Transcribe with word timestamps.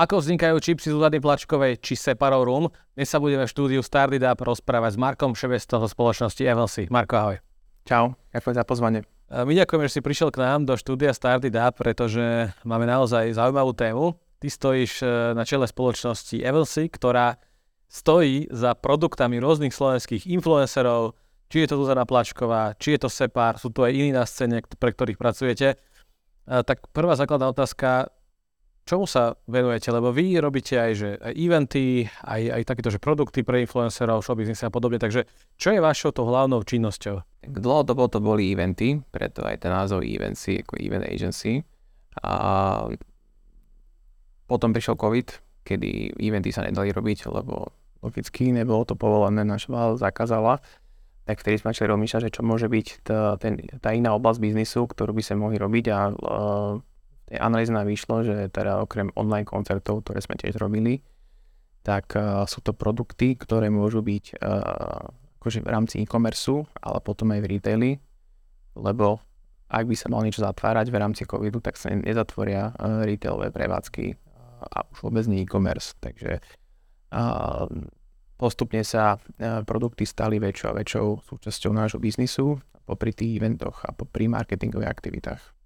Ako 0.00 0.16
vznikajú 0.24 0.56
čipsy 0.64 0.88
z 0.88 0.96
úzady 0.96 1.20
Plačkovej 1.20 1.76
či 1.76 1.92
Separov 1.92 2.48
Room? 2.48 2.72
Dnes 2.96 3.12
sa 3.12 3.20
budeme 3.20 3.44
v 3.44 3.52
štúdiu 3.52 3.84
Stardy 3.84 4.16
Up 4.24 4.40
rozprávať 4.40 4.96
s 4.96 4.98
Markom 4.98 5.36
Ševestom 5.36 5.84
zo 5.84 5.92
spoločnosti 5.92 6.40
Evelsi. 6.40 6.88
Marko, 6.88 7.20
ahoj. 7.20 7.36
Čau, 7.84 8.16
ďakujem 8.32 8.56
za 8.56 8.64
pozvanie. 8.64 9.04
My 9.28 9.52
ďakujeme, 9.52 9.84
že 9.84 9.92
si 9.92 10.00
prišiel 10.00 10.32
k 10.32 10.40
nám 10.40 10.64
do 10.64 10.80
štúdia 10.80 11.12
Stardy 11.12 11.52
Up, 11.52 11.76
pretože 11.76 12.48
máme 12.64 12.88
naozaj 12.88 13.36
zaujímavú 13.36 13.76
tému. 13.76 14.16
Ty 14.40 14.48
stojíš 14.48 15.04
e, 15.04 15.36
na 15.36 15.44
čele 15.44 15.68
spoločnosti 15.68 16.40
Evelsi, 16.40 16.88
ktorá 16.88 17.36
stojí 17.84 18.48
za 18.48 18.72
produktami 18.72 19.36
rôznych 19.36 19.76
slovenských 19.76 20.24
influencerov, 20.32 21.12
či 21.52 21.68
je 21.68 21.76
to 21.76 21.76
Zuzana 21.76 22.08
Plačková, 22.08 22.72
či 22.80 22.96
je 22.96 23.04
to 23.04 23.12
Separ, 23.12 23.60
sú 23.60 23.68
tu 23.68 23.84
aj 23.84 23.92
iní 23.92 24.16
na 24.16 24.24
scéne, 24.24 24.64
pre 24.64 24.96
ktorých 24.96 25.20
pracujete. 25.20 25.76
Tak 26.48 26.88
prvá 26.88 27.20
základná 27.20 27.52
otázka, 27.52 28.08
čomu 28.84 29.04
sa 29.08 29.36
venujete? 29.48 29.90
Lebo 29.90 30.12
vy 30.12 30.38
robíte 30.38 30.76
aj, 30.76 30.92
že 30.96 31.08
aj 31.20 31.32
eventy, 31.36 32.04
aj, 32.06 32.42
aj 32.60 32.62
takéto, 32.66 32.88
že 32.92 33.02
produkty 33.02 33.44
pre 33.44 33.64
influencerov, 33.64 34.24
show 34.24 34.36
business 34.36 34.64
a 34.64 34.72
podobne. 34.72 35.00
Takže 35.00 35.24
čo 35.56 35.72
je 35.72 35.80
vašou 35.80 36.14
to 36.14 36.24
hlavnou 36.26 36.60
činnosťou? 36.64 37.46
Dlhodobo 37.48 38.08
to 38.12 38.20
boli 38.20 38.52
eventy, 38.52 39.00
preto 39.10 39.44
aj 39.44 39.64
ten 39.64 39.72
názov 39.72 40.04
evency, 40.04 40.60
ako 40.60 40.76
event 40.76 41.08
agency. 41.08 41.64
A 42.20 42.84
potom 44.50 44.74
prišiel 44.74 44.98
COVID, 44.98 45.28
kedy 45.62 46.18
eventy 46.18 46.50
sa 46.50 46.66
nedali 46.66 46.90
robiť, 46.90 47.30
lebo 47.30 47.70
logicky 48.02 48.50
nebolo 48.50 48.82
to 48.82 48.98
povolené, 48.98 49.46
naša 49.46 49.70
vláda 49.70 49.96
zakázala. 50.00 50.58
Tak 51.28 51.46
vtedy 51.46 51.62
sme 51.62 51.70
začali 51.70 51.94
rozmýšľať, 51.94 52.22
že 52.26 52.34
čo 52.34 52.42
môže 52.42 52.66
byť 52.66 52.86
tá, 53.06 53.38
ten, 53.38 53.62
tá 53.78 53.94
iná 53.94 54.10
oblasť 54.18 54.42
biznisu, 54.42 54.90
ktorú 54.90 55.14
by 55.14 55.22
sme 55.22 55.36
mohli 55.38 55.56
robiť 55.62 55.84
a 55.94 55.98
uh, 56.10 56.74
tej 57.30 57.38
analýze 57.38 57.70
nám 57.70 57.86
vyšlo, 57.86 58.26
že 58.26 58.50
teda 58.50 58.82
okrem 58.82 59.14
online 59.14 59.46
koncertov, 59.46 60.02
ktoré 60.02 60.18
sme 60.18 60.34
tiež 60.34 60.58
robili, 60.58 60.98
tak 61.86 62.12
uh, 62.18 62.42
sú 62.44 62.60
to 62.60 62.74
produkty, 62.74 63.38
ktoré 63.38 63.70
môžu 63.70 64.02
byť 64.02 64.42
uh, 64.42 65.40
akože 65.40 65.64
v 65.64 65.68
rámci 65.70 66.02
e-commerce, 66.02 66.66
ale 66.82 66.98
potom 67.00 67.30
aj 67.32 67.40
v 67.40 67.50
retaili, 67.56 67.90
lebo 68.76 69.22
ak 69.70 69.86
by 69.86 69.94
sa 69.94 70.10
mal 70.10 70.26
niečo 70.26 70.42
zatvárať 70.42 70.90
v 70.90 70.98
rámci 70.98 71.22
covidu, 71.24 71.62
tak 71.62 71.78
sa 71.78 71.94
nezatvoria 71.94 72.74
uh, 72.74 73.06
retailové 73.06 73.54
prevádzky 73.54 74.18
a 74.60 74.84
už 74.90 74.98
vôbec 75.06 75.24
nie 75.30 75.46
e-commerce. 75.46 75.94
Takže 76.02 76.42
uh, 77.14 77.64
postupne 78.34 78.82
sa 78.82 79.16
uh, 79.16 79.62
produkty 79.62 80.02
stali 80.04 80.42
väčšou 80.42 80.74
a 80.74 80.76
väčšou 80.82 81.06
súčasťou 81.24 81.72
nášho 81.72 82.02
biznisu 82.02 82.58
popri 82.84 83.14
tých 83.14 83.38
eventoch 83.38 83.86
a 83.86 83.94
popri 83.94 84.26
marketingových 84.26 84.90
aktivitách. 84.90 85.59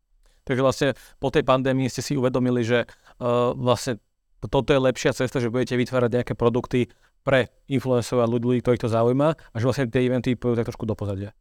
Takže 0.45 0.61
vlastne 0.61 0.89
po 1.17 1.33
tej 1.33 1.43
pandémii 1.45 1.89
ste 1.89 2.05
si 2.05 2.21
uvedomili, 2.21 2.61
že 2.65 2.85
uh, 2.85 3.57
vlastne 3.57 4.01
toto 4.45 4.77
je 4.77 4.81
lepšia 4.81 5.17
cesta, 5.17 5.41
že 5.41 5.49
budete 5.49 5.81
vytvárať 5.81 6.11
nejaké 6.21 6.35
produkty 6.37 6.93
pre 7.25 7.49
influencerov 7.73 8.29
a 8.29 8.29
ľudí, 8.29 8.61
ktorých 8.61 8.85
to 8.85 8.93
zaujíma 8.93 9.29
a 9.33 9.55
že 9.57 9.65
vlastne 9.65 9.89
tie 9.89 10.05
eventy 10.05 10.37
pôjdu 10.37 10.61
tak 10.61 10.69
trošku 10.69 10.85
do 10.85 10.93
pozadia. 10.93 11.33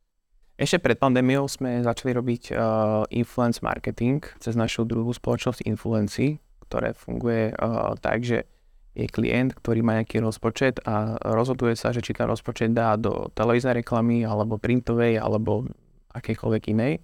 Ešte 0.56 0.80
pred 0.80 0.96
pandémiou 0.96 1.50
sme 1.52 1.84
začali 1.84 2.16
robiť 2.16 2.44
uh, 2.56 3.04
influence 3.12 3.60
marketing 3.60 4.24
cez 4.40 4.56
našu 4.56 4.88
druhú 4.88 5.12
spoločnosť 5.12 5.68
Influency, 5.68 6.40
ktoré 6.70 6.96
funguje 6.96 7.52
uh, 7.52 8.00
tak, 8.00 8.24
že 8.24 8.48
je 8.94 9.10
klient, 9.10 9.58
ktorý 9.58 9.82
má 9.82 9.98
nejaký 10.00 10.22
rozpočet 10.22 10.78
a 10.86 11.18
rozhoduje 11.18 11.74
sa, 11.74 11.90
že 11.90 12.06
či 12.06 12.14
ten 12.14 12.30
rozpočet 12.30 12.78
dá 12.78 12.94
do 12.94 13.34
televíznej 13.34 13.82
reklamy 13.82 14.22
alebo 14.22 14.62
printovej 14.62 15.18
alebo 15.18 15.66
akékoľvek 16.14 16.64
inej 16.78 17.02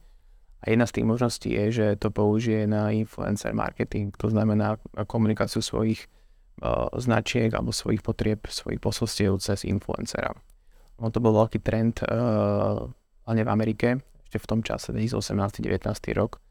a 0.59 0.69
jedna 0.69 0.85
z 0.85 0.99
tých 0.99 1.07
možností 1.07 1.49
je, 1.55 1.65
že 1.71 1.87
to 1.95 2.11
použije 2.11 2.67
na 2.67 2.91
influencer 2.91 3.55
marketing, 3.55 4.11
to 4.19 4.27
znamená 4.27 4.75
komunikáciu 5.07 5.63
svojich 5.63 6.11
uh, 6.59 6.91
značiek 6.99 7.47
alebo 7.55 7.71
svojich 7.71 8.03
potrieb, 8.03 8.43
svojich 8.43 8.83
posolstiev 8.83 9.39
cez 9.39 9.63
influencera. 9.63 10.35
No 10.99 11.15
to 11.15 11.23
bol 11.23 11.31
veľký 11.31 11.63
trend 11.63 12.03
uh, 12.03 12.91
hlavne 13.23 13.43
v 13.47 13.49
Amerike, 13.49 13.87
ešte 14.27 14.43
v 14.43 14.47
tom 14.51 14.59
čase, 14.59 14.91
2018-19 14.91 15.79
rok. 16.19 16.43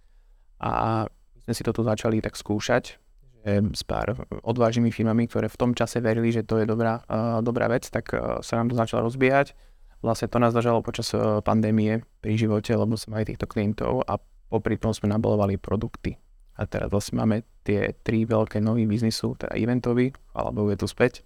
A 0.64 1.04
my 1.04 1.40
sme 1.44 1.54
si 1.54 1.62
toto 1.62 1.84
začali 1.84 2.24
tak 2.24 2.32
skúšať, 2.32 2.96
že 3.44 3.52
s 3.76 3.82
pár 3.84 4.16
odvážnymi 4.40 4.88
firmami, 4.88 5.28
ktoré 5.28 5.52
v 5.52 5.60
tom 5.60 5.76
čase 5.76 6.00
verili, 6.00 6.32
že 6.32 6.48
to 6.48 6.56
je 6.56 6.64
dobrá, 6.64 7.04
uh, 7.12 7.44
dobrá 7.44 7.68
vec, 7.68 7.84
tak 7.92 8.08
uh, 8.16 8.40
sa 8.40 8.56
nám 8.56 8.72
to 8.72 8.74
začalo 8.80 9.04
rozbiehať 9.04 9.52
Vlastne 9.98 10.30
to 10.30 10.38
nás 10.38 10.54
zažalo 10.54 10.82
počas 10.84 11.10
eh, 11.14 11.20
pandémie 11.42 12.06
pri 12.22 12.38
živote, 12.38 12.70
lebo 12.74 12.94
sme 12.94 13.18
mali 13.18 13.34
týchto 13.34 13.50
klientov 13.50 14.06
a 14.06 14.18
popri 14.48 14.78
tom 14.78 14.94
sme 14.94 15.10
nabalovali 15.10 15.58
produkty. 15.58 16.16
A 16.58 16.66
teraz 16.66 16.90
vlastne 16.90 17.22
máme 17.22 17.46
tie 17.62 17.94
tri 18.02 18.26
veľké 18.26 18.58
nový 18.58 18.86
biznisu, 18.86 19.38
teda 19.38 19.54
eventový, 19.54 20.10
alebo 20.34 20.66
je 20.74 20.78
tu 20.78 20.90
späť, 20.90 21.22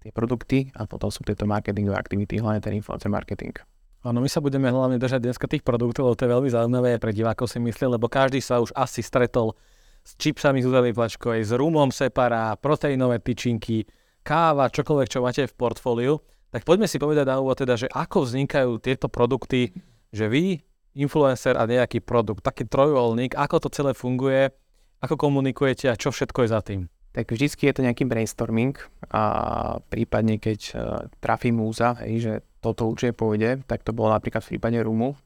tie 0.00 0.14
produkty 0.14 0.72
a 0.78 0.88
potom 0.88 1.12
sú 1.12 1.26
tieto 1.26 1.44
marketingové 1.44 1.98
aktivity, 1.98 2.40
hlavne 2.40 2.64
ten 2.64 2.72
influencer 2.72 3.12
marketing. 3.12 3.52
Áno, 4.06 4.22
my 4.22 4.30
sa 4.30 4.38
budeme 4.38 4.70
hlavne 4.70 5.02
držať 5.02 5.18
dneska 5.18 5.50
tých 5.50 5.66
produktov, 5.66 6.06
lebo 6.06 6.14
to 6.14 6.24
je 6.24 6.34
veľmi 6.38 6.50
zaujímavé 6.52 7.02
pre 7.02 7.10
divákov 7.10 7.50
si 7.50 7.58
myslím, 7.58 7.98
lebo 7.98 8.06
každý 8.06 8.38
sa 8.38 8.62
už 8.62 8.70
asi 8.78 9.02
stretol 9.02 9.58
s 10.06 10.14
čipsami 10.14 10.62
z 10.62 10.70
územnej 10.70 10.94
plačkovej, 10.94 11.42
s 11.42 11.50
rumom 11.50 11.90
separa, 11.90 12.54
proteínové 12.54 13.18
tyčinky, 13.18 13.82
káva, 14.22 14.70
čokoľvek, 14.70 15.08
čo 15.10 15.18
máte 15.26 15.50
v 15.50 15.54
portfóliu. 15.58 16.22
Tak 16.54 16.62
poďme 16.62 16.86
si 16.86 16.96
povedať 16.96 17.26
na 17.26 17.42
úvod 17.42 17.58
teda, 17.58 17.74
že 17.74 17.90
ako 17.90 18.24
vznikajú 18.24 18.78
tieto 18.78 19.10
produkty, 19.10 19.74
že 20.14 20.30
vy, 20.30 20.62
influencer 20.96 21.58
a 21.58 21.68
nejaký 21.68 22.00
produkt, 22.00 22.40
taký 22.40 22.64
trojuholník, 22.64 23.36
ako 23.36 23.66
to 23.66 23.68
celé 23.68 23.92
funguje, 23.92 24.48
ako 25.04 25.20
komunikujete 25.20 25.92
a 25.92 25.98
čo 25.98 26.08
všetko 26.08 26.46
je 26.46 26.48
za 26.48 26.60
tým? 26.64 26.80
Tak 27.12 27.32
vždycky 27.32 27.68
je 27.68 27.74
to 27.76 27.84
nejaký 27.84 28.04
brainstorming 28.08 28.76
a 29.12 29.22
prípadne 29.88 30.36
keď 30.40 30.60
uh, 30.72 30.76
trafí 31.20 31.52
múza, 31.52 31.96
hej, 32.04 32.14
že 32.20 32.32
toto 32.60 32.88
určite 32.88 33.16
pôjde, 33.16 33.64
tak 33.68 33.84
to 33.84 33.92
bolo 33.92 34.12
napríklad 34.12 34.44
v 34.44 34.56
prípade 34.56 34.80
rumu. 34.80 35.16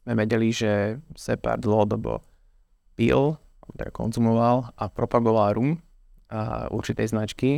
Sme 0.00 0.16
vedeli, 0.16 0.48
že 0.48 0.96
Separ 1.12 1.60
dlhodobo 1.60 2.24
pil, 2.96 3.36
teda 3.76 3.92
konzumoval 3.92 4.72
a 4.76 4.84
propagoval 4.88 5.56
rum 5.56 5.80
a 6.32 6.68
určitej 6.72 7.06
značky, 7.12 7.50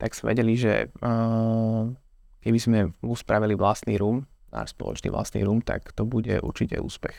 tak 0.00 0.16
sme 0.16 0.34
vedeli, 0.34 0.56
že 0.56 0.88
uh, 1.04 1.92
Keby 2.42 2.58
sme 2.58 2.78
mu 3.00 3.14
spravili 3.14 3.54
vlastný 3.54 3.96
rum, 3.96 4.26
náš 4.50 4.74
spoločný 4.74 5.14
vlastný 5.14 5.46
rum, 5.46 5.62
tak 5.62 5.94
to 5.94 6.02
bude 6.02 6.42
určite 6.42 6.76
úspech. 6.82 7.14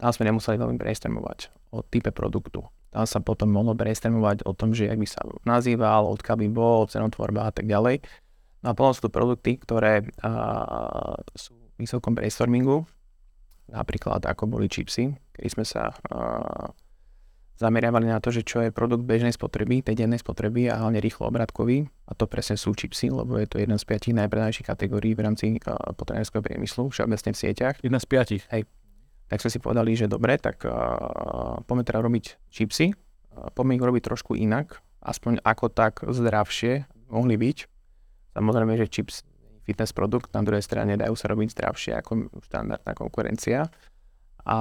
Tam 0.00 0.10
sme 0.16 0.32
nemuseli 0.32 0.56
veľmi 0.56 0.80
brainstormovať 0.80 1.52
o 1.76 1.84
type 1.84 2.08
produktu. 2.10 2.64
Tam 2.90 3.04
sa 3.06 3.20
potom 3.22 3.52
mohlo 3.52 3.76
brainstormovať 3.76 4.48
o 4.48 4.56
tom, 4.56 4.72
že 4.74 4.88
jak 4.88 4.98
by 4.98 5.06
sa 5.06 5.22
nazýval, 5.46 6.10
odkiaľ 6.10 6.36
by 6.42 6.48
bol, 6.50 6.88
cenotvorba 6.90 7.46
a 7.46 7.52
tak 7.54 7.68
ďalej. 7.68 8.02
No 8.64 8.72
a 8.72 8.76
potom 8.76 8.96
sú 8.96 9.06
tu 9.06 9.10
produkty, 9.12 9.60
ktoré 9.60 10.02
uh, 10.24 11.16
sú 11.36 11.54
v 11.54 11.86
vysokom 11.86 12.16
brainstormingu, 12.16 12.82
napríklad 13.70 14.24
ako 14.26 14.50
boli 14.50 14.66
chipsy, 14.66 15.14
keď 15.36 15.48
sme 15.52 15.64
sa 15.64 15.94
uh, 16.10 16.74
zameriavali 17.60 18.08
na 18.08 18.24
to, 18.24 18.32
že 18.32 18.40
čo 18.40 18.64
je 18.64 18.72
produkt 18.72 19.04
bežnej 19.04 19.36
spotreby, 19.36 19.84
tej 19.84 20.00
dennej 20.00 20.16
spotreby 20.16 20.72
a 20.72 20.80
hlavne 20.80 20.96
rýchlo 20.96 21.28
obratkový. 21.28 21.84
A 22.08 22.16
to 22.16 22.24
presne 22.24 22.56
sú 22.56 22.72
chipsy, 22.72 23.12
lebo 23.12 23.36
je 23.36 23.44
to 23.44 23.60
jedna 23.60 23.76
z 23.76 23.84
piatich 23.84 24.16
najpredanejších 24.16 24.64
kategórií 24.64 25.12
v 25.12 25.28
rámci 25.28 25.60
potravinárskeho 25.68 26.40
priemyslu, 26.40 26.88
všeobecne 26.88 27.36
v 27.36 27.38
sieťach. 27.38 27.76
Jedna 27.84 28.00
z 28.00 28.06
piatich. 28.08 28.42
Hej. 28.48 28.64
Tak 29.28 29.44
sme 29.44 29.50
si 29.52 29.60
povedali, 29.60 29.92
že 29.92 30.08
dobre, 30.08 30.40
tak 30.40 30.64
uh, 30.64 31.60
poďme 31.68 31.84
teda 31.84 32.00
robiť 32.00 32.24
chipsy, 32.50 32.96
uh, 32.96 33.52
poďme 33.52 33.76
ich 33.78 33.84
robiť 33.84 34.02
trošku 34.08 34.34
inak, 34.34 34.80
aspoň 35.04 35.44
ako 35.44 35.68
tak 35.70 36.02
zdravšie 36.02 36.88
mohli 37.12 37.36
byť. 37.36 37.58
Samozrejme, 38.34 38.74
že 38.80 38.90
chips 38.90 39.22
fitness 39.68 39.94
produkt, 39.94 40.32
na 40.34 40.42
druhej 40.42 40.64
strane 40.64 40.98
dajú 40.98 41.14
sa 41.14 41.30
robiť 41.30 41.52
zdravšie 41.54 41.92
ako 42.02 42.32
štandardná 42.42 42.92
konkurencia 42.96 43.70
a, 44.44 44.60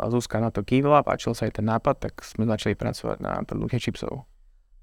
a 0.00 0.04
Zuzka 0.12 0.38
na 0.38 0.52
to 0.52 0.64
kývla, 0.64 1.04
páčil 1.04 1.32
sa 1.32 1.48
aj 1.48 1.60
ten 1.60 1.66
nápad, 1.66 1.96
tak 2.08 2.12
sme 2.24 2.44
začali 2.44 2.76
pracovať 2.76 3.18
na 3.20 3.42
produkte 3.44 3.80
čipsov. 3.80 4.28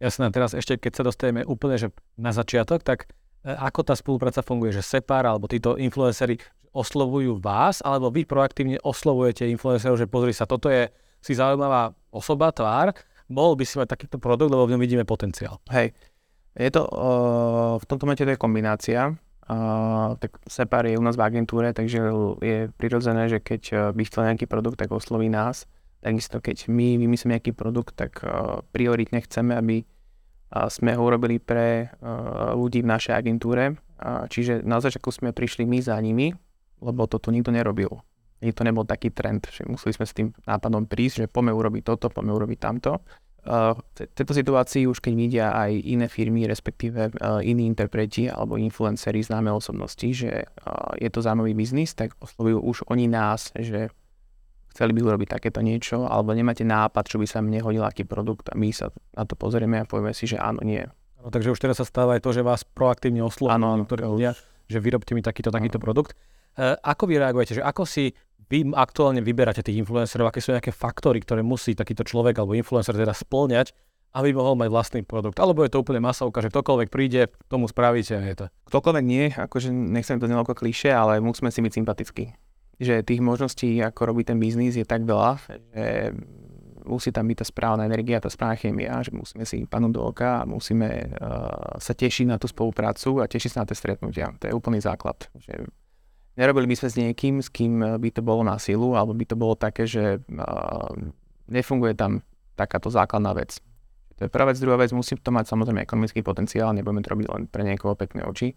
Jasné, 0.02 0.28
teraz 0.30 0.52
ešte 0.52 0.76
keď 0.76 0.92
sa 0.92 1.04
dostaneme 1.08 1.42
úplne 1.48 1.80
že 1.80 1.90
na 2.20 2.36
začiatok, 2.36 2.84
tak 2.84 3.08
e, 3.46 3.54
ako 3.56 3.80
tá 3.88 3.96
spolupráca 3.96 4.44
funguje, 4.44 4.76
že 4.76 4.84
Separ 4.84 5.24
alebo 5.24 5.48
títo 5.48 5.80
influencery 5.80 6.36
oslovujú 6.76 7.40
vás, 7.40 7.80
alebo 7.80 8.12
vy 8.12 8.28
proaktívne 8.28 8.76
oslovujete 8.84 9.48
influencerov, 9.48 9.96
že 9.96 10.12
pozri 10.12 10.36
sa, 10.36 10.44
toto 10.44 10.68
je 10.68 10.92
si 11.24 11.34
zaujímavá 11.34 11.96
osoba, 12.12 12.52
tvár, 12.52 12.92
bol 13.26 13.58
by 13.58 13.64
si 13.66 13.80
mať 13.82 13.98
takýto 13.98 14.22
produkt, 14.22 14.52
lebo 14.52 14.68
v 14.68 14.76
ňom 14.76 14.82
vidíme 14.84 15.08
potenciál. 15.08 15.58
Hej, 15.74 15.96
je 16.54 16.70
to, 16.70 16.86
uh, 16.86 17.82
v 17.82 17.86
tomto 17.90 18.06
momente 18.06 18.22
to 18.22 18.30
je 18.30 18.38
kombinácia. 18.38 19.16
Tak 19.46 20.42
Separ 20.50 20.90
je 20.90 20.98
u 20.98 21.04
nás 21.06 21.14
v 21.14 21.26
agentúre, 21.26 21.70
takže 21.70 22.02
je 22.42 22.58
prirodzené, 22.82 23.30
že 23.30 23.38
keď 23.38 23.62
uh, 23.72 23.80
by 23.94 24.04
chcel 24.10 24.26
nejaký 24.26 24.50
produkt, 24.50 24.82
tak 24.82 24.90
osloví 24.90 25.30
nás. 25.30 25.70
Takisto 26.02 26.42
keď 26.42 26.66
my 26.70 26.98
vymyslíme 26.98 27.38
nejaký 27.38 27.54
produkt, 27.54 27.94
tak 27.94 28.26
uh, 28.26 28.66
prioritne 28.74 29.22
chceme, 29.22 29.54
aby 29.54 29.86
uh, 29.86 30.66
sme 30.70 30.98
ho 30.98 31.02
urobili 31.06 31.38
pre 31.38 31.94
ľudí 32.58 32.82
v 32.82 32.90
našej 32.90 33.14
agentúre. 33.14 33.78
Čiže 34.06 34.68
na 34.68 34.84
začiatku 34.84 35.08
sme 35.08 35.32
prišli 35.32 35.64
my 35.64 35.80
za 35.80 35.96
nimi, 36.04 36.36
lebo 36.84 37.08
toto 37.08 37.32
nikto 37.32 37.48
nerobil. 37.48 38.04
to 38.44 38.62
nebol 38.68 38.84
taký 38.84 39.08
trend, 39.08 39.48
že 39.48 39.64
museli 39.64 39.96
sme 39.96 40.06
s 40.06 40.14
tým 40.14 40.28
nápadom 40.44 40.84
prísť, 40.84 41.16
že 41.26 41.32
poďme 41.32 41.56
urobiť 41.56 41.84
toto, 41.88 42.12
poďme 42.12 42.36
urobiť 42.36 42.60
tamto. 42.60 43.00
V 43.46 43.80
tejto 43.94 44.34
situácii 44.34 44.90
už 44.90 45.06
keď 45.06 45.14
vidia 45.14 45.46
aj 45.54 45.78
iné 45.86 46.10
firmy, 46.10 46.50
respektíve 46.50 47.14
uh, 47.14 47.46
iní 47.46 47.70
interpreti 47.70 48.26
alebo 48.26 48.58
influenceri, 48.58 49.22
známe 49.22 49.54
osobnosti, 49.54 50.10
že 50.10 50.50
uh, 50.50 50.98
je 50.98 51.06
to 51.14 51.22
zaujímavý 51.22 51.54
biznis, 51.54 51.94
tak 51.94 52.18
oslovujú 52.18 52.58
už 52.66 52.78
oni 52.90 53.06
nás, 53.06 53.54
že 53.54 53.94
chceli 54.74 54.98
by 54.98 55.02
urobiť 55.06 55.38
takéto 55.38 55.62
niečo, 55.62 56.10
alebo 56.10 56.34
nemáte 56.34 56.66
nápad, 56.66 57.06
čo 57.06 57.22
by 57.22 57.30
sa 57.30 57.46
mne 57.46 57.62
hodil 57.62 57.86
aký 57.86 58.02
produkt 58.04 58.50
a 58.50 58.58
my 58.58 58.74
sa 58.74 58.90
na 59.14 59.24
to 59.30 59.38
pozrieme 59.38 59.78
a 59.78 59.86
povieme 59.86 60.18
si, 60.18 60.26
že 60.26 60.42
áno, 60.42 60.66
nie. 60.66 60.82
No, 61.22 61.30
takže 61.30 61.54
už 61.54 61.62
teraz 61.62 61.78
sa 61.78 61.86
stáva 61.86 62.18
aj 62.18 62.26
to, 62.26 62.34
že 62.34 62.42
vás 62.42 62.66
proaktívne 62.66 63.22
oslovujú 63.22 63.86
niektorí 63.86 64.04
ľudia, 64.04 64.34
že 64.66 64.82
vyrobte 64.82 65.14
mi 65.14 65.22
takýto, 65.22 65.54
takýto 65.54 65.78
ano. 65.78 65.86
produkt. 65.86 66.18
Ako 66.60 67.08
vy 67.08 67.20
reagujete, 67.20 67.60
že 67.60 67.64
ako 67.64 67.84
si 67.84 68.16
vy 68.50 68.72
aktuálne 68.74 69.22
vyberáte 69.26 69.66
tých 69.66 69.82
influencerov, 69.82 70.30
aké 70.30 70.40
sú 70.42 70.54
nejaké 70.54 70.70
faktory, 70.70 71.22
ktoré 71.22 71.42
musí 71.42 71.74
takýto 71.74 72.06
človek 72.06 72.38
alebo 72.38 72.54
influencer 72.54 72.94
teda 72.94 73.14
splňať, 73.14 73.74
aby 74.16 74.32
mohol 74.32 74.56
mať 74.56 74.70
vlastný 74.72 75.02
produkt. 75.04 75.38
Alebo 75.44 75.68
je 75.68 75.76
to 75.76 75.84
úplne 75.84 76.00
masovka, 76.00 76.40
že 76.40 76.48
ktokoľvek 76.48 76.88
príde, 76.88 77.28
tomu 77.52 77.68
spravíte 77.68 78.16
a 78.16 78.24
je 78.24 78.36
to. 78.40 78.46
Ktokoľvek 78.72 79.04
nie, 79.04 79.28
akože 79.36 79.70
nechcem 79.74 80.22
to 80.22 80.32
ako 80.32 80.56
kliše, 80.56 80.88
ale 80.88 81.20
musíme 81.20 81.52
si 81.52 81.60
byť 81.60 81.74
sympatickí. 81.76 82.26
Že 82.80 83.04
tých 83.04 83.22
možností, 83.24 83.80
ako 83.84 84.16
robiť 84.16 84.36
ten 84.36 84.40
biznis, 84.40 84.80
je 84.80 84.88
tak 84.88 85.04
veľa, 85.04 85.40
že 85.76 86.16
musí 86.86 87.10
tam 87.12 87.28
byť 87.28 87.38
tá 87.44 87.46
správna 87.48 87.84
energia, 87.90 88.22
tá 88.24 88.30
správna 88.32 88.56
chémia, 88.56 89.02
že 89.02 89.12
musíme 89.12 89.44
si 89.44 89.66
padnúť 89.66 89.92
do 89.92 90.02
oka 90.06 90.46
a 90.46 90.48
musíme 90.48 91.18
uh, 91.18 91.82
sa 91.82 91.94
tešiť 91.98 92.30
na 92.30 92.38
tú 92.38 92.48
spoluprácu 92.48 93.20
a 93.20 93.28
tešiť 93.28 93.50
sa 93.52 93.58
na 93.64 93.68
tie 93.68 93.76
stretnutia. 93.76 94.32
To 94.40 94.44
je 94.48 94.54
úplný 94.54 94.80
základ. 94.80 95.18
Že 95.36 95.66
Nerobili 96.36 96.68
by 96.68 96.76
sme 96.76 96.90
s 96.92 96.96
niekým, 97.00 97.36
s 97.40 97.48
kým 97.48 97.80
eh, 97.80 97.96
by 97.96 98.10
to 98.12 98.22
bolo 98.22 98.44
na 98.44 98.60
silu, 98.60 98.94
alebo 98.96 99.16
by 99.16 99.26
to 99.26 99.36
bolo 99.40 99.56
také, 99.56 99.88
že 99.88 100.20
uh, 100.20 100.92
nefunguje 101.48 101.96
tam 101.96 102.20
takáto 102.60 102.92
základná 102.92 103.32
vec. 103.32 103.60
To 104.20 104.28
je 104.28 104.32
prvá 104.32 104.48
vec, 104.52 104.60
druhá 104.60 104.80
vec, 104.80 104.96
musí 104.96 105.16
to 105.20 105.32
mať 105.32 105.52
samozrejme 105.52 105.84
ekonomický 105.84 106.24
potenciál, 106.24 106.72
nebudeme 106.72 107.04
to 107.04 107.12
robiť 107.12 107.28
len 107.28 107.42
pre 107.52 107.68
niekoho 107.68 108.00
pekné 108.00 108.24
oči. 108.24 108.56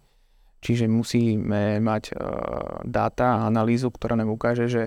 Čiže 0.59 0.91
musíme 0.91 1.79
mať 1.79 2.15
uh, 2.15 2.83
dáta 2.83 3.43
a 3.43 3.47
analýzu, 3.47 3.95
ktorá 3.95 4.19
nám 4.19 4.35
ukáže, 4.35 4.67
že 4.67 4.83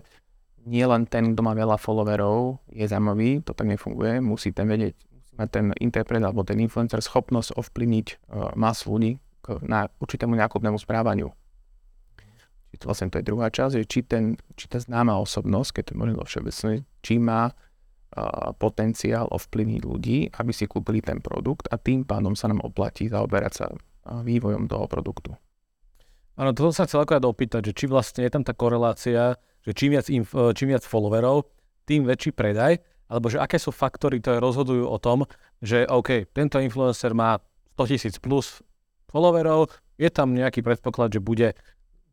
nie 0.68 0.84
len 0.84 1.08
ten, 1.08 1.32
kto 1.32 1.42
má 1.42 1.56
veľa 1.56 1.80
followerov, 1.80 2.60
je 2.70 2.86
zaujímavý, 2.86 3.42
to 3.42 3.56
tak 3.56 3.72
nefunguje, 3.72 4.20
musí 4.20 4.52
ten 4.52 4.68
vedieť, 4.68 4.94
musí 5.00 5.34
mať 5.40 5.50
ten 5.50 5.66
interpret 5.80 6.22
alebo 6.22 6.44
ten 6.44 6.60
influencer 6.60 7.00
schopnosť 7.00 7.56
ovplyvniť 7.56 8.08
uh, 8.12 8.52
masu 8.60 9.00
ľudí 9.00 9.12
k, 9.40 9.64
na 9.64 9.88
určitému 10.04 10.36
nákupnému 10.36 10.76
správaniu 10.76 11.32
vlastne 12.86 13.12
to 13.14 13.20
je 13.22 13.28
druhá 13.28 13.48
časť, 13.52 13.74
že 13.82 13.86
či, 13.86 14.00
ten, 14.06 14.38
či 14.56 14.66
tá 14.72 14.82
známa 14.82 15.18
osobnosť, 15.22 15.70
keď 15.80 15.84
to 15.90 15.94
môžem 15.98 16.18
všeobecne, 16.18 16.74
či 17.02 17.14
má 17.22 17.52
uh, 17.52 17.54
potenciál 18.58 19.28
ovplyvniť 19.30 19.82
ľudí, 19.86 20.20
aby 20.34 20.52
si 20.52 20.66
kúpili 20.66 21.02
ten 21.02 21.20
produkt 21.20 21.70
a 21.70 21.78
tým 21.78 22.06
pádom 22.08 22.34
sa 22.34 22.50
nám 22.50 22.64
oplatí 22.66 23.08
zaoberať 23.12 23.54
sa 23.54 23.66
vývojom 24.06 24.66
toho 24.66 24.86
produktu. 24.90 25.38
Áno, 26.40 26.56
to 26.58 26.72
som 26.72 26.74
sa 26.74 26.86
chcel 26.90 27.04
akorát 27.06 27.22
opýtať, 27.28 27.70
že 27.70 27.74
či 27.76 27.86
vlastne 27.86 28.26
je 28.26 28.32
tam 28.34 28.42
tá 28.42 28.56
korelácia, 28.56 29.38
že 29.62 29.72
čím 29.78 29.94
viac, 29.94 30.10
inf- 30.10 30.34
e, 30.34 30.56
čím 30.58 30.74
viac 30.74 30.82
followerov, 30.82 31.46
tým 31.86 32.08
väčší 32.08 32.34
predaj, 32.34 32.82
alebo 33.12 33.28
že 33.28 33.38
aké 33.38 33.60
sú 33.60 33.76
faktory, 33.76 34.24
ktoré 34.24 34.40
rozhodujú 34.40 34.88
o 34.88 34.98
tom, 34.98 35.28
že 35.60 35.84
OK, 35.86 36.32
tento 36.32 36.58
influencer 36.58 37.12
má 37.12 37.38
100 37.76 37.92
tisíc 37.92 38.16
plus 38.18 38.64
followerov, 39.12 39.70
je 40.00 40.10
tam 40.10 40.34
nejaký 40.34 40.64
predpoklad, 40.66 41.14
že 41.14 41.22
bude 41.22 41.54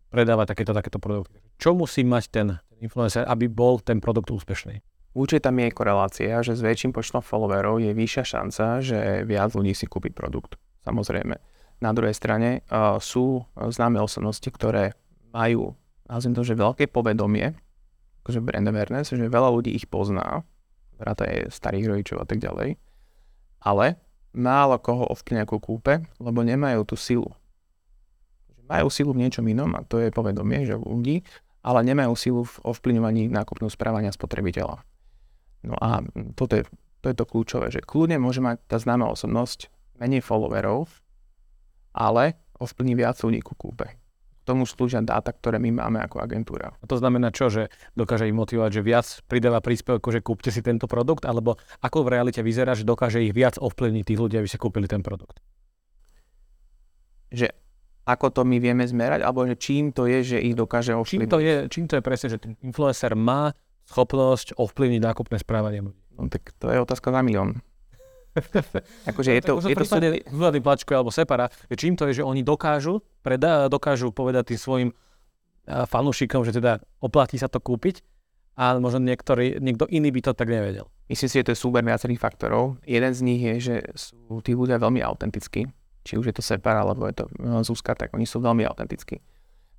predávať 0.08 0.56
takéto, 0.56 0.72
takéto 0.72 0.98
produkty. 1.00 1.38
Čo 1.60 1.76
musí 1.76 2.04
mať 2.04 2.24
ten, 2.28 2.48
influencer, 2.80 3.24
aby 3.28 3.46
bol 3.48 3.80
ten 3.82 4.00
produkt 4.00 4.32
úspešný? 4.32 4.80
Určite 5.16 5.48
tam 5.48 5.58
je 5.58 5.74
korelácia, 5.74 6.38
že 6.44 6.54
s 6.54 6.62
väčším 6.62 6.92
počtom 6.94 7.24
followerov 7.24 7.80
je 7.82 7.90
vyššia 7.96 8.24
šanca, 8.24 8.64
že 8.84 8.98
viac 9.24 9.50
ľudí 9.56 9.72
si 9.72 9.88
kúpi 9.88 10.12
produkt. 10.12 10.60
Samozrejme. 10.84 11.36
Na 11.78 11.90
druhej 11.94 12.14
strane 12.14 12.62
uh, 12.68 12.98
sú 12.98 13.46
známe 13.54 14.02
osobnosti, 14.02 14.46
ktoré 14.46 14.94
majú, 15.30 15.74
nazviem 16.10 16.34
to, 16.34 16.42
že 16.42 16.58
veľké 16.58 16.90
povedomie, 16.90 17.54
akože 18.22 18.42
brand 18.44 18.68
awareness, 18.68 19.14
že 19.14 19.30
veľa 19.30 19.50
ľudí 19.54 19.72
ich 19.72 19.86
pozná, 19.86 20.42
je 20.98 21.46
starých 21.48 21.86
rodičov 21.94 22.18
a 22.22 22.26
tak 22.26 22.42
ďalej, 22.42 22.74
ale 23.62 24.02
málo 24.34 24.76
koho 24.82 25.06
ovplyvňa 25.14 25.46
ku 25.46 25.62
kúpe, 25.62 26.02
lebo 26.18 26.42
nemajú 26.42 26.82
tú 26.82 26.98
silu 26.98 27.30
majú 28.68 28.88
silu 28.92 29.10
v 29.16 29.26
niečom 29.26 29.44
inom 29.48 29.72
a 29.74 29.82
to 29.82 29.98
je 29.98 30.12
povedomie, 30.12 30.68
že 30.68 30.76
ľudí, 30.76 31.24
ale 31.64 31.84
nemajú 31.84 32.12
silu 32.14 32.42
v 32.46 32.54
ovplyvňovaní 32.64 33.32
nákupného 33.32 33.72
správania 33.72 34.14
spotrebiteľa. 34.14 34.84
No 35.66 35.74
a 35.74 36.04
toto 36.38 36.54
je, 36.54 36.62
to 37.02 37.10
je 37.10 37.16
to 37.18 37.24
kľúčové, 37.26 37.66
že 37.74 37.82
kľudne 37.82 38.22
môže 38.22 38.38
mať 38.38 38.62
tá 38.70 38.78
známa 38.78 39.10
osobnosť 39.10 39.68
menej 39.98 40.22
followerov, 40.22 40.86
ale 41.90 42.38
ovplyvní 42.62 42.94
viac 42.94 43.18
ľudí 43.18 43.42
ku 43.42 43.58
kúpe. 43.58 43.90
K 43.90 44.42
tomu 44.46 44.64
slúžia 44.64 45.04
dáta, 45.04 45.34
ktoré 45.34 45.60
my 45.60 45.76
máme 45.76 46.00
ako 46.00 46.24
agentúra. 46.24 46.72
A 46.80 46.84
to 46.88 46.96
znamená 46.96 47.28
čo, 47.34 47.52
že 47.52 47.68
dokáže 47.92 48.24
ich 48.24 48.32
motivovať, 48.32 48.70
že 48.80 48.82
viac 48.86 49.06
pridáva 49.28 49.60
príspevok, 49.60 50.08
že 50.08 50.24
kúpte 50.24 50.48
si 50.48 50.64
tento 50.64 50.88
produkt, 50.88 51.28
alebo 51.28 51.60
ako 51.84 52.06
v 52.06 52.12
realite 52.16 52.40
vyzerá, 52.40 52.72
že 52.72 52.88
dokáže 52.88 53.20
ich 53.20 53.36
viac 53.36 53.60
ovplyvniť 53.60 54.04
tých 54.08 54.20
ľudí, 54.22 54.40
aby 54.40 54.48
si 54.48 54.56
kúpili 54.56 54.88
ten 54.88 55.04
produkt? 55.04 55.42
Že 57.28 57.52
ako 58.08 58.26
to 58.32 58.40
my 58.48 58.56
vieme 58.56 58.88
zmerať, 58.88 59.20
alebo 59.20 59.44
že 59.44 59.60
čím 59.60 59.92
to 59.92 60.08
je, 60.08 60.24
že 60.24 60.38
ich 60.40 60.56
dokáže 60.56 60.96
ovplyvniť. 60.96 61.28
Čím 61.28 61.28
to 61.28 61.38
je, 61.44 61.54
čím 61.68 61.84
to 61.84 61.94
je 62.00 62.02
presne, 62.02 62.26
že 62.32 62.38
ten 62.40 62.52
influencer 62.64 63.12
má 63.12 63.52
schopnosť 63.84 64.56
ovplyvniť 64.56 65.00
nákupné 65.04 65.36
správanie 65.36 65.84
ľudí? 65.84 66.00
No 66.16 66.32
tak 66.32 66.56
to 66.56 66.72
je 66.72 66.80
otázka 66.80 67.12
na 67.12 67.20
milión. 67.20 67.60
akože 69.12 69.30
je 69.36 69.42
to... 69.44 69.52
je 69.60 69.76
to 69.76 69.84
sú... 69.84 70.00
Plačko 70.64 70.90
alebo 70.96 71.12
separa, 71.12 71.52
čím 71.76 72.00
to 72.00 72.08
je, 72.08 72.20
že 72.20 72.24
oni 72.24 72.40
dokážu, 72.40 73.04
predá, 73.20 73.68
dokážu 73.68 74.08
povedať 74.08 74.56
tým 74.56 74.60
svojim 74.60 74.90
fanúšikom, 75.68 76.48
že 76.48 76.56
teda 76.56 76.80
oplatí 77.04 77.36
sa 77.36 77.52
to 77.52 77.60
kúpiť, 77.60 78.00
a 78.58 78.74
možno 78.82 78.98
niektorý, 79.06 79.62
niekto 79.62 79.86
iný 79.86 80.10
by 80.10 80.20
to 80.26 80.32
tak 80.34 80.50
nevedel. 80.50 80.90
Myslím 81.06 81.30
si, 81.30 81.38
že 81.38 81.46
to 81.46 81.54
je 81.54 81.62
súber 81.62 81.86
viacerých 81.86 82.18
faktorov. 82.18 82.82
Jeden 82.82 83.14
z 83.14 83.20
nich 83.22 83.38
je, 83.38 83.54
že 83.62 83.74
sú 83.94 84.42
tí 84.42 84.58
ľudia 84.58 84.82
veľmi 84.82 84.98
autentickí 84.98 85.70
či 86.04 86.18
už 86.18 86.30
je 86.30 86.34
to 86.38 86.42
Separ 86.42 86.78
alebo 86.78 87.06
je 87.08 87.22
to 87.22 87.24
Zuzka, 87.64 87.94
tak 87.94 88.14
oni 88.14 88.26
sú 88.26 88.38
veľmi 88.42 88.66
autentickí. 88.66 89.18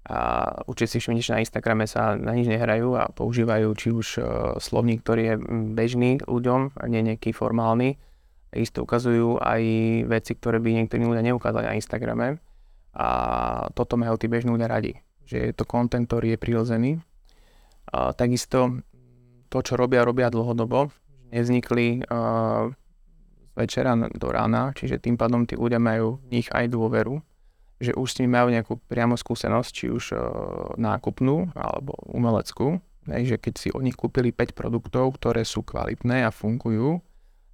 A 0.09 0.49
určite 0.65 0.97
si 0.97 0.97
všimnete, 1.03 1.21
že 1.21 1.35
na 1.37 1.43
Instagrame 1.43 1.85
sa 1.85 2.17
na 2.17 2.33
nič 2.33 2.49
nehrajú 2.49 2.97
a 2.97 3.13
používajú 3.13 3.67
či 3.77 3.87
už 3.93 4.07
uh, 4.17 4.25
slovník, 4.57 5.05
ktorý 5.05 5.21
je 5.21 5.35
bežný 5.75 6.17
ľuďom 6.25 6.81
a 6.81 6.83
nie 6.89 7.05
nejaký 7.05 7.29
formálny. 7.29 7.99
Isto 8.49 8.89
ukazujú 8.89 9.37
aj 9.37 9.61
veci, 10.09 10.33
ktoré 10.33 10.57
by 10.57 10.81
niektorí 10.81 11.05
ľudia 11.05 11.21
neukázali 11.21 11.69
na 11.69 11.77
Instagrame. 11.77 12.41
A 12.97 13.07
toto 13.77 14.01
majú 14.01 14.17
tí 14.17 14.25
bežní 14.25 14.49
ľudia 14.49 14.65
radi. 14.65 14.97
Že 15.29 15.37
je 15.45 15.53
to 15.53 15.69
kontent, 15.69 16.09
ktorý 16.09 16.33
je 16.33 16.41
prirodzený. 16.41 16.91
Takisto 17.93 18.81
to, 19.53 19.57
čo 19.61 19.77
robia, 19.77 20.01
robia 20.01 20.33
dlhodobo. 20.33 20.89
Nevznikli 21.29 22.01
uh, 22.09 22.73
večera 23.59 23.91
do 23.95 24.27
rána, 24.31 24.71
čiže 24.71 25.03
tým 25.03 25.19
pádom 25.19 25.43
tí 25.43 25.59
ľudia 25.59 25.83
majú 25.83 26.23
v 26.23 26.39
nich 26.39 26.47
aj 26.55 26.71
dôveru, 26.71 27.19
že 27.79 27.95
už 27.95 28.07
s 28.11 28.17
nimi 28.19 28.35
majú 28.35 28.47
nejakú 28.51 28.73
priamo 28.87 29.15
skúsenosť, 29.15 29.69
či 29.71 29.85
už 29.91 30.15
uh, 30.15 30.19
nákupnú 30.75 31.51
alebo 31.55 31.95
umeleckú, 32.11 32.79
hej, 33.07 33.35
že 33.35 33.37
keď 33.39 33.53
si 33.55 33.67
od 33.71 33.83
nich 33.83 33.95
kúpili 33.95 34.35
5 34.35 34.55
produktov, 34.55 35.15
ktoré 35.15 35.47
sú 35.47 35.63
kvalitné 35.63 36.27
a 36.27 36.31
fungujú, 36.31 36.99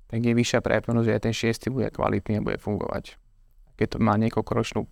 tak 0.10 0.22
je 0.22 0.34
vyššia 0.34 0.62
pravdepodobnosť, 0.62 1.08
že 1.10 1.16
aj 1.18 1.24
ten 1.26 1.34
šiestý 1.34 1.68
bude 1.70 1.90
kvalitný 1.90 2.42
a 2.42 2.46
bude 2.46 2.58
fungovať. 2.62 3.18
Keď 3.78 3.88
to 3.94 3.98
má 4.02 4.18
niekoľkoročnú 4.18 4.86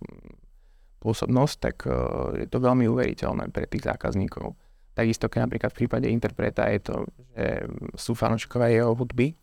pôsobnosť, 1.02 1.54
tak 1.58 1.76
uh, 1.86 2.34
je 2.38 2.46
to 2.46 2.58
veľmi 2.62 2.86
uveriteľné 2.86 3.50
pre 3.50 3.66
tých 3.66 3.86
zákazníkov. 3.90 4.54
Takisto, 4.94 5.26
keď 5.26 5.50
napríklad 5.50 5.70
v 5.74 5.78
prípade 5.82 6.06
interpreta 6.06 6.70
je 6.70 6.78
to, 6.78 6.96
že 7.34 7.66
sú 7.98 8.14
fanúšikovia 8.14 8.78
jeho 8.78 8.94
hudby, 8.94 9.34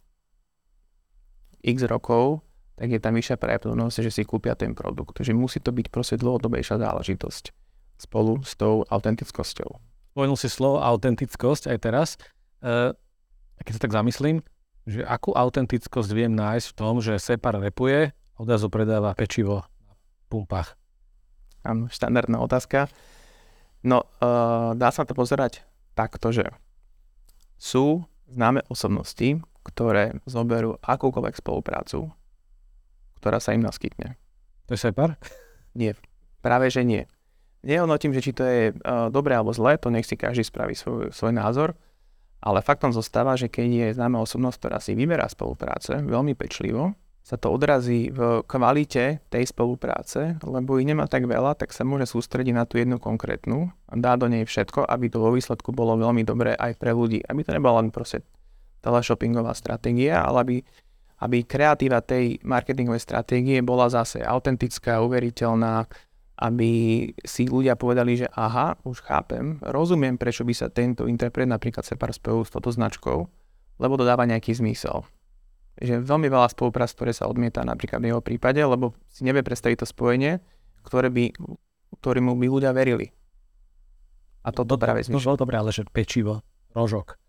x 1.62 1.86
rokov, 1.88 2.42
tak 2.76 2.90
je 2.90 3.00
tam 3.00 3.14
vyššia 3.14 3.38
pravdepodobnosť, 3.38 4.02
že 4.02 4.12
si 4.12 4.22
kúpia 4.26 4.58
ten 4.58 4.74
produkt. 4.74 5.18
Takže 5.18 5.38
musí 5.38 5.62
to 5.62 5.70
byť 5.70 5.88
proste 5.94 6.18
dlhodobejšia 6.18 6.82
záležitosť 6.82 7.54
spolu 8.02 8.42
s 8.42 8.58
tou 8.58 8.82
autentickosťou. 8.90 9.70
Spomenul 10.18 10.38
si 10.40 10.50
slovo 10.50 10.82
autentickosť 10.82 11.70
aj 11.70 11.78
teraz. 11.78 12.10
E, 12.66 12.98
keď 13.62 13.72
sa 13.78 13.84
tak 13.86 13.94
zamyslím, 13.94 14.42
že 14.90 15.06
akú 15.06 15.38
autentickosť 15.38 16.10
viem 16.10 16.34
nájsť 16.34 16.74
v 16.74 16.78
tom, 16.78 16.98
že 16.98 17.22
Separ 17.22 17.62
repuje 17.62 18.10
odrazu 18.42 18.74
predáva 18.74 19.14
pečivo 19.14 19.62
na 19.86 19.94
pumpách? 20.26 20.74
Áno, 21.62 21.86
štandardná 21.94 22.42
otázka. 22.42 22.90
No, 23.86 24.10
uh, 24.22 24.74
dá 24.74 24.90
sa 24.90 25.06
to 25.06 25.14
pozerať 25.14 25.62
takto, 25.94 26.34
že 26.34 26.50
sú 27.62 28.02
známe 28.26 28.66
osobnosti, 28.74 29.38
ktoré 29.62 30.18
zoberú 30.26 30.82
akúkoľvek 30.82 31.38
spoluprácu, 31.38 32.10
ktorá 33.22 33.38
sa 33.38 33.54
im 33.54 33.62
naskytne. 33.62 34.18
To 34.66 34.74
je 34.74 34.82
separ? 34.82 35.22
Nie, 35.78 35.94
práve 36.42 36.74
že 36.74 36.82
nie. 36.82 37.06
Nehodnotím, 37.62 38.12
že 38.18 38.26
či 38.26 38.34
to 38.34 38.42
je 38.42 38.74
uh, 38.74 39.14
dobré 39.14 39.38
alebo 39.38 39.54
zlé, 39.54 39.78
to 39.78 39.94
nech 39.94 40.10
si 40.10 40.18
každý 40.18 40.42
spraví 40.42 40.74
svoj, 40.74 41.14
svoj 41.14 41.34
názor, 41.38 41.78
Ale 42.42 42.66
faktom 42.66 42.90
zostáva, 42.90 43.38
že 43.38 43.54
keď 43.54 43.70
je 43.70 43.88
známa 43.94 44.18
osobnosť, 44.18 44.58
ktorá 44.58 44.78
si 44.82 44.98
vyberá 44.98 45.30
spolupráce 45.30 46.02
veľmi 46.02 46.34
pečlivo, 46.34 46.98
sa 47.22 47.38
to 47.38 47.54
odrazí 47.54 48.10
v 48.10 48.42
kvalite 48.50 49.22
tej 49.30 49.46
spolupráce, 49.46 50.42
lebo 50.42 50.82
ich 50.82 50.90
nemá 50.90 51.06
tak 51.06 51.30
veľa, 51.30 51.54
tak 51.54 51.70
sa 51.70 51.86
môže 51.86 52.10
sústrediť 52.10 52.58
na 52.58 52.66
tú 52.66 52.82
jednu 52.82 52.98
konkrétnu 52.98 53.70
a 53.86 53.94
dá 53.94 54.18
do 54.18 54.26
nej 54.26 54.42
všetko, 54.42 54.90
aby 54.90 55.06
to 55.14 55.22
vo 55.22 55.30
výsledku 55.30 55.70
bolo 55.70 55.94
veľmi 56.02 56.26
dobré 56.26 56.58
aj 56.58 56.82
pre 56.82 56.98
ľudí. 56.98 57.22
Aby 57.30 57.46
to 57.46 57.54
nebola 57.54 57.86
len 57.86 57.94
proste 57.94 58.26
teleshoppingová 58.82 59.54
stratégia, 59.54 60.22
ale 60.22 60.38
aby, 60.42 60.58
aby 61.22 61.38
kreatíva 61.46 62.02
tej 62.02 62.42
marketingovej 62.42 63.02
stratégie 63.02 63.62
bola 63.62 63.88
zase 63.88 64.26
autentická, 64.26 65.00
uveriteľná, 65.06 65.86
aby 66.42 66.72
si 67.22 67.46
ľudia 67.46 67.78
povedali, 67.78 68.26
že 68.26 68.28
aha, 68.34 68.82
už 68.82 69.06
chápem, 69.06 69.62
rozumiem, 69.62 70.18
prečo 70.18 70.42
by 70.42 70.54
sa 70.58 70.74
tento 70.74 71.06
interpret 71.06 71.46
napríklad 71.46 71.86
Separ 71.86 72.10
spojil 72.10 72.42
s 72.42 72.54
touto 72.54 72.74
značkou, 72.74 73.18
lebo 73.78 73.94
to 73.94 74.04
dáva 74.04 74.26
nejaký 74.26 74.58
zmysel. 74.58 75.06
Že 75.78 76.02
veľmi 76.02 76.28
veľa 76.28 76.50
spoluprác, 76.50 76.90
ktoré 76.98 77.14
sa 77.14 77.30
odmieta 77.30 77.62
napríklad 77.62 78.02
v 78.02 78.10
jeho 78.10 78.22
prípade, 78.26 78.58
lebo 78.58 78.98
si 79.08 79.22
nevie 79.22 79.46
predstaviť 79.46 79.86
to 79.86 79.88
spojenie, 79.88 80.42
ktoré 80.82 81.14
by, 81.14 81.30
ktorým 82.02 82.34
by 82.34 82.48
ľudia 82.50 82.74
verili. 82.74 83.14
A 84.42 84.50
toto 84.50 84.74
no, 84.78 84.82
práve 84.82 85.06
zmyšľa. 85.06 85.38
No, 85.38 85.38
dobré, 85.38 85.62
ale 85.62 85.70
že 85.70 85.86
pečivo, 85.86 86.42
rožok. 86.74 87.22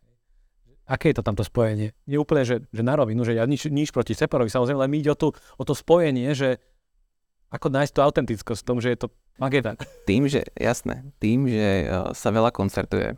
Aké 0.92 1.08
je 1.08 1.16
to 1.16 1.24
tamto 1.24 1.40
spojenie? 1.40 1.96
Nie 2.04 2.20
úplne, 2.20 2.44
že, 2.44 2.68
že 2.68 2.82
na 2.84 2.92
rovinu, 2.92 3.24
že 3.24 3.32
ja 3.32 3.48
nič, 3.48 3.72
nič 3.72 3.88
proti 3.88 4.12
Separovi, 4.12 4.52
samozrejme, 4.52 4.76
ale 4.76 4.92
mi 4.92 5.00
ide 5.00 5.08
o, 5.08 5.16
tú, 5.16 5.32
o 5.32 5.64
to 5.64 5.72
spojenie, 5.72 6.36
že 6.36 6.60
ako 7.48 7.72
nájsť 7.72 7.92
tú 7.96 8.00
autentickosť 8.04 8.60
v 8.60 8.68
tom, 8.68 8.76
že 8.76 8.92
je 8.92 8.98
to 9.00 9.08
mageta? 9.40 9.72
Tým, 10.04 10.28
že, 10.28 10.44
jasné, 10.52 11.08
tým, 11.16 11.48
že 11.48 11.88
uh, 11.88 12.12
sa 12.12 12.28
veľa 12.28 12.52
koncertuje 12.52 13.16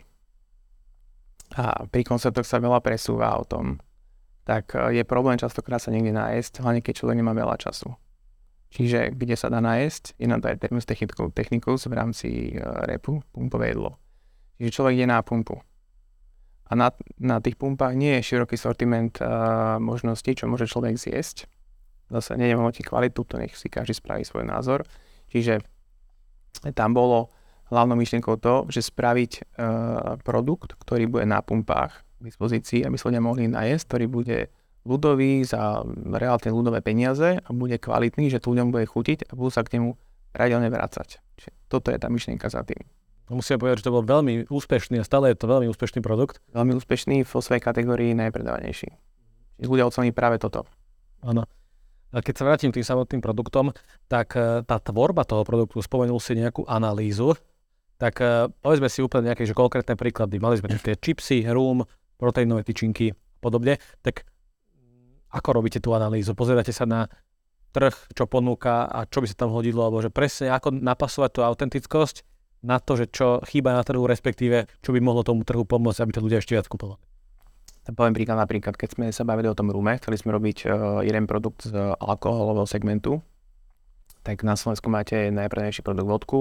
a 1.54 1.86
pri 1.86 2.02
koncertoch 2.02 2.46
sa 2.46 2.58
veľa 2.58 2.82
presúva 2.82 3.30
o 3.38 3.46
tom, 3.46 3.82
tak 4.46 4.74
uh, 4.74 4.94
je 4.94 5.02
problém 5.02 5.38
častokrát 5.38 5.82
sa 5.82 5.90
niekde 5.90 6.14
nájsť, 6.14 6.62
hlavne 6.62 6.82
keď 6.82 7.02
človek 7.02 7.18
nemá 7.18 7.34
veľa 7.34 7.58
času. 7.58 7.94
Čiže 8.74 9.14
kde 9.14 9.34
sa 9.38 9.50
dá 9.50 9.62
nájsť, 9.62 10.18
je 10.18 10.26
na 10.26 10.42
to 10.42 10.50
aj 10.50 10.62
terminus 10.62 10.86
technikou, 10.86 11.30
technikus 11.30 11.86
v 11.86 11.94
rámci 11.94 12.28
uh, 12.54 12.86
repu, 12.86 13.22
pumpové 13.30 13.74
jedlo. 13.74 13.98
Čiže 14.58 14.74
človek 14.78 14.94
ide 14.98 15.06
na 15.10 15.22
pumpu. 15.22 15.58
A 16.64 16.72
na, 16.72 16.88
na 17.20 17.44
tých 17.44 17.60
pumpách 17.60 17.92
nie 17.92 18.16
je 18.18 18.34
široký 18.34 18.56
sortiment 18.56 19.12
uh, 19.20 19.76
možností, 19.76 20.32
čo 20.32 20.48
môže 20.48 20.64
človek 20.64 20.96
zjesť 20.96 21.44
zase 22.10 22.36
nejdem 22.36 22.60
hodnotiť 22.60 22.84
kvalitu, 22.84 23.24
to 23.24 23.34
nech 23.40 23.54
si 23.56 23.72
každý 23.72 23.96
spraví 23.96 24.22
svoj 24.22 24.44
názor. 24.44 24.84
Čiže 25.32 25.64
tam 26.76 26.92
bolo 26.92 27.32
hlavnou 27.72 27.96
myšlienkou 27.96 28.36
to, 28.38 28.68
že 28.68 28.92
spraviť 28.92 29.32
e, 29.34 29.42
produkt, 30.20 30.76
ktorý 30.78 31.08
bude 31.08 31.26
na 31.26 31.40
pumpách 31.40 32.04
k 32.20 32.22
dispozícii, 32.22 32.84
aby 32.84 32.94
sa 33.00 33.08
ľudia 33.10 33.22
mohli 33.24 33.48
najesť, 33.48 33.84
ktorý 33.88 34.06
bude 34.06 34.38
ľudový 34.84 35.42
za 35.48 35.80
reálne 36.12 36.50
ľudové 36.52 36.84
peniaze 36.84 37.40
a 37.40 37.48
bude 37.56 37.80
kvalitný, 37.80 38.28
že 38.28 38.38
to 38.38 38.52
ľuďom 38.52 38.68
bude 38.68 38.84
chutiť 38.84 39.32
a 39.32 39.34
budú 39.34 39.50
sa 39.50 39.64
k 39.64 39.80
nemu 39.80 39.96
pravidelne 40.36 40.68
vrácať. 40.68 41.24
Čiže 41.40 41.50
toto 41.72 41.88
je 41.88 41.98
tá 41.98 42.12
myšlienka 42.12 42.52
za 42.52 42.62
tým. 42.68 42.84
Musím 43.32 43.56
povedať, 43.56 43.80
že 43.80 43.86
to 43.88 43.94
bol 43.96 44.04
veľmi 44.04 44.52
úspešný 44.52 45.00
a 45.00 45.04
stále 45.04 45.32
je 45.32 45.40
to 45.40 45.48
veľmi 45.48 45.66
úspešný 45.72 46.04
produkt. 46.04 46.44
Veľmi 46.52 46.76
úspešný, 46.76 47.24
vo 47.24 47.40
svojej 47.40 47.64
kategórii 47.64 48.12
najpredávanejší. 48.12 48.90
Čiže 49.60 49.68
ľudia 49.70 49.88
ocení 49.88 50.12
práve 50.12 50.36
toto. 50.36 50.68
Áno 51.24 51.48
keď 52.22 52.34
sa 52.36 52.46
vrátim 52.46 52.70
k 52.70 52.78
tým 52.78 52.86
samotným 52.86 53.22
produktom, 53.24 53.74
tak 54.06 54.38
e, 54.38 54.62
tá 54.62 54.76
tvorba 54.78 55.26
toho 55.26 55.42
produktu, 55.42 55.82
spomenul 55.82 56.22
si 56.22 56.38
nejakú 56.38 56.62
analýzu, 56.68 57.34
tak 57.98 58.22
e, 58.22 58.52
povedzme 58.62 58.86
si 58.86 59.02
úplne 59.02 59.32
nejaké 59.32 59.48
že 59.48 59.56
konkrétne 59.56 59.98
príklady. 59.98 60.38
Mali 60.38 60.60
sme 60.60 60.70
tie 60.78 60.94
čipsy, 60.94 61.42
rum, 61.50 61.82
proteínové 62.20 62.62
tyčinky 62.62 63.10
a 63.10 63.16
podobne. 63.42 63.82
Tak 64.04 64.22
ako 65.34 65.48
robíte 65.50 65.82
tú 65.82 65.90
analýzu? 65.96 66.38
Pozeráte 66.38 66.70
sa 66.70 66.86
na 66.86 67.10
trh, 67.74 68.14
čo 68.14 68.30
ponúka 68.30 68.86
a 68.86 69.02
čo 69.10 69.18
by 69.18 69.26
sa 69.26 69.46
tam 69.46 69.50
hodilo, 69.50 69.82
alebo 69.82 69.98
že 69.98 70.14
presne 70.14 70.54
ako 70.54 70.78
napasovať 70.78 71.30
tú 71.34 71.40
autentickosť 71.42 72.22
na 72.64 72.80
to, 72.80 72.96
že 72.96 73.12
čo 73.12 73.44
chýba 73.44 73.76
na 73.76 73.84
trhu, 73.84 74.08
respektíve 74.08 74.64
čo 74.80 74.90
by 74.96 75.00
mohlo 75.04 75.20
tomu 75.20 75.44
trhu 75.44 75.68
pomôcť, 75.68 76.00
aby 76.00 76.12
to 76.16 76.24
ľudia 76.24 76.40
ešte 76.40 76.56
viac 76.56 76.66
kupovali. 76.66 77.00
Poviem 77.84 78.16
príklad 78.16 78.40
napríklad, 78.40 78.80
keď 78.80 78.96
sme 78.96 79.06
sa 79.12 79.28
bavili 79.28 79.52
o 79.52 79.56
tom 79.56 79.68
rume, 79.68 80.00
chceli 80.00 80.16
sme 80.16 80.32
robiť 80.32 80.58
uh, 80.64 81.04
jeden 81.04 81.28
produkt 81.28 81.68
z 81.68 81.76
alkoholového 82.00 82.64
segmentu, 82.64 83.20
tak 84.24 84.40
na 84.40 84.56
Slovensku 84.56 84.88
máte 84.88 85.28
najprednejší 85.28 85.84
produkt 85.84 86.08
vodku, 86.08 86.40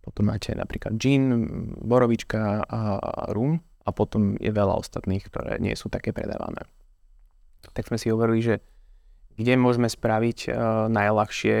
potom 0.00 0.32
máte 0.32 0.56
napríklad 0.56 0.96
gin, 0.96 1.28
borovička 1.84 2.64
a 2.64 2.80
rum 3.36 3.60
a 3.84 3.92
potom 3.92 4.40
je 4.40 4.48
veľa 4.48 4.80
ostatných, 4.80 5.28
ktoré 5.28 5.60
nie 5.60 5.76
sú 5.76 5.92
také 5.92 6.16
predávané. 6.16 6.64
Tak 7.76 7.92
sme 7.92 8.00
si 8.00 8.08
hovorili, 8.08 8.40
že 8.40 8.54
kde 9.36 9.60
môžeme 9.60 9.92
spraviť 9.92 10.38
uh, 10.48 10.88
najľahšie 10.88 11.56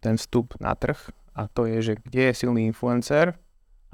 ten 0.00 0.16
vstup 0.16 0.56
na 0.56 0.72
trh 0.72 0.96
a 1.34 1.50
to 1.50 1.66
je, 1.66 1.78
že 1.82 1.92
kde 1.98 2.30
je 2.30 2.34
silný 2.34 2.70
influencer, 2.70 3.34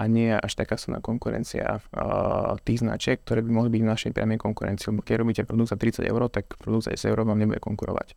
a 0.01 0.09
nie 0.09 0.33
až 0.33 0.57
taká 0.57 0.81
silná 0.81 1.05
konkurencia 1.05 1.77
uh, 1.77 2.57
tých 2.65 2.81
značiek, 2.81 3.21
ktoré 3.21 3.45
by 3.45 3.53
mohli 3.53 3.69
byť 3.69 3.83
v 3.85 3.93
našej 3.93 4.11
priamej 4.17 4.41
konkurencii. 4.41 4.97
Lebo 4.97 5.05
keď 5.05 5.15
robíte 5.21 5.43
produkt 5.45 5.77
za 5.77 5.77
30 5.77 6.09
eur, 6.09 6.25
tak 6.33 6.57
produkt 6.57 6.89
za 6.89 6.97
10 6.97 7.13
eur 7.13 7.21
vám 7.29 7.37
nebude 7.37 7.61
konkurovať. 7.61 8.17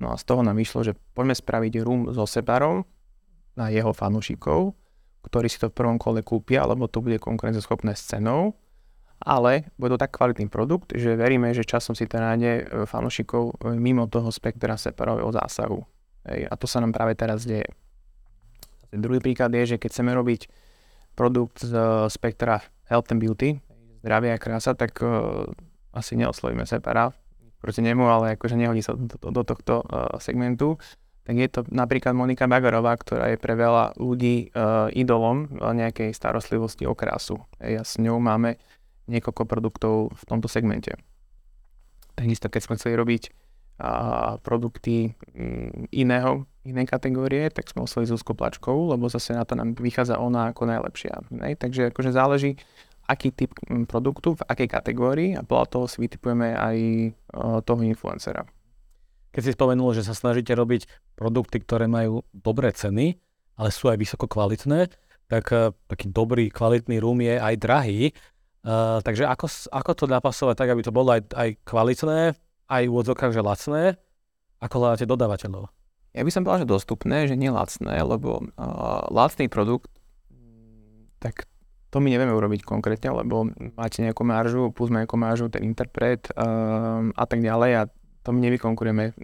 No 0.00 0.08
a 0.08 0.16
z 0.16 0.24
toho 0.24 0.40
nám 0.40 0.56
vyšlo, 0.56 0.88
že 0.88 0.96
poďme 1.12 1.36
spraviť 1.36 1.72
rum 1.84 2.08
so 2.16 2.24
separom 2.24 2.88
na 3.60 3.68
jeho 3.68 3.92
fanúšikov, 3.92 4.72
ktorí 5.28 5.52
si 5.52 5.60
to 5.60 5.68
v 5.68 5.76
prvom 5.76 6.00
kole 6.00 6.24
kúpia, 6.24 6.64
lebo 6.64 6.88
to 6.88 7.04
bude 7.04 7.20
konkurencieschopné 7.20 7.92
s 7.92 8.08
cenou, 8.08 8.56
ale 9.20 9.68
bude 9.76 9.98
to 9.98 10.00
tak 10.00 10.14
kvalitný 10.14 10.48
produkt, 10.48 10.94
že 10.94 11.18
veríme, 11.18 11.50
že 11.52 11.66
časom 11.66 11.92
si 11.98 12.06
to 12.06 12.22
nájde 12.22 12.52
e, 12.54 12.86
fanúšikov 12.86 13.58
e, 13.58 13.74
mimo 13.74 14.06
toho 14.06 14.30
spektra 14.30 14.78
separového 14.78 15.34
zásahu. 15.34 15.82
Hej, 16.30 16.46
a 16.46 16.54
to 16.54 16.70
sa 16.70 16.78
nám 16.78 16.94
práve 16.94 17.18
teraz 17.18 17.42
deje. 17.42 17.66
Druhý 18.92 19.20
príklad 19.20 19.52
je, 19.52 19.74
že 19.74 19.80
keď 19.80 19.90
chceme 19.92 20.12
robiť 20.16 20.48
produkt 21.18 21.60
z 21.66 21.74
spektra 22.08 22.62
Health 22.88 23.10
and 23.12 23.20
Beauty, 23.20 23.58
zdravie 24.00 24.32
a 24.32 24.38
krása, 24.38 24.72
tak 24.78 24.96
uh, 25.02 25.44
asi 25.92 26.14
neoslovíme 26.14 26.64
separa 26.64 27.12
proti 27.58 27.82
nemu, 27.82 28.06
ale 28.06 28.38
akože 28.38 28.54
nehodí 28.54 28.80
sa 28.86 28.94
do, 28.94 29.18
do, 29.18 29.28
do 29.34 29.42
tohto 29.42 29.82
uh, 29.82 30.14
segmentu. 30.22 30.78
Tak 31.28 31.34
je 31.36 31.48
to 31.52 31.60
napríklad 31.68 32.16
Monika 32.16 32.48
Bagarová, 32.48 32.96
ktorá 32.96 33.28
je 33.28 33.36
pre 33.36 33.52
veľa 33.52 34.00
ľudí 34.00 34.48
uh, 34.56 34.88
idolom 34.96 35.52
nejakej 35.60 36.16
starostlivosti 36.16 36.88
o 36.88 36.96
krásu. 36.96 37.44
Ja 37.60 37.84
s 37.84 38.00
ňou 38.00 38.16
máme 38.16 38.56
niekoľko 39.12 39.44
produktov 39.44 40.16
v 40.16 40.22
tomto 40.24 40.48
segmente. 40.48 40.96
Takisto, 42.16 42.48
keď 42.48 42.60
sme 42.64 42.76
chceli 42.80 42.94
robiť 42.96 43.22
uh, 43.28 44.40
produkty 44.40 45.12
um, 45.36 45.84
iného 45.92 46.48
inej 46.70 46.86
kategórie, 46.90 47.48
tak 47.48 47.68
sme 47.72 47.84
oslovili 47.88 48.12
Zuzku 48.12 48.36
Plačkovú, 48.36 48.92
lebo 48.92 49.08
zase 49.08 49.32
na 49.32 49.44
to 49.48 49.56
nám 49.56 49.74
vychádza 49.76 50.20
ona 50.20 50.52
ako 50.52 50.68
najlepšia. 50.68 51.24
Ne? 51.32 51.56
Takže 51.56 51.90
akože 51.90 52.10
záleží, 52.12 52.60
aký 53.08 53.32
typ 53.32 53.56
produktu, 53.88 54.36
v 54.36 54.44
akej 54.44 54.68
kategórii 54.68 55.30
a 55.32 55.40
podľa 55.40 55.66
toho 55.72 55.84
si 55.88 55.96
vytipujeme 56.04 56.52
aj 56.52 56.76
toho 57.64 57.80
influencera. 57.80 58.44
Keď 59.32 59.42
si 59.44 59.52
spomenul, 59.56 59.96
že 59.96 60.04
sa 60.04 60.12
snažíte 60.12 60.52
robiť 60.52 61.16
produkty, 61.16 61.60
ktoré 61.64 61.88
majú 61.88 62.24
dobré 62.36 62.72
ceny, 62.72 63.16
ale 63.56 63.68
sú 63.72 63.88
aj 63.88 63.96
vysoko 63.96 64.28
kvalitné, 64.28 64.92
tak 65.28 65.52
uh, 65.52 65.72
taký 65.88 66.08
dobrý, 66.08 66.48
kvalitný 66.48 67.00
rum 67.00 67.20
je 67.20 67.36
aj 67.36 67.54
drahý. 67.60 68.00
Uh, 68.64 69.00
takže 69.04 69.28
ako, 69.28 69.46
ako 69.72 69.90
to 69.94 70.04
napasovať 70.08 70.56
tak, 70.56 70.68
aby 70.72 70.82
to 70.82 70.92
bolo 70.92 71.12
aj, 71.12 71.22
aj 71.36 71.48
kvalitné, 71.64 72.36
aj 72.68 72.82
v 72.88 72.94
odzokách, 72.96 73.32
že 73.36 73.44
lacné? 73.44 73.82
Ako 74.58 74.74
hľadáte 74.82 75.06
dodávateľov? 75.06 75.77
Ja 76.16 76.24
by 76.24 76.30
som 76.32 76.42
povedal, 76.42 76.64
že 76.64 76.74
dostupné, 76.74 77.28
že 77.28 77.36
nie 77.36 77.52
lacné, 77.52 78.00
lebo 78.00 78.40
uh, 78.40 79.04
lacný 79.12 79.52
produkt, 79.52 79.92
tak 81.20 81.44
to 81.88 82.00
my 82.04 82.08
nevieme 82.12 82.32
urobiť 82.32 82.64
konkrétne, 82.64 83.12
lebo 83.12 83.48
máte 83.76 84.04
nejakú 84.04 84.24
maržu, 84.24 84.68
plus 84.72 84.92
nejakú 84.92 85.16
maržu, 85.16 85.48
ten 85.48 85.64
interpret 85.64 86.28
uh, 86.36 87.08
a 87.12 87.24
tak 87.24 87.40
ďalej 87.40 87.70
a 87.76 87.82
to 88.24 88.28
my 88.32 88.40
nevykonkurujeme 88.44 89.16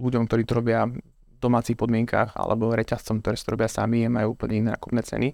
ľuďom, 0.00 0.22
ktorí 0.28 0.42
to 0.48 0.56
robia 0.56 0.88
v 0.88 1.38
domácich 1.40 1.76
podmienkach 1.76 2.32
alebo 2.36 2.72
reťazcom, 2.72 3.20
ktoré 3.20 3.36
to 3.36 3.52
robia 3.52 3.68
sami 3.68 4.04
a 4.04 4.12
majú 4.12 4.32
úplne 4.36 4.64
iné 4.64 4.68
nákupné 4.72 5.04
ceny. 5.04 5.28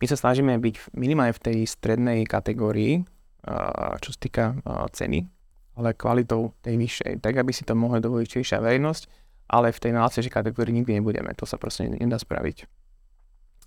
My 0.00 0.06
sa 0.08 0.16
snažíme 0.16 0.56
byť 0.56 0.96
minimálne 0.96 1.36
v 1.36 1.44
tej 1.44 1.58
strednej 1.68 2.24
kategórii, 2.24 3.04
uh, 3.48 3.96
čo 4.00 4.16
sa 4.16 4.18
týka 4.20 4.44
uh, 4.64 4.88
ceny, 4.88 5.28
ale 5.76 5.96
kvalitou 5.96 6.56
tej 6.64 6.80
vyššej, 6.80 7.12
tak 7.20 7.36
aby 7.36 7.52
si 7.52 7.68
to 7.68 7.76
mohla 7.76 8.00
dovoliť 8.00 8.28
širšia 8.40 8.64
verejnosť 8.64 9.21
ale 9.52 9.68
v 9.68 9.82
tej 9.84 9.92
najlacnejšej 9.92 10.32
kategórii 10.32 10.72
nikdy 10.72 10.96
nebudeme. 10.96 11.36
To 11.36 11.44
sa 11.44 11.60
proste 11.60 11.92
nedá 11.92 12.16
spraviť. 12.16 12.64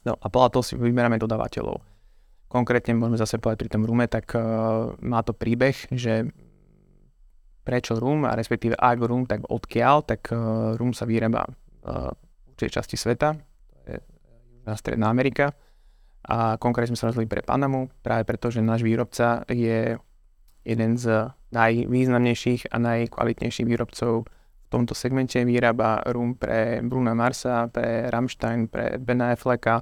No 0.10 0.18
a 0.18 0.26
podľa 0.34 0.50
toho 0.58 0.64
si 0.66 0.74
vyberáme 0.74 1.22
dodávateľov. 1.22 1.82
Konkrétne 2.50 2.98
môžeme 2.98 3.22
zase 3.22 3.38
povedať 3.38 3.66
pri 3.66 3.72
tom 3.74 3.84
rume, 3.86 4.06
tak 4.10 4.34
uh, 4.34 4.94
má 5.02 5.22
to 5.22 5.34
príbeh, 5.34 5.78
že 5.94 6.30
prečo 7.66 7.98
rum, 7.98 8.26
a 8.30 8.38
respektíve 8.38 8.78
ak 8.78 8.98
rum, 9.02 9.26
tak 9.26 9.46
odkiaľ, 9.50 10.06
tak 10.06 10.30
uh, 10.30 10.78
rum 10.78 10.94
sa 10.94 11.10
vyrába 11.10 11.50
uh, 11.50 12.14
v 12.14 12.54
určitej 12.54 12.72
časti 12.82 12.96
sveta, 12.98 13.34
to 13.82 13.86
je 13.90 13.98
Južná 14.62 14.74
Stredná 14.78 15.08
Amerika, 15.10 15.58
a 16.26 16.58
konkrétne 16.58 16.94
sme 16.94 17.02
sa 17.02 17.10
rozhodli 17.10 17.30
pre 17.30 17.46
Panamu, 17.46 17.90
práve 18.02 18.26
preto, 18.26 18.50
že 18.50 18.62
náš 18.62 18.82
výrobca 18.82 19.46
je 19.50 19.98
jeden 20.66 20.92
z 20.98 21.30
najvýznamnejších 21.54 22.74
a 22.74 22.78
najkvalitnejších 22.82 23.68
výrobcov 23.70 24.26
tomto 24.76 24.92
segmente. 24.92 25.40
Vyrába 25.40 26.04
rum 26.12 26.36
pre 26.36 26.84
Bruna 26.84 27.16
Marsa, 27.16 27.72
pre 27.72 28.12
Rammstein, 28.12 28.68
pre 28.68 29.00
Bena 29.00 29.32
Afflecka, 29.32 29.80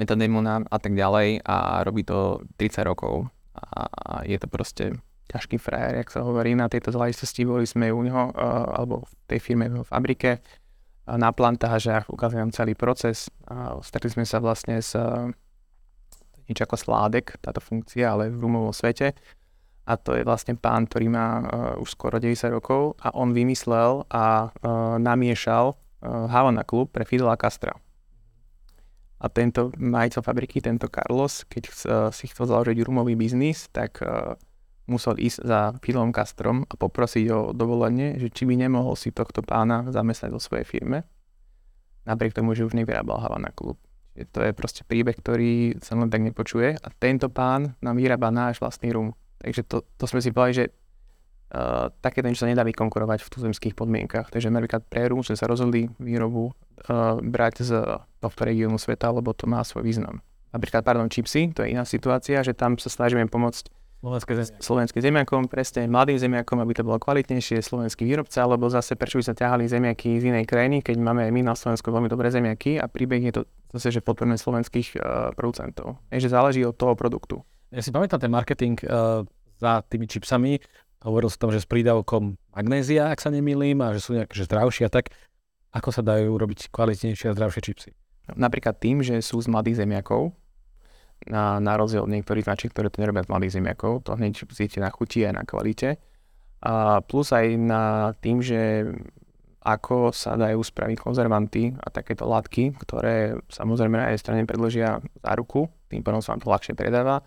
Metademona 0.00 0.64
a 0.64 0.76
tak 0.80 0.96
ďalej 0.96 1.44
a 1.44 1.84
robí 1.84 2.08
to 2.08 2.40
30 2.56 2.88
rokov. 2.88 3.28
A 3.52 4.24
je 4.24 4.40
to 4.40 4.48
proste 4.48 4.96
ťažký 5.28 5.60
frajer, 5.60 6.00
jak 6.00 6.08
sa 6.08 6.24
hovorí 6.24 6.56
na 6.56 6.72
tejto 6.72 6.96
záležitosti. 6.96 7.44
Boli 7.44 7.68
sme 7.68 7.92
u 7.92 8.00
neho, 8.00 8.32
uh, 8.32 8.80
alebo 8.80 9.04
v 9.04 9.12
tej 9.28 9.38
firme 9.44 9.68
v 9.68 9.84
fabrike, 9.84 10.40
uh, 10.40 11.20
na 11.20 11.28
plantážach, 11.30 12.08
nám 12.08 12.56
celý 12.56 12.72
proces. 12.72 13.28
Uh, 13.44 13.78
stretli 13.84 14.08
sme 14.08 14.24
sa 14.24 14.40
vlastne 14.40 14.80
s 14.80 14.96
nič 16.50 16.58
ako 16.58 16.74
sládek, 16.74 17.38
táto 17.38 17.62
funkcia, 17.62 18.10
ale 18.10 18.32
v 18.32 18.42
rumovom 18.42 18.74
svete 18.74 19.14
a 19.90 19.98
to 19.98 20.14
je 20.14 20.22
vlastne 20.22 20.54
pán, 20.54 20.86
ktorý 20.86 21.10
má 21.10 21.28
uh, 21.42 21.82
už 21.82 21.98
skoro 21.98 22.22
90 22.22 22.46
rokov 22.54 22.94
a 23.02 23.10
on 23.18 23.34
vymyslel 23.34 24.06
a 24.06 24.46
uh, 24.46 25.02
namiešal 25.02 25.74
uh, 25.74 26.30
Havana 26.30 26.62
klub 26.62 26.94
pre 26.94 27.02
Fidela 27.02 27.34
Castra. 27.34 27.74
A 29.20 29.26
tento 29.28 29.74
majiteľ 29.74 30.22
fabriky, 30.22 30.62
tento 30.62 30.86
Carlos, 30.86 31.42
keď 31.50 31.64
uh, 31.66 31.74
si 32.14 32.30
chcel 32.30 32.46
založiť 32.46 32.86
rumový 32.86 33.18
biznis, 33.18 33.66
tak 33.74 33.98
uh, 34.06 34.38
musel 34.86 35.18
ísť 35.18 35.38
za 35.42 35.60
Fidelom 35.82 36.14
Castrom 36.14 36.62
a 36.70 36.74
poprosiť 36.78 37.26
o 37.34 37.40
dovolenie, 37.50 38.14
že 38.22 38.30
či 38.30 38.46
by 38.46 38.54
nemohol 38.62 38.94
si 38.94 39.10
tohto 39.10 39.42
pána 39.42 39.90
zamestnať 39.90 40.30
vo 40.30 40.38
svojej 40.38 40.66
firme, 40.66 41.02
napriek 42.06 42.30
tomu, 42.30 42.54
že 42.54 42.62
už 42.62 42.78
nevyrábal 42.78 43.18
Havana 43.26 43.50
klub. 43.50 43.74
To 44.14 44.38
je 44.42 44.54
proste 44.54 44.82
príbeh, 44.86 45.14
ktorý 45.18 45.78
sa 45.82 45.98
len 45.98 46.10
tak 46.10 46.22
nepočuje 46.22 46.78
a 46.78 46.88
tento 46.94 47.30
pán 47.30 47.74
nám 47.82 47.98
vyrába 47.98 48.30
náš 48.34 48.58
vlastný 48.58 48.94
rum. 48.94 49.14
Takže 49.40 49.64
to, 49.64 49.82
to 49.96 50.04
sme 50.04 50.20
si 50.20 50.30
povedali, 50.30 50.54
že 50.54 50.64
uh, 50.68 51.88
takéto 52.04 52.28
niečo 52.28 52.44
sa 52.44 52.52
nedá 52.52 52.60
vykonkurovať 52.62 53.24
v 53.24 53.32
tuzemských 53.32 53.74
podmienkach. 53.74 54.28
Takže 54.28 54.52
napríklad 54.52 54.84
pre 54.86 55.08
rum 55.08 55.24
sme 55.24 55.34
sa 55.34 55.48
rozhodli 55.48 55.88
výrobu 55.96 56.52
uh, 56.52 57.16
brať 57.18 57.54
z 57.64 57.70
tohto 58.20 58.42
regiónu 58.44 58.76
sveta, 58.76 59.08
lebo 59.08 59.32
to 59.32 59.48
má 59.48 59.64
svoj 59.64 59.88
význam. 59.88 60.20
Napríklad, 60.52 60.84
pardon, 60.84 61.08
čipsy, 61.08 61.56
to 61.56 61.64
je 61.64 61.72
iná 61.72 61.88
situácia, 61.88 62.44
že 62.44 62.52
tam 62.52 62.76
sa 62.76 62.92
snažíme 62.92 63.24
pomôcť 63.30 63.72
Slovenské 64.00 64.32
zemiakom. 64.32 64.64
Slovenským 64.64 65.02
zemiakom, 65.04 65.40
presne 65.44 65.84
mladým 65.84 66.16
zemiakom, 66.16 66.56
aby 66.64 66.72
to 66.72 66.88
bolo 66.88 66.96
kvalitnejšie, 66.96 67.60
slovenský 67.60 68.08
výrobca, 68.08 68.40
alebo 68.40 68.72
zase 68.72 68.96
prečo 68.96 69.20
by 69.20 69.24
sa 69.28 69.36
ťahali 69.36 69.68
zemiaky 69.68 70.16
z 70.16 70.32
inej 70.32 70.48
krajiny, 70.48 70.80
keď 70.80 70.96
máme 70.96 71.28
my 71.28 71.44
na 71.44 71.52
Slovensku 71.52 71.92
veľmi 71.92 72.08
dobré 72.08 72.32
zemiaky 72.32 72.80
a 72.80 72.88
príbeh 72.88 73.20
je 73.28 73.32
to 73.36 73.40
zase, 73.76 73.92
že 73.92 74.00
podporujeme 74.00 74.40
slovenských 74.40 74.96
uh, 74.96 75.36
producentov. 75.36 76.00
Takže 76.08 76.32
záleží 76.32 76.64
od 76.64 76.80
toho 76.80 76.96
produktu. 76.96 77.44
Ja 77.70 77.80
si 77.82 77.94
pamätám 77.94 78.18
ten 78.18 78.32
marketing 78.34 78.78
uh, 78.86 79.22
za 79.62 79.82
tými 79.86 80.10
čipsami, 80.10 80.58
hovoril 81.06 81.30
sa 81.30 81.38
tam, 81.38 81.54
že 81.54 81.62
s 81.62 81.68
prídavkom 81.70 82.34
magnézia, 82.54 83.14
ak 83.14 83.22
sa 83.22 83.30
nemýlim, 83.30 83.78
a 83.80 83.94
že 83.94 84.00
sú 84.02 84.10
nejaké 84.18 84.34
že 84.34 84.50
zdravšie 84.50 84.84
a 84.86 84.92
tak. 84.92 85.14
Ako 85.70 85.94
sa 85.94 86.02
dajú 86.02 86.34
robiť 86.34 86.74
kvalitnejšie 86.74 87.30
a 87.30 87.36
zdravšie 87.38 87.62
čipsy? 87.62 87.90
Napríklad 88.34 88.82
tým, 88.82 89.06
že 89.06 89.22
sú 89.22 89.38
z 89.38 89.46
mladých 89.46 89.86
zemiakov, 89.86 90.34
na, 91.28 91.60
na 91.60 91.76
rozdiel 91.76 92.08
od 92.08 92.12
niektorých 92.12 92.48
značiek, 92.48 92.72
ktoré 92.72 92.88
to 92.88 93.04
nerobia 93.04 93.26
z 93.26 93.32
mladých 93.32 93.54
zemiakov. 93.60 94.08
To 94.08 94.16
hneď 94.16 94.48
cítite 94.48 94.80
na 94.80 94.88
chuti 94.88 95.26
a 95.28 95.36
na 95.36 95.44
kvalite. 95.44 96.00
A 96.64 97.04
plus 97.04 97.32
aj 97.32 97.46
na 97.60 98.12
tým, 98.20 98.40
že 98.40 98.88
ako 99.60 100.16
sa 100.16 100.40
dajú 100.40 100.64
spraviť 100.64 100.96
konzervanty 100.96 101.76
a 101.76 101.92
takéto 101.92 102.24
látky, 102.24 102.80
ktoré 102.80 103.36
samozrejme 103.52 104.00
na 104.00 104.08
jednej 104.08 104.22
strane 104.24 104.42
predložia 104.48 105.04
záruku, 105.20 105.68
tým 105.92 106.00
pádom 106.00 106.24
sa 106.24 106.32
vám 106.32 106.40
to 106.40 106.48
ľahšie 106.48 106.72
predáva. 106.72 107.20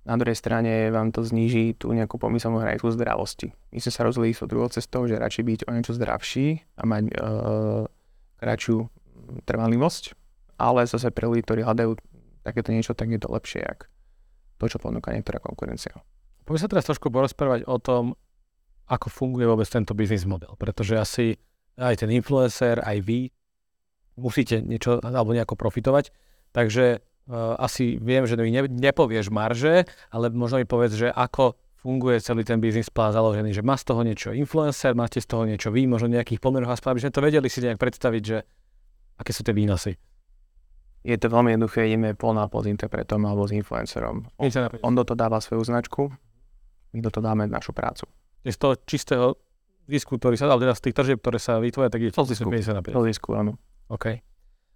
Na 0.00 0.16
druhej 0.16 0.36
strane 0.36 0.88
vám 0.88 1.12
to 1.12 1.20
zníži 1.20 1.76
tú 1.76 1.92
nejakú 1.92 2.16
pomyselnú 2.16 2.64
hranicu 2.64 2.88
zdravosti. 2.88 3.52
My 3.68 3.78
sme 3.84 3.92
sa 3.92 4.02
rozhodli 4.08 4.32
s 4.32 4.40
druhou 4.48 4.72
cestou, 4.72 5.04
že 5.04 5.20
radšej 5.20 5.44
byť 5.44 5.60
o 5.68 5.70
niečo 5.76 5.92
zdravší 5.92 6.64
a 6.80 6.82
mať 6.88 7.04
e, 7.04 7.14
kratšiu 8.40 8.76
trvanlivosť, 9.44 10.04
ale 10.56 10.88
zase 10.88 11.12
pre 11.12 11.28
ľudí, 11.28 11.44
ktorí 11.44 11.60
hľadajú 11.62 12.00
takéto 12.40 12.72
niečo, 12.72 12.96
tak 12.96 13.12
je 13.12 13.20
to 13.20 13.28
lepšie, 13.28 13.60
ako 13.60 13.84
to, 14.60 14.64
čo 14.68 14.78
ponúka 14.80 15.12
niektorá 15.12 15.40
konkurencia. 15.40 15.96
Poďme 16.44 16.60
sa 16.60 16.68
teraz 16.72 16.84
trošku 16.88 17.12
porozprávať 17.12 17.68
o 17.68 17.76
tom, 17.80 18.16
ako 18.88 19.06
funguje 19.08 19.46
vôbec 19.46 19.68
tento 19.68 19.96
biznis 19.96 20.26
model, 20.26 20.56
pretože 20.56 20.96
asi 20.96 21.26
aj 21.80 22.04
ten 22.04 22.10
influencer, 22.12 22.80
aj 22.82 22.98
vy 23.00 23.30
musíte 24.20 24.60
niečo 24.60 25.00
alebo 25.00 25.32
nejako 25.32 25.56
profitovať, 25.56 26.12
takže 26.52 27.00
asi 27.56 27.96
viem, 28.02 28.26
že 28.26 28.34
mi 28.34 28.50
ne, 28.50 28.66
nepovieš 28.66 29.30
marže, 29.30 29.86
ale 30.10 30.28
možno 30.34 30.58
mi 30.58 30.66
povedz, 30.66 30.98
že 30.98 31.08
ako 31.08 31.54
funguje 31.80 32.20
celý 32.20 32.44
ten 32.44 32.60
biznis 32.60 32.92
plán 32.92 33.14
založený, 33.14 33.56
že 33.56 33.64
má 33.64 33.78
z 33.78 33.84
toho 33.88 34.04
niečo 34.04 34.34
influencer, 34.36 34.92
máte 34.92 35.22
z 35.22 35.26
toho 35.30 35.48
niečo 35.48 35.72
vy, 35.72 35.88
možno 35.88 36.12
nejakých 36.12 36.42
pomeroch 36.42 36.68
a 36.68 36.76
aby 36.76 37.00
sme 37.00 37.14
to 37.14 37.24
vedeli 37.24 37.48
si 37.48 37.64
nejak 37.64 37.80
predstaviť, 37.80 38.22
že 38.22 38.44
aké 39.16 39.30
sú 39.32 39.40
tie 39.46 39.56
výnosy 39.56 39.96
je 41.00 41.16
to 41.16 41.32
veľmi 41.32 41.56
jednoduché, 41.56 41.88
ideme 41.88 42.12
pol 42.12 42.36
na 42.36 42.44
pol 42.44 42.60
s 42.60 42.68
interpretom 42.68 43.24
alebo 43.24 43.48
s 43.48 43.56
influencerom. 43.56 44.28
On, 44.36 44.48
on 44.84 44.92
do 44.92 45.04
toho 45.04 45.16
dáva 45.16 45.40
svoju 45.40 45.64
značku, 45.64 46.12
my 46.92 46.98
do 47.00 47.08
toho 47.08 47.24
dáme 47.24 47.48
našu 47.48 47.72
prácu. 47.72 48.04
Z 48.44 48.56
toho 48.60 48.74
čistého 48.84 49.26
zisku, 49.88 50.20
ktorý 50.20 50.36
sa 50.36 50.48
dal, 50.48 50.60
teda 50.60 50.76
z 50.76 50.82
tých 50.88 50.94
tržieb, 50.96 51.18
ktoré 51.24 51.40
sa 51.40 51.56
vytvoria, 51.56 51.88
tak 51.88 52.04
je 52.04 52.12
to 52.12 52.24
zisku. 52.28 52.52
50 52.52 52.76
na 52.76 52.82
50. 52.84 52.92
To 52.92 53.02
zisku, 53.08 53.30
áno. 53.32 53.52
OK. 53.88 54.20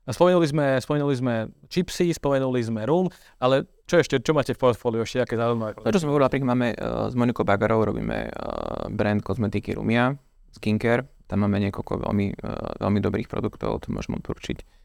Spomenuli 0.05 0.45
sme, 0.45 0.67
spomenuli 0.85 1.17
sme 1.17 1.35
chipsy, 1.73 2.13
spomenuli 2.13 2.61
sme 2.61 2.85
rum, 2.85 3.09
ale 3.41 3.65
čo 3.89 3.97
ešte, 3.97 4.21
čo 4.21 4.37
máte 4.37 4.53
v 4.53 4.61
portfóliu 4.61 5.01
ešte, 5.01 5.25
aké 5.25 5.41
zaujímavé? 5.41 5.81
To, 5.81 5.89
čo 5.89 6.05
sme 6.05 6.13
hovorili, 6.13 6.29
napríklad 6.29 6.51
máme 6.53 6.69
uh, 6.77 7.09
s 7.09 7.15
Monikou 7.17 7.49
Bagarou, 7.49 7.81
robíme 7.89 8.29
uh, 8.29 8.93
brand 8.93 9.25
kozmetiky 9.25 9.73
Rumia, 9.73 10.13
skincare, 10.53 11.09
tam 11.25 11.49
máme 11.49 11.57
niekoľko 11.65 12.05
veľmi, 12.05 12.37
uh, 12.37 12.77
veľmi 12.85 13.01
dobrých 13.01 13.33
produktov, 13.33 13.81
to 13.81 13.97
môžem 13.97 14.21
odporučiť 14.21 14.85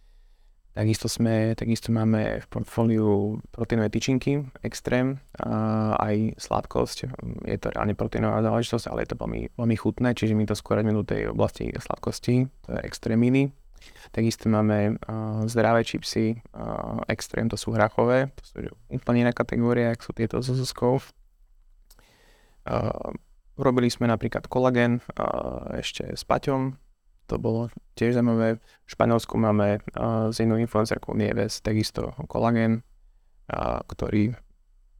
Takisto, 0.80 1.12
sme, 1.12 1.60
takisto 1.60 1.92
máme 1.92 2.40
v 2.40 2.48
portfóliu 2.48 3.42
proteínové 3.52 3.92
tyčinky, 3.92 4.48
extrém, 4.64 5.20
a 5.36 5.98
aj 6.00 6.40
sladkosť. 6.40 6.98
Je 7.44 7.58
to 7.60 7.76
reálne 7.76 7.98
proteínová 8.00 8.40
záležitosť, 8.40 8.88
ale 8.88 9.04
je 9.04 9.10
to 9.12 9.20
veľmi, 9.20 9.42
veľmi 9.60 9.76
chutné, 9.76 10.16
čiže 10.16 10.40
my 10.40 10.48
to 10.48 10.56
skôr 10.56 10.80
do 10.80 11.04
tej 11.04 11.36
oblasti 11.36 11.74
sladkosti, 11.76 12.48
to 12.64 12.70
je 12.78 12.82
extréminy. 12.86 13.52
Takisto 14.12 14.50
máme 14.50 14.96
uh, 14.96 15.44
zdravé 15.46 15.86
čipsy, 15.86 16.40
uh, 16.56 17.02
extrém, 17.08 17.50
to 17.50 17.58
sú 17.58 17.72
hrachové, 17.76 18.32
to 18.38 18.44
sú 18.44 18.56
úplne 18.90 19.28
iná 19.28 19.34
kategória, 19.34 19.94
ak 19.94 20.02
sú 20.02 20.12
tieto 20.16 20.42
so 20.42 20.56
zoskou. 20.58 21.04
Uh, 22.68 23.14
robili 23.60 23.92
sme 23.92 24.08
napríklad 24.08 24.48
kolagen 24.48 25.04
uh, 25.20 25.76
ešte 25.78 26.16
s 26.16 26.24
Paťom, 26.24 26.80
to 27.30 27.38
bolo 27.38 27.70
tiež 27.94 28.18
zaujímavé. 28.18 28.58
V 28.58 28.90
Španielsku 28.90 29.38
máme 29.38 29.84
uh, 29.94 30.34
z 30.34 30.44
jednou 30.44 30.58
influencerkou 30.58 31.14
Nieves 31.14 31.62
takisto 31.62 32.18
kolagén, 32.26 32.82
uh, 33.54 33.86
ktorý 33.86 34.34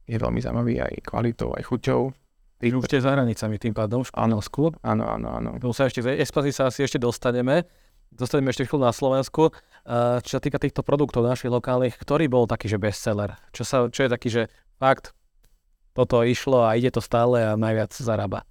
je 0.06 0.16
veľmi 0.18 0.38
zaujímavý 0.38 0.78
aj 0.78 0.92
kvalitou, 1.06 1.54
aj 1.58 1.66
chuťou. 1.66 2.14
Vy 2.60 2.76
už 2.76 2.92
ste 2.92 3.00
za 3.00 3.16
hranicami 3.16 3.56
tým 3.56 3.72
pádom 3.72 4.04
v 4.04 4.12
Španielsku. 4.12 4.84
Áno, 4.84 5.08
áno, 5.08 5.28
áno. 5.32 5.50
To 5.64 5.72
sa 5.72 5.88
ešte, 5.88 6.04
Espasy 6.04 6.52
sa 6.52 6.68
asi 6.68 6.84
ešte 6.84 7.00
dostaneme. 7.00 7.64
Dostaneme 8.10 8.50
ešte 8.50 8.66
chvíľu 8.66 8.90
na 8.90 8.94
Slovensku. 8.94 9.54
Uh, 9.80 10.20
čo 10.20 10.36
sa 10.36 10.42
týka 10.42 10.60
týchto 10.60 10.84
produktov 10.84 11.24
našich 11.24 11.48
lokálnych, 11.48 11.96
ktorý 11.96 12.28
bol 12.28 12.44
taký, 12.44 12.68
že 12.68 12.76
bestseller? 12.76 13.38
Čo, 13.54 13.62
sa, 13.64 13.76
čo 13.88 14.04
je 14.04 14.10
taký, 14.10 14.28
že 14.28 14.42
fakt 14.76 15.16
toto 15.96 16.22
išlo 16.22 16.66
a 16.66 16.76
ide 16.76 16.92
to 16.92 17.00
stále 17.00 17.40
a 17.40 17.58
najviac 17.58 17.94
zarába? 17.96 18.44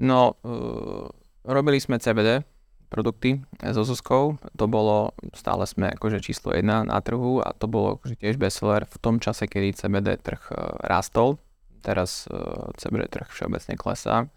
No, 0.00 0.40
uh, 0.40 1.08
robili 1.44 1.80
sme 1.82 2.00
CBD, 2.00 2.44
produkty 2.88 3.42
so 3.60 3.82
Zuzkou. 3.82 4.38
To 4.56 4.64
bolo, 4.70 5.12
stále 5.34 5.66
sme 5.66 5.90
akože 5.92 6.22
číslo 6.22 6.54
1 6.54 6.88
na 6.88 6.98
trhu 7.02 7.42
a 7.42 7.50
to 7.52 7.66
bolo 7.66 7.98
akože 7.98 8.16
tiež 8.16 8.36
bestseller 8.38 8.86
v 8.86 8.96
tom 9.02 9.18
čase, 9.18 9.50
kedy 9.50 9.74
CBD 9.74 10.16
trh 10.16 10.42
uh, 10.54 10.80
rástol. 10.86 11.36
Teraz 11.82 12.30
uh, 12.30 12.70
CBD 12.78 13.10
trh 13.10 13.28
všeobecne 13.30 13.74
klesá. 13.74 14.30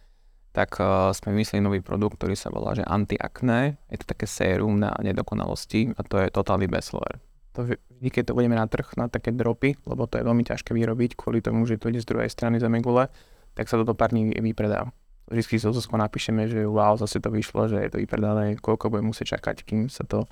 Tak 0.50 0.82
uh, 0.82 1.14
sme 1.14 1.38
vymysleli 1.38 1.62
nový 1.62 1.80
produkt, 1.86 2.18
ktorý 2.18 2.34
sa 2.34 2.50
volá, 2.50 2.74
že 2.74 2.82
antiakné. 2.82 3.78
Je 3.94 3.98
to 4.02 4.10
také 4.10 4.26
sérum 4.26 4.82
na 4.82 4.94
nedokonalosti 5.00 5.94
a 5.94 6.02
to 6.02 6.18
je 6.20 6.28
totálny 6.34 6.66
bestseller. 6.66 7.22
To 7.58 7.66
vždy, 7.66 8.10
keď 8.10 8.34
to 8.34 8.38
budeme 8.38 8.58
na 8.58 8.66
trh, 8.66 8.98
na 8.98 9.10
také 9.10 9.34
dropy, 9.34 9.78
lebo 9.86 10.06
to 10.10 10.22
je 10.22 10.24
veľmi 10.26 10.44
ťažké 10.46 10.74
vyrobiť 10.74 11.18
kvôli 11.18 11.42
tomu, 11.42 11.66
že 11.66 11.82
to 11.82 11.90
ide 11.94 12.02
z 12.02 12.10
druhej 12.10 12.30
strany 12.30 12.62
za 12.62 12.70
megule, 12.70 13.10
tak 13.54 13.66
sa 13.70 13.78
toto 13.78 13.98
pár 13.98 14.14
dní 14.14 14.34
vypredá 14.38 14.90
vždy 15.30 15.62
so 15.62 15.72
napíšeme, 15.94 16.50
že 16.50 16.66
wow, 16.66 16.98
zase 16.98 17.22
to 17.22 17.30
vyšlo, 17.30 17.70
že 17.70 17.78
je 17.78 17.90
to 17.94 18.02
vypredané, 18.02 18.58
koľko 18.58 18.90
budeme 18.90 19.14
musieť 19.14 19.38
čakať, 19.38 19.62
kým 19.62 19.82
sa 19.88 20.02
to, 20.04 20.26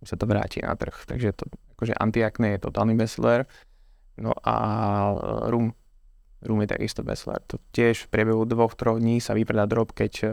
kým 0.00 0.06
sa 0.06 0.16
to 0.20 0.24
vráti 0.28 0.60
na 0.60 0.76
trh. 0.76 0.92
Takže 0.92 1.32
to, 1.32 1.48
akože 1.76 1.96
antiakné 1.96 2.56
je 2.56 2.64
totálny 2.68 2.94
bestseller. 2.94 3.48
No 4.20 4.36
a 4.44 4.54
e, 5.08 5.14
rum, 5.48 5.72
rum 6.42 6.60
je 6.62 6.74
takisto 6.74 7.06
bestseller. 7.06 7.40
To 7.50 7.62
tiež 7.70 8.06
v 8.06 8.10
priebehu 8.10 8.42
dvoch, 8.44 8.74
troch 8.74 8.98
dní 8.98 9.22
sa 9.22 9.32
vypredá 9.32 9.66
drop, 9.70 9.94
keď 9.94 10.12
uh, 10.22 10.30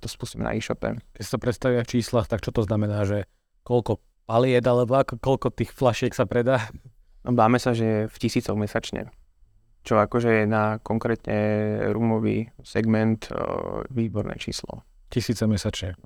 to 0.00 0.08
spustíme 0.08 0.44
na 0.44 0.56
e-shope. 0.56 0.96
Keď 1.12 1.24
sa 1.24 1.36
predstavia 1.36 1.84
v 1.84 1.90
číslach, 2.00 2.26
tak 2.26 2.40
čo 2.40 2.50
to 2.50 2.64
znamená, 2.64 3.04
že 3.04 3.28
koľko 3.62 4.00
paliet 4.24 4.64
alebo 4.64 4.96
ako, 4.96 5.20
koľko 5.20 5.52
tých 5.52 5.70
flašiek 5.76 6.16
sa 6.16 6.24
predá? 6.24 6.72
No, 7.20 7.36
báme 7.36 7.60
sa, 7.60 7.76
že 7.76 8.08
v 8.08 8.16
tisícoch 8.16 8.56
mesačne. 8.56 9.12
čo 9.80 9.96
akože 9.96 10.44
je 10.44 10.44
na 10.44 10.76
konkrétne 10.80 11.40
rumový 11.92 12.52
segment 12.60 13.28
uh, 13.32 13.84
výborné 13.88 14.36
číslo. 14.36 14.84
Tisíce 15.08 15.44
mesačne. 15.48 15.96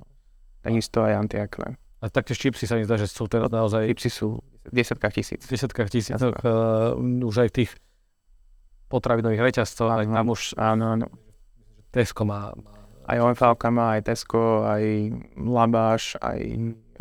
Takisto 0.63 1.05
aj 1.05 1.27
antiakné. 1.27 1.77
A 2.01 2.13
taktiež 2.13 2.39
čipsy 2.39 2.69
sa 2.69 2.77
mi 2.77 2.85
zdá, 2.85 3.01
že 3.01 3.09
sú 3.09 3.25
teraz 3.27 3.49
naozaj 3.49 3.89
Čipsy 3.97 4.11
sú 4.13 4.41
v 4.65 4.73
desiatkách 4.73 5.15
tisíc. 5.17 5.41
v 5.45 5.51
desiatkách 5.57 5.89
tisícoch, 5.91 6.37
uh, 6.45 6.97
už 7.01 7.37
aj 7.45 7.49
v 7.53 7.57
tých 7.65 7.71
potravinových 8.95 9.43
reťazcoch, 9.43 9.91
aj 9.91 10.07
tam 10.07 10.29
už 10.31 10.55
Áno, 10.55 10.95
áno. 10.95 11.07
Tesco 11.91 12.23
má, 12.23 12.55
má 12.55 12.75
Aj 13.11 13.19
OMV 13.19 13.43
má, 13.75 13.99
aj 13.99 14.03
Tesco, 14.07 14.63
aj 14.63 14.85
Labáš, 15.35 16.15
aj 16.23 16.41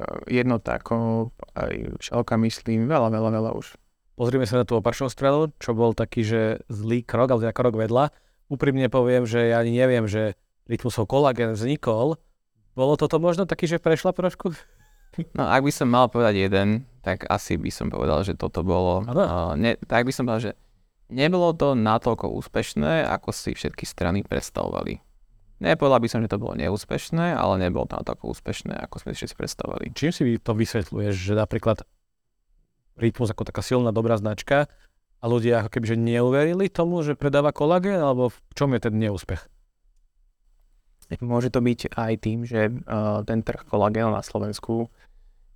uh, 0.02 0.26
Jednotáko, 0.26 1.30
aj 1.54 2.02
Šalka 2.02 2.34
myslím, 2.42 2.90
veľa, 2.90 3.14
veľa, 3.14 3.30
veľa 3.30 3.52
už. 3.54 3.78
Pozrime 4.14 4.46
sa 4.46 4.62
na 4.62 4.66
tú 4.66 4.78
opačnú 4.78 5.10
stranu, 5.10 5.50
čo 5.58 5.74
bol 5.74 5.98
taký, 5.98 6.22
že 6.22 6.42
zlý 6.70 7.02
krok, 7.02 7.34
ale 7.34 7.50
teda 7.50 7.54
krok 7.54 7.74
vedľa. 7.74 8.14
Úprimne 8.50 8.86
poviem, 8.90 9.26
že 9.26 9.50
ja 9.50 9.62
ani 9.62 9.74
neviem, 9.74 10.06
že 10.06 10.38
rytmusov 10.70 11.10
kolagen 11.10 11.58
vznikol. 11.58 12.22
Bolo 12.78 12.94
toto 12.94 13.18
možno 13.18 13.50
taký, 13.50 13.66
že 13.66 13.82
prešla 13.82 14.14
trošku? 14.14 14.54
No 15.38 15.46
ak 15.46 15.62
by 15.62 15.70
som 15.74 15.94
mal 15.94 16.10
povedať 16.10 16.50
jeden, 16.50 16.90
tak 17.06 17.30
asi 17.30 17.58
by 17.58 17.70
som 17.70 17.90
povedal, 17.94 18.26
že 18.26 18.34
toto 18.34 18.66
bolo... 18.66 19.06
Uh, 19.06 19.54
ne, 19.54 19.78
tak 19.86 20.10
by 20.10 20.14
som 20.14 20.26
povedal, 20.26 20.50
že 20.50 20.54
nebolo 21.14 21.54
to 21.54 21.78
natoľko 21.78 22.34
úspešné, 22.44 23.06
ako 23.08 23.30
si 23.30 23.54
všetky 23.54 23.86
strany 23.86 24.26
predstavovali. 24.26 25.00
Nepovedal 25.64 26.04
by 26.04 26.10
som, 26.12 26.20
že 26.26 26.34
to 26.34 26.42
bolo 26.44 26.60
neúspešné, 26.60 27.38
ale 27.38 27.56
nebolo 27.62 27.88
to 27.88 27.96
natoľko 27.96 28.36
úspešné, 28.36 28.76
ako 28.84 29.00
sme 29.00 29.16
si 29.16 29.24
všetci 29.24 29.38
predstavovali. 29.40 29.86
Čím 29.96 30.12
si 30.12 30.22
to 30.42 30.52
vysvetľuješ, 30.52 31.16
že 31.16 31.34
napríklad 31.40 31.88
Rytmus 33.00 33.32
ako 33.32 33.48
taká 33.48 33.64
silná, 33.64 33.96
dobrá 33.96 34.20
značka 34.20 34.68
a 35.18 35.26
ľudia 35.26 35.64
ako 35.64 35.70
keby 35.72 35.86
že 35.94 35.98
neuverili 35.98 36.68
tomu, 36.68 37.00
že 37.02 37.16
predáva 37.16 37.56
kolagén, 37.56 38.02
alebo 38.02 38.34
v 38.34 38.38
čom 38.54 38.76
je 38.76 38.82
ten 38.84 38.94
neúspech? 38.98 39.42
Môže 41.22 41.54
to 41.54 41.62
byť 41.62 41.94
aj 41.94 42.14
tým, 42.26 42.42
že 42.42 42.74
uh, 42.74 43.22
ten 43.22 43.46
trh 43.46 43.70
kolagénu 43.70 44.10
na 44.10 44.26
Slovensku 44.26 44.90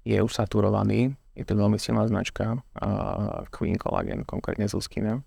je 0.05 0.17
už 0.21 0.29
saturovaný. 0.29 1.17
Je 1.33 1.43
to 1.43 1.57
veľmi 1.57 1.81
silná 1.81 2.05
značka, 2.05 2.61
uh, 2.61 3.43
Queen 3.49 3.75
Collagen, 3.81 4.21
konkrétne 4.23 4.69
z 4.69 4.77
Luskina 4.77 5.25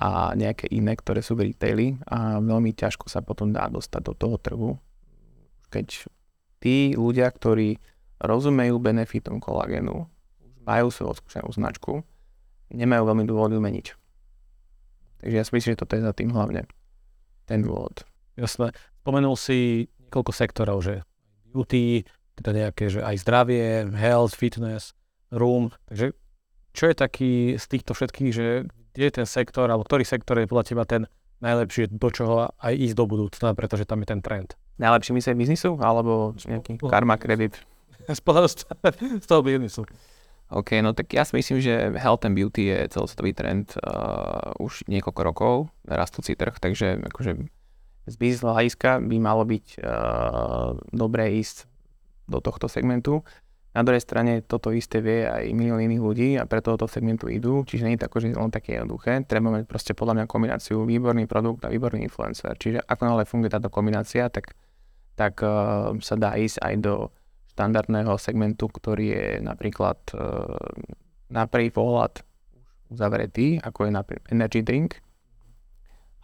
a 0.00 0.32
nejaké 0.32 0.64
iné, 0.72 0.96
ktoré 0.96 1.20
sú 1.20 1.36
v 1.36 1.52
retaili 1.52 2.00
a 2.08 2.40
veľmi 2.40 2.72
ťažko 2.72 3.12
sa 3.12 3.20
potom 3.20 3.52
dá 3.52 3.68
dostať 3.68 4.00
do 4.00 4.14
toho 4.16 4.36
trhu. 4.40 4.70
Keď 5.68 6.08
tí 6.64 6.96
ľudia, 6.96 7.28
ktorí 7.28 7.76
rozumejú 8.16 8.80
benefitom 8.80 9.44
kolagénu, 9.44 10.08
majú 10.64 10.86
svoju 10.88 11.12
odskúšanú 11.12 11.52
značku, 11.52 12.00
nemajú 12.72 13.02
veľmi 13.12 13.24
dôvod 13.28 13.52
meniť. 13.52 13.86
Takže 15.20 15.36
ja 15.36 15.44
si 15.44 15.52
myslím, 15.52 15.76
že 15.76 15.80
toto 15.84 16.00
je 16.00 16.08
za 16.08 16.16
tým 16.16 16.32
hlavne 16.32 16.64
ten 17.44 17.60
dôvod. 17.60 18.08
Jasné. 18.40 18.72
Spomenul 19.04 19.36
si 19.36 19.84
niekoľko 20.08 20.32
sektorov, 20.32 20.80
že 20.80 21.04
beauty, 21.52 22.08
teda 22.40 22.50
nejaké, 22.56 22.88
že 22.88 23.04
aj 23.04 23.20
zdravie, 23.20 23.84
health, 23.92 24.32
fitness, 24.32 24.96
room. 25.28 25.68
Takže 25.92 26.16
čo 26.72 26.84
je 26.88 26.94
taký 26.96 27.32
z 27.60 27.64
týchto 27.68 27.92
všetkých, 27.92 28.32
že 28.32 28.64
kde 28.92 29.04
je 29.08 29.14
ten 29.22 29.26
sektor, 29.26 29.66
alebo 29.70 29.86
ktorý 29.86 30.02
sektor 30.04 30.38
je 30.38 30.50
podľa 30.50 30.64
teba 30.66 30.84
ten 30.84 31.06
najlepší, 31.40 31.88
do 31.90 32.08
čoho 32.12 32.52
aj 32.60 32.74
ísť 32.76 32.94
do 32.96 33.04
budúcna, 33.08 33.56
pretože 33.56 33.88
tam 33.88 34.04
je 34.04 34.08
ten 34.12 34.20
trend. 34.20 34.54
Najlepší 34.76 35.16
myslieť 35.16 35.36
biznisu, 35.36 35.80
alebo 35.80 36.36
nejaký 36.44 36.80
karma 36.84 37.16
kredit? 37.16 37.56
Z 38.08 38.20
pohľadu 38.24 38.48
z 39.20 39.26
toho 39.26 39.40
biznisu. 39.44 39.84
OK, 40.50 40.82
no 40.82 40.90
tak 40.90 41.14
ja 41.14 41.22
si 41.22 41.38
myslím, 41.38 41.62
že 41.62 41.94
health 41.94 42.26
and 42.26 42.34
beauty 42.34 42.74
je 42.74 42.90
celosvetový 42.90 43.30
trend 43.38 43.70
uh, 43.78 44.50
už 44.58 44.82
niekoľko 44.90 45.20
rokov, 45.22 45.54
rastúci 45.86 46.34
trh, 46.34 46.58
takže 46.58 47.06
akože 47.06 47.46
z 48.10 48.14
biznis 48.18 48.42
hľadiska 48.42 48.98
by 49.06 49.16
malo 49.22 49.46
byť 49.46 49.66
uh, 49.78 50.74
dobré 50.90 51.38
ísť 51.38 51.70
do 52.26 52.42
tohto 52.42 52.66
segmentu. 52.66 53.22
Na 53.70 53.86
druhej 53.86 54.02
strane 54.02 54.42
toto 54.42 54.74
isté 54.74 54.98
vie 54.98 55.30
aj 55.30 55.54
milión 55.54 55.78
iných 55.78 56.02
ľudí 56.02 56.28
a 56.34 56.42
preto 56.42 56.74
do 56.74 56.90
segmentu 56.90 57.30
idú, 57.30 57.62
čiže 57.62 57.86
nie 57.86 57.94
je 57.94 58.02
to 58.02 58.10
akože 58.10 58.34
len 58.34 58.50
také 58.50 58.74
jednoduché. 58.74 59.22
Treba 59.30 59.54
mať 59.54 59.70
proste 59.70 59.94
podľa 59.94 60.18
mňa 60.18 60.24
kombináciu 60.26 60.82
výborný 60.82 61.30
produkt 61.30 61.62
a 61.62 61.70
výborný 61.70 62.02
influencer. 62.02 62.58
Čiže 62.58 62.82
ako 62.82 63.02
náhle 63.06 63.24
funguje 63.30 63.54
táto 63.54 63.70
kombinácia, 63.70 64.26
tak, 64.26 64.58
tak 65.14 65.38
uh, 65.46 65.94
sa 66.02 66.14
dá 66.18 66.34
ísť 66.34 66.58
aj 66.66 66.74
do 66.82 66.94
štandardného 67.60 68.16
segmentu, 68.16 68.72
ktorý 68.72 69.06
je 69.12 69.26
napríklad 69.44 70.00
e, 70.14 70.16
na 71.28 71.44
prvý 71.44 71.68
pohľad 71.68 72.24
uzavretý, 72.88 73.60
ako 73.60 73.84
je 73.84 73.92
napríklad 73.92 74.26
energy 74.32 74.64
drink. 74.64 75.04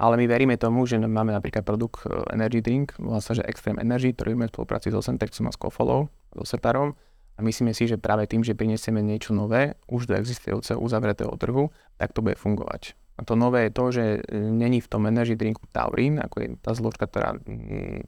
Ale 0.00 0.16
my 0.20 0.24
veríme 0.28 0.56
tomu, 0.56 0.84
že 0.88 0.96
máme 0.96 1.36
napríklad 1.36 1.66
produkt 1.66 2.08
e, 2.08 2.14
energy 2.32 2.64
drink, 2.64 2.96
volá 2.96 3.20
sa, 3.20 3.36
že 3.36 3.44
Extreme 3.44 3.84
Energy, 3.84 4.16
ktorý 4.16 4.32
máme 4.32 4.48
v 4.48 4.54
spolupráci 4.56 4.88
s 4.88 4.96
Osentexom 4.96 5.50
a 5.50 5.52
s 5.52 5.60
Kofolou, 5.60 6.08
s 6.32 6.48
Osetarom. 6.48 6.96
A 7.36 7.44
myslíme 7.44 7.76
si, 7.76 7.84
že 7.84 8.00
práve 8.00 8.24
tým, 8.24 8.40
že 8.40 8.56
prinesieme 8.56 9.04
niečo 9.04 9.36
nové, 9.36 9.76
už 9.92 10.08
do 10.08 10.16
existujúceho 10.16 10.80
uzavretého 10.80 11.32
trhu, 11.36 11.68
tak 12.00 12.16
to 12.16 12.24
bude 12.24 12.40
fungovať. 12.40 12.96
A 13.16 13.24
to 13.24 13.36
nové 13.36 13.68
je 13.68 13.72
to, 13.72 13.84
že 13.92 14.04
není 14.32 14.80
v 14.80 14.88
tom 14.88 15.08
energy 15.08 15.36
drinku 15.36 15.64
taurín, 15.72 16.20
ako 16.20 16.36
je 16.40 16.48
tá 16.60 16.72
zložka, 16.76 17.08
ktorá 17.08 17.36
mm, 17.36 18.04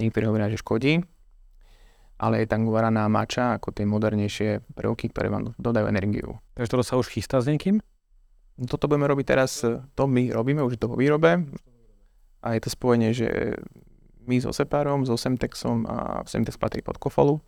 niektorí 0.00 0.24
hovoria, 0.28 0.52
že 0.52 0.60
škodí, 0.60 1.04
ale 2.20 2.44
je 2.44 2.46
tam 2.48 2.68
guaraná 2.68 3.08
mača 3.08 3.56
ako 3.56 3.72
tie 3.72 3.88
modernejšie 3.88 4.76
prvky, 4.76 5.08
ktoré 5.08 5.32
vám 5.32 5.56
dodajú 5.56 5.88
energiu. 5.88 6.36
Takže 6.52 6.72
toto 6.76 6.84
sa 6.84 7.00
už 7.00 7.08
chystá 7.08 7.40
s 7.40 7.48
niekým? 7.48 7.80
No, 8.60 8.64
toto 8.68 8.92
budeme 8.92 9.08
robiť 9.08 9.24
teraz, 9.24 9.64
to 9.64 10.02
my 10.04 10.28
robíme, 10.28 10.60
už 10.60 10.76
to 10.76 10.92
vo 10.92 11.00
výrobe 11.00 11.48
a 12.44 12.46
je 12.56 12.60
to 12.60 12.68
spojenie, 12.68 13.16
že 13.16 13.56
my 14.28 14.36
s 14.36 14.44
Osepárom, 14.44 15.08
s 15.08 15.10
Osemtexom 15.10 15.88
a 15.88 16.20
Semtex 16.28 16.60
patrí 16.60 16.84
pod 16.84 17.00
Kofolu. 17.00 17.40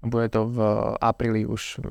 Bude 0.00 0.32
to 0.32 0.48
v 0.48 0.58
apríli 0.96 1.44
už 1.44 1.84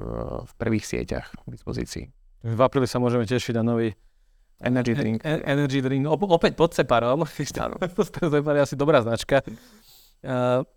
v 0.46 0.52
prvých 0.58 0.86
sieťach 0.86 1.30
k 1.30 1.48
dispozícii. 1.54 2.10
V 2.42 2.60
apríli 2.60 2.90
sa 2.90 2.98
môžeme 2.98 3.28
tešiť 3.30 3.54
na 3.62 3.64
nový 3.64 3.94
Energy 4.60 4.92
drink. 4.92 5.24
E- 5.24 5.44
energy 5.48 5.80
drink, 5.80 6.04
op- 6.04 6.28
opäť 6.28 6.60
pod 6.60 6.76
Separom. 6.76 7.24
Separ 7.32 8.56
je 8.60 8.64
asi 8.64 8.76
dobrá 8.76 9.00
značka. 9.00 9.40
Uh, 10.20 10.68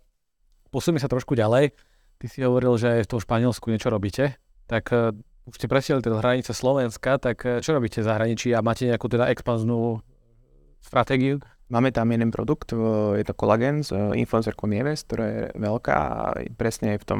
Posúňme 0.71 1.03
sa 1.03 1.11
trošku 1.11 1.35
ďalej. 1.35 1.75
Ty 2.17 2.25
si 2.31 2.39
hovoril, 2.39 2.79
že 2.79 3.03
v 3.03 3.09
tom 3.11 3.19
Španielsku 3.19 3.67
niečo 3.67 3.91
robíte. 3.91 4.39
Tak 4.71 4.85
uh, 4.95 5.11
už 5.43 5.59
ste 5.59 5.67
presieli 5.67 5.99
teda 5.99 6.23
hranice 6.23 6.55
Slovenska, 6.55 7.19
tak 7.19 7.43
uh, 7.43 7.59
čo 7.59 7.75
robíte 7.75 7.99
v 7.99 8.07
zahraničí 8.07 8.55
a 8.55 8.63
máte 8.63 8.87
nejakú 8.87 9.11
teda 9.11 9.27
expanznú 9.35 9.99
stratégiu? 10.79 11.43
Máme 11.71 11.95
tam 11.95 12.11
jeden 12.11 12.29
produkt, 12.29 12.75
je 13.15 13.23
to 13.25 13.33
kolagen 13.33 13.81
s 13.81 13.95
influencerkou 13.95 14.67
Nieves, 14.67 15.07
ktorá 15.07 15.25
je 15.25 15.41
veľká 15.57 15.95
a 15.95 16.37
presne 16.59 16.95
je 16.95 17.01
v 17.01 17.07
tom 17.07 17.19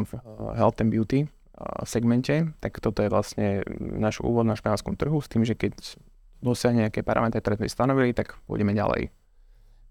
health 0.53 0.84
and 0.84 0.91
beauty 0.91 1.25
segmente, 1.88 2.51
tak 2.60 2.77
toto 2.84 3.01
je 3.01 3.10
vlastne 3.13 3.63
náš 3.79 4.19
úvod 4.19 4.43
na 4.43 4.58
španielskom 4.58 4.99
trhu 4.99 5.21
s 5.21 5.32
tým, 5.32 5.47
že 5.47 5.56
keď 5.56 5.73
dosiahne 6.43 6.86
nejaké 6.89 7.08
parametre, 7.08 7.39
ktoré 7.39 7.56
sme 7.56 7.71
stanovili, 7.71 8.12
tak 8.12 8.36
pôjdeme 8.45 8.75
ďalej. 8.75 9.10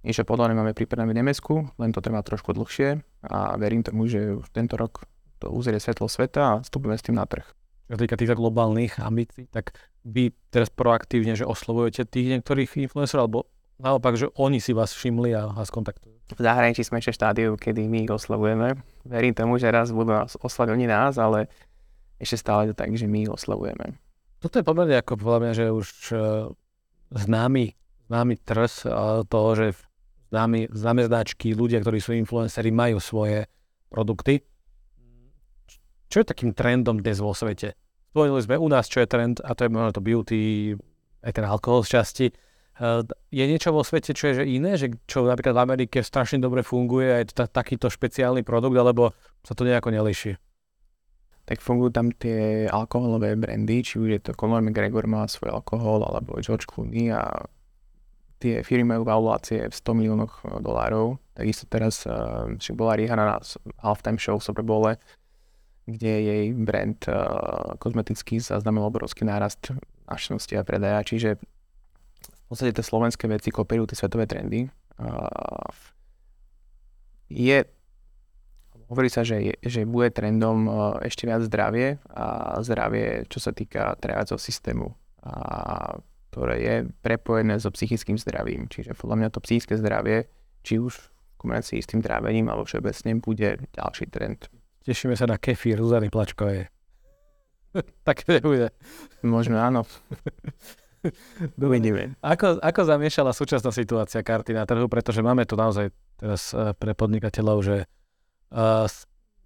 Niečo 0.03 0.27
podobné 0.27 0.53
máme 0.53 0.75
pripravené 0.75 1.15
v 1.15 1.19
Nemecku, 1.23 1.55
len 1.79 1.95
to 1.95 2.03
trvá 2.03 2.21
trošku 2.27 2.53
dlhšie 2.53 3.01
a 3.25 3.57
verím 3.57 3.87
tomu, 3.87 4.11
že 4.11 4.37
už 4.37 4.51
tento 4.51 4.75
rok 4.75 5.07
to 5.39 5.49
uzrie 5.49 5.79
svetlo 5.79 6.11
sveta 6.11 6.43
a 6.43 6.59
vstupujeme 6.61 6.99
s 6.99 7.07
tým 7.07 7.17
na 7.17 7.25
trh. 7.25 7.47
Čo 7.87 7.97
týka 7.99 8.19
týchto 8.19 8.35
globálnych 8.35 8.99
ambícií, 8.99 9.47
tak 9.49 9.79
vy 10.03 10.35
teraz 10.51 10.69
proaktívne, 10.75 11.39
že 11.39 11.47
oslovujete 11.47 12.05
tých 12.05 12.35
niektorých 12.35 12.91
influencerov, 12.91 13.23
alebo 13.31 13.41
naopak, 13.83 14.15
že 14.15 14.31
oni 14.39 14.63
si 14.63 14.71
vás 14.71 14.95
všimli 14.95 15.35
a 15.35 15.51
vás 15.51 15.75
kontaktujú? 15.75 16.15
V 16.33 16.41
zahraničí 16.41 16.87
sme 16.87 17.03
ešte 17.03 17.19
štádiu, 17.19 17.59
kedy 17.59 17.91
my 17.91 18.07
ich 18.07 18.13
oslavujeme. 18.15 18.79
Verím 19.05 19.35
tomu, 19.35 19.59
že 19.59 19.69
raz 19.69 19.91
budú 19.91 20.15
nás 20.15 20.39
oslavať 20.39 20.69
oni 20.73 20.87
nás, 20.87 21.19
ale 21.19 21.51
ešte 22.23 22.39
stále 22.39 22.71
to 22.71 22.75
tak, 22.79 22.95
že 22.95 23.11
my 23.11 23.27
ich 23.27 23.33
oslavujeme. 23.35 23.99
Toto 24.39 24.63
je 24.63 24.65
pomerne 24.65 24.97
ako 24.97 25.19
podľa 25.19 25.39
mňa, 25.43 25.53
že 25.53 25.67
už 25.75 25.89
uh, 26.15 26.21
známy, 27.13 27.75
známy 28.09 28.35
trs 28.41 28.87
uh, 28.87 29.27
toho, 29.27 29.51
že 29.59 29.67
známi, 30.33 30.73
známe 30.73 31.03
značky, 31.05 31.53
ľudia, 31.53 31.83
ktorí 31.83 31.99
sú 32.01 32.17
influenceri, 32.17 32.73
majú 32.73 33.03
svoje 33.03 33.51
produkty. 33.93 34.41
Čo 36.09 36.25
je 36.25 36.27
takým 36.27 36.57
trendom 36.57 37.03
dnes 37.03 37.21
vo 37.21 37.37
svete? 37.37 37.77
Spomenuli 38.13 38.45
sme 38.45 38.57
u 38.61 38.69
nás, 38.69 38.89
čo 38.89 39.01
je 39.01 39.09
trend, 39.09 39.41
a 39.41 39.53
to 39.57 39.65
je 39.65 39.73
možno 39.73 39.97
to 39.97 40.05
beauty, 40.05 40.41
aj 41.25 41.33
ten 41.33 41.45
alkohol 41.49 41.85
z 41.85 42.01
časti. 42.01 42.27
Uh, 42.83 43.07
je 43.31 43.47
niečo 43.47 43.71
vo 43.71 43.87
svete, 43.87 44.11
čo 44.11 44.35
je 44.35 44.43
že 44.43 44.45
iné, 44.59 44.75
že 44.75 44.91
čo 45.07 45.23
napríklad 45.23 45.55
v 45.55 45.63
Amerike 45.63 46.03
strašne 46.03 46.43
dobre 46.43 46.67
funguje, 46.67 47.23
aj 47.23 47.25
t- 47.31 47.47
takýto 47.47 47.87
špeciálny 47.87 48.43
produkt, 48.43 48.75
alebo 48.75 49.15
sa 49.47 49.55
to 49.55 49.63
nejako 49.63 49.95
neliší? 49.95 50.35
Tak 51.47 51.63
fungujú 51.63 51.95
tam 51.95 52.11
tie 52.11 52.67
alkoholové 52.67 53.39
brandy, 53.39 53.87
či 53.87 54.03
už 54.03 54.09
je 54.19 54.21
to 54.27 54.35
Conor 54.35 54.67
McGregor 54.67 55.07
má 55.07 55.31
svoj 55.31 55.63
alkohol, 55.63 56.03
alebo 56.03 56.43
George 56.43 56.67
Clooney 56.67 57.15
a 57.15 57.47
tie 58.43 58.67
firmy 58.67 58.99
majú 58.99 59.07
valuácie 59.07 59.71
v 59.71 59.75
100 59.75 59.99
miliónoch 60.03 60.43
eh, 60.43 60.59
dolárov. 60.59 61.23
Takisto 61.39 61.71
teraz 61.71 62.03
uh, 62.11 62.51
bola 62.75 62.99
Rihanna 62.99 63.25
na 63.25 63.39
halftime 63.79 64.19
show 64.19 64.43
v 64.43 64.47
Super 64.51 64.67
kde 65.87 66.13
jej 66.19 66.47
brand 66.55 66.99
uh, 67.07 67.79
kozmetický 67.79 68.43
zaznamenal 68.43 68.91
obrovský 68.91 69.23
nárast 69.23 69.71
našnosti 70.07 70.55
a 70.55 70.67
predaja, 70.67 71.07
čiže 71.07 71.39
podstate 72.53 72.77
tie 72.77 72.85
slovenské 72.85 73.25
veci 73.33 73.49
kopírujú 73.49 73.93
tie 73.93 73.99
svetové 73.99 74.29
trendy. 74.29 74.69
Uh, 75.01 75.73
je, 77.33 77.65
hovorí 78.93 79.09
sa, 79.09 79.25
že, 79.25 79.41
je, 79.41 79.55
že 79.65 79.89
bude 79.89 80.13
trendom 80.13 80.69
uh, 80.69 80.75
ešte 81.01 81.25
viac 81.25 81.41
zdravie 81.49 81.97
a 82.13 82.61
zdravie, 82.61 83.25
čo 83.33 83.41
sa 83.41 83.57
týka 83.57 83.97
tráviaceho 83.97 84.37
systému, 84.37 84.93
a, 85.25 85.97
ktoré 86.29 86.57
je 86.61 86.75
prepojené 87.01 87.57
so 87.57 87.73
psychickým 87.73 88.21
zdravím. 88.21 88.69
Čiže 88.69 88.93
podľa 89.01 89.17
mňa 89.17 89.29
to 89.33 89.41
psychické 89.49 89.81
zdravie, 89.81 90.29
či 90.61 90.77
už 90.77 90.93
v 90.93 91.07
kombinácii 91.41 91.81
s 91.81 91.89
tým 91.89 92.05
trávením 92.05 92.53
alebo 92.53 92.69
všeobecne 92.69 93.17
bude 93.17 93.65
ďalší 93.73 94.13
trend. 94.13 94.53
Tešíme 94.85 95.17
sa 95.17 95.25
na 95.25 95.41
kefír 95.41 95.81
Zuzany 95.81 96.13
Plačkovej. 96.13 96.69
tak 98.07 98.29
to 98.29 98.37
bude. 98.45 98.69
Možno 99.25 99.57
áno. 99.57 99.89
Uvidíme. 101.59 102.15
Ako, 102.23 102.63
ako 102.63 102.81
zamiešala 102.87 103.35
súčasná 103.35 103.75
situácia 103.75 104.23
karty 104.23 104.55
na 104.55 104.65
trhu, 104.67 104.87
pretože 104.87 105.23
máme 105.23 105.45
tu 105.45 105.59
naozaj 105.59 105.91
teraz 106.19 106.55
uh, 106.55 106.73
pre 106.77 106.95
podnikateľov, 106.95 107.59
že 107.63 107.77
uh, 108.55 108.87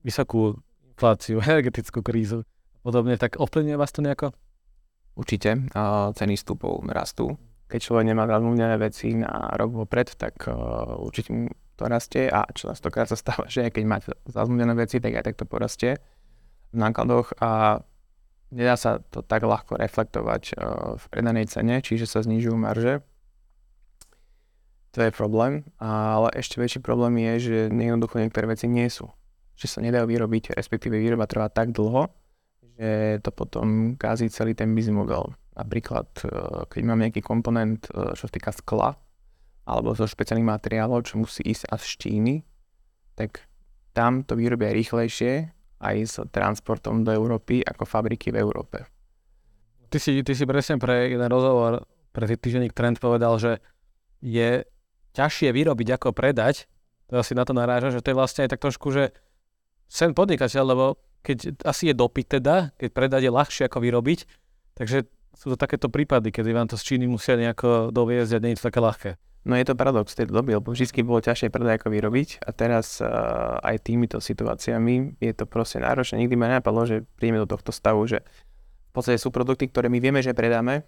vysokú 0.04 0.60
infláciu, 0.92 1.40
energetickú 1.44 2.04
krízu 2.04 2.44
a 2.44 2.78
podobne, 2.84 3.16
tak 3.16 3.40
ovplyvňuje 3.40 3.76
vás 3.76 3.92
to 3.92 4.04
nejako? 4.04 4.36
Určite. 5.16 5.72
Uh, 5.72 6.12
ceny 6.12 6.36
vstupov 6.36 6.84
rastú. 6.92 7.40
Keď 7.66 7.80
človek 7.82 8.06
nemá 8.06 8.28
zazmluvnené 8.30 8.76
veci 8.78 9.16
na 9.16 9.50
rok 9.56 9.74
vopred, 9.74 10.12
tak 10.14 10.44
uh, 10.46 11.00
určite 11.02 11.30
mu 11.32 11.50
to 11.76 11.84
rastie 11.88 12.28
a 12.32 12.48
častokrát 12.52 13.08
sa 13.08 13.16
stáva, 13.16 13.48
že 13.52 13.72
keď 13.72 13.84
máte 13.88 14.08
zazmluvnené 14.28 14.76
veci, 14.76 15.00
tak 15.00 15.16
aj 15.16 15.24
tak 15.32 15.36
to 15.40 15.44
porastie 15.48 16.00
v 16.74 16.76
nákladoch 16.76 17.32
a 17.40 17.80
nedá 18.50 18.74
sa 18.78 19.02
to 19.10 19.22
tak 19.22 19.42
ľahko 19.42 19.78
reflektovať 19.78 20.42
uh, 20.54 20.94
v 20.98 21.04
predanej 21.10 21.50
cene, 21.50 21.82
čiže 21.82 22.06
sa 22.06 22.22
znižujú 22.22 22.56
marže. 22.56 23.02
To 24.96 25.04
je 25.04 25.12
problém, 25.12 25.66
ale 25.76 26.32
ešte 26.32 26.56
väčší 26.56 26.80
problém 26.80 27.20
je, 27.20 27.32
že 27.40 27.56
jednoducho 27.68 28.16
niektoré 28.16 28.48
veci 28.48 28.64
nie 28.64 28.88
sú. 28.88 29.12
Že 29.60 29.66
sa 29.68 29.78
nedajú 29.84 30.08
vyrobiť, 30.08 30.56
respektíve 30.56 30.96
výroba 30.96 31.28
trvá 31.28 31.52
tak 31.52 31.76
dlho, 31.76 32.08
že 32.76 33.20
to 33.20 33.28
potom 33.32 33.96
kází 34.00 34.32
celý 34.32 34.56
ten 34.56 34.72
business 34.72 34.96
model. 34.96 35.36
Napríklad, 35.56 36.08
uh, 36.24 36.64
keď 36.68 36.82
mám 36.84 37.00
nejaký 37.04 37.20
komponent, 37.20 37.84
uh, 37.92 38.16
čo 38.16 38.28
sa 38.28 38.32
týka 38.32 38.52
skla, 38.52 38.96
alebo 39.66 39.92
zo 39.98 40.06
špeciálnych 40.06 40.46
materiálov, 40.46 41.04
čo 41.04 41.18
musí 41.18 41.42
ísť 41.42 41.74
až 41.74 41.82
z 41.82 41.94
Číny, 41.98 42.34
tak 43.18 43.42
tam 43.96 44.22
to 44.22 44.36
vyrobia 44.38 44.70
rýchlejšie, 44.70 45.55
aj 45.80 45.96
s 46.04 46.14
transportom 46.32 47.04
do 47.04 47.12
Európy 47.12 47.60
ako 47.60 47.84
fabriky 47.84 48.32
v 48.32 48.40
Európe. 48.40 48.88
Ty 49.92 49.98
si, 50.02 50.20
ty 50.24 50.32
si 50.32 50.44
presne 50.48 50.80
pre 50.80 51.12
jeden 51.12 51.28
rozhovor 51.28 51.84
pre 52.16 52.24
týždenník 52.24 52.72
Trend 52.72 52.96
povedal, 52.96 53.36
že 53.36 53.60
je 54.24 54.64
ťažšie 55.12 55.52
vyrobiť 55.52 56.00
ako 56.00 56.16
predať. 56.16 56.64
To 57.12 57.20
asi 57.20 57.36
na 57.36 57.44
to 57.44 57.52
naráža, 57.52 57.92
že 57.92 58.00
to 58.00 58.10
je 58.12 58.18
vlastne 58.18 58.48
aj 58.48 58.56
tak 58.56 58.64
trošku, 58.64 58.88
že 58.88 59.12
sen 59.86 60.16
podnikateľ, 60.16 60.64
lebo 60.64 60.86
keď 61.20 61.60
asi 61.68 61.92
je 61.92 61.94
dopyt 61.94 62.40
teda, 62.40 62.72
keď 62.80 62.90
predať 62.96 63.20
je 63.28 63.36
ľahšie 63.36 63.62
ako 63.68 63.78
vyrobiť, 63.84 64.18
takže 64.74 65.04
sú 65.36 65.52
to 65.52 65.56
takéto 65.60 65.92
prípady, 65.92 66.32
kedy 66.32 66.56
vám 66.56 66.72
to 66.72 66.80
z 66.80 66.96
Číny 66.96 67.04
musia 67.04 67.36
nejako 67.36 67.92
doviezť 67.92 68.32
a 68.32 68.42
nie 68.42 68.56
je 68.56 68.58
to 68.58 68.66
také 68.72 68.80
ľahké. 68.80 69.10
No 69.46 69.54
je 69.54 69.62
to 69.62 69.78
paradox 69.78 70.10
tej 70.18 70.26
doby, 70.26 70.58
lebo 70.58 70.74
vždy 70.74 71.06
bolo 71.06 71.22
ťažšie 71.22 71.54
predať 71.54 71.78
ako 71.78 71.94
vyrobiť 71.94 72.42
a 72.42 72.50
teraz 72.50 72.98
uh, 72.98 73.62
aj 73.62 73.86
týmito 73.86 74.18
situáciami 74.18 75.22
je 75.22 75.32
to 75.38 75.46
proste 75.46 75.78
náročné. 75.78 76.26
Nikdy 76.26 76.34
ma 76.34 76.50
nenapadlo, 76.50 76.82
že 76.82 77.06
príjme 77.14 77.38
do 77.38 77.46
tohto 77.46 77.70
stavu, 77.70 78.10
že 78.10 78.26
v 78.90 78.90
podstate 78.90 79.22
sú 79.22 79.30
produkty, 79.30 79.70
ktoré 79.70 79.86
my 79.86 80.02
vieme, 80.02 80.18
že 80.18 80.34
predáme, 80.34 80.82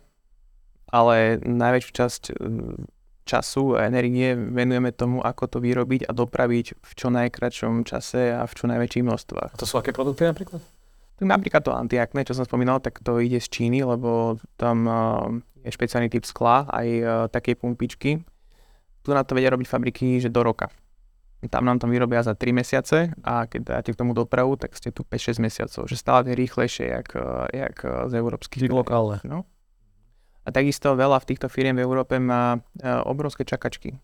ale 0.90 1.38
najväčšiu 1.38 1.92
časť 1.94 2.22
uh, 2.34 2.82
času 3.28 3.76
a 3.76 3.86
energie 3.86 4.32
venujeme 4.34 4.90
tomu, 4.90 5.20
ako 5.20 5.44
to 5.46 5.58
vyrobiť 5.60 6.08
a 6.08 6.16
dopraviť 6.16 6.66
v 6.80 6.92
čo 6.96 7.12
najkračšom 7.12 7.84
čase 7.84 8.32
a 8.32 8.42
v 8.48 8.52
čo 8.56 8.64
najväčších 8.66 9.04
množstvách. 9.04 9.50
A 9.54 9.60
to 9.60 9.68
sú 9.68 9.76
aké 9.76 9.92
produkty 9.92 10.24
napríklad? 10.24 10.64
Napríklad 11.20 11.62
to 11.62 11.74
antiakné, 11.74 12.24
čo 12.24 12.32
som 12.32 12.46
spomínal, 12.48 12.80
tak 12.80 13.02
to 13.04 13.22
ide 13.22 13.42
z 13.42 13.50
Číny, 13.50 13.84
lebo 13.84 14.40
tam 14.56 14.76
uh, 14.88 15.28
je 15.62 15.70
špeciálny 15.70 16.08
typ 16.08 16.24
skla, 16.24 16.66
aj 16.72 16.86
uh, 16.98 17.10
také 17.28 17.54
pumpičky, 17.54 18.24
tu 19.08 19.16
na 19.16 19.24
to 19.24 19.32
vedia 19.32 19.48
robiť 19.48 19.64
fabriky, 19.64 20.20
že 20.20 20.28
do 20.28 20.44
roka. 20.44 20.68
Tam 21.48 21.62
nám 21.62 21.78
to 21.78 21.86
vyrobia 21.86 22.20
za 22.20 22.34
3 22.34 22.50
mesiace 22.50 23.14
a 23.22 23.46
keď 23.46 23.80
dáte 23.80 23.90
k 23.94 24.00
tomu 24.02 24.10
dopravu, 24.10 24.58
tak 24.58 24.74
ste 24.74 24.90
tu 24.90 25.06
5-6 25.06 25.38
mesiacov, 25.38 25.86
že 25.86 25.94
stále 25.94 26.26
je 26.28 26.34
rýchlejšie, 26.34 26.84
jak, 26.90 27.14
jak 27.54 27.76
z 28.10 28.12
európskych. 28.18 28.66
Lokálne. 28.66 29.22
No. 29.22 29.46
A 30.42 30.50
takisto 30.50 30.98
veľa 30.98 31.22
v 31.22 31.28
týchto 31.30 31.46
firiem 31.46 31.78
v 31.78 31.84
Európe 31.86 32.18
má 32.18 32.56
e, 32.56 32.58
obrovské 33.06 33.46
čakačky. 33.46 33.94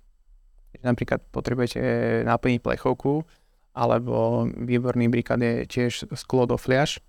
Napríklad 0.85 1.27
potrebujete 1.35 1.81
naplniť 2.23 2.61
plechovku, 2.63 3.27
alebo 3.75 4.47
výborný 4.47 5.11
príklad 5.11 5.43
je 5.43 5.55
tiež 5.67 6.15
sklo 6.15 6.47
do 6.47 6.55
fliaž, 6.55 7.03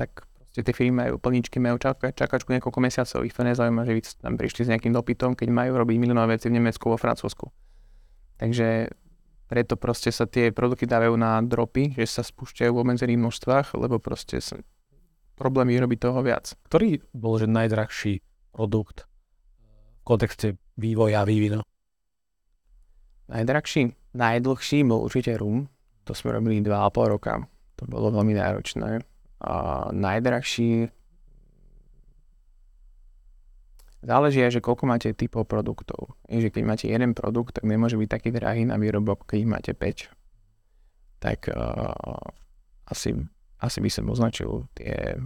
tak 0.00 0.24
že 0.56 0.64
tie 0.64 0.72
firmy 0.72 1.04
majú 1.04 1.20
plničky, 1.20 1.60
majú 1.60 1.76
čaka, 1.76 2.16
čakačku 2.16 2.48
niekoľko 2.56 2.80
mesiacov, 2.80 3.28
ich 3.28 3.36
to 3.36 3.44
nezaujíma, 3.44 3.84
že 3.84 3.92
vy 3.92 4.00
tam 4.16 4.34
prišli 4.40 4.64
s 4.64 4.70
nejakým 4.72 4.96
dopytom, 4.96 5.36
keď 5.36 5.52
majú 5.52 5.76
robiť 5.76 5.96
miliónové 6.00 6.40
veci 6.40 6.48
v 6.48 6.56
Nemecku, 6.56 6.88
vo 6.88 6.96
Francúzsku. 6.96 7.52
Takže 8.40 8.88
preto 9.52 9.76
proste 9.76 10.08
sa 10.08 10.24
tie 10.24 10.48
produkty 10.56 10.88
dávajú 10.88 11.12
na 11.20 11.44
dropy, 11.44 11.92
že 12.00 12.08
sa 12.08 12.22
spúšťajú 12.24 12.72
v 12.72 12.80
obmedzených 12.80 13.20
množstvách, 13.20 13.76
lebo 13.76 14.00
proste 14.00 14.40
sa 14.40 14.56
problém 15.36 15.76
je 15.76 15.84
robiť 15.84 15.98
toho 16.00 16.20
viac. 16.24 16.56
Ktorý 16.72 17.04
bol 17.12 17.36
že 17.36 17.44
najdrahší 17.44 18.24
produkt 18.56 19.04
v 20.00 20.02
kontexte 20.08 20.56
vývoja 20.80 21.20
a 21.20 21.28
vývinu? 21.28 21.60
Najdrahší, 23.28 23.92
najdlhší 24.16 24.88
bol 24.88 25.04
určite 25.04 25.36
rum. 25.36 25.68
To 26.08 26.16
sme 26.16 26.32
robili 26.32 26.64
2,5 26.64 27.12
roka. 27.12 27.44
To 27.76 27.84
bolo 27.84 28.08
veľmi 28.08 28.32
náročné 28.32 29.15
a 29.40 29.88
najdrahší 29.92 30.88
Záleží 34.06 34.38
aj, 34.38 34.60
že 34.60 34.62
koľko 34.62 34.86
máte 34.86 35.10
typov 35.18 35.50
produktov. 35.50 36.14
Je, 36.30 36.38
keď 36.46 36.62
máte 36.62 36.86
jeden 36.86 37.10
produkt, 37.10 37.58
tak 37.58 37.66
nemôže 37.66 37.98
byť 37.98 38.06
taký 38.06 38.30
drahý 38.30 38.62
na 38.62 38.78
výrobu, 38.78 39.18
ako 39.18 39.24
keď 39.26 39.38
máte 39.50 39.72
5. 39.74 41.18
Tak 41.18 41.50
uh, 41.50 41.90
asi, 42.86 43.18
asi 43.58 43.78
by 43.82 43.90
som 43.90 44.06
označil 44.06 44.70
tie 44.78 45.18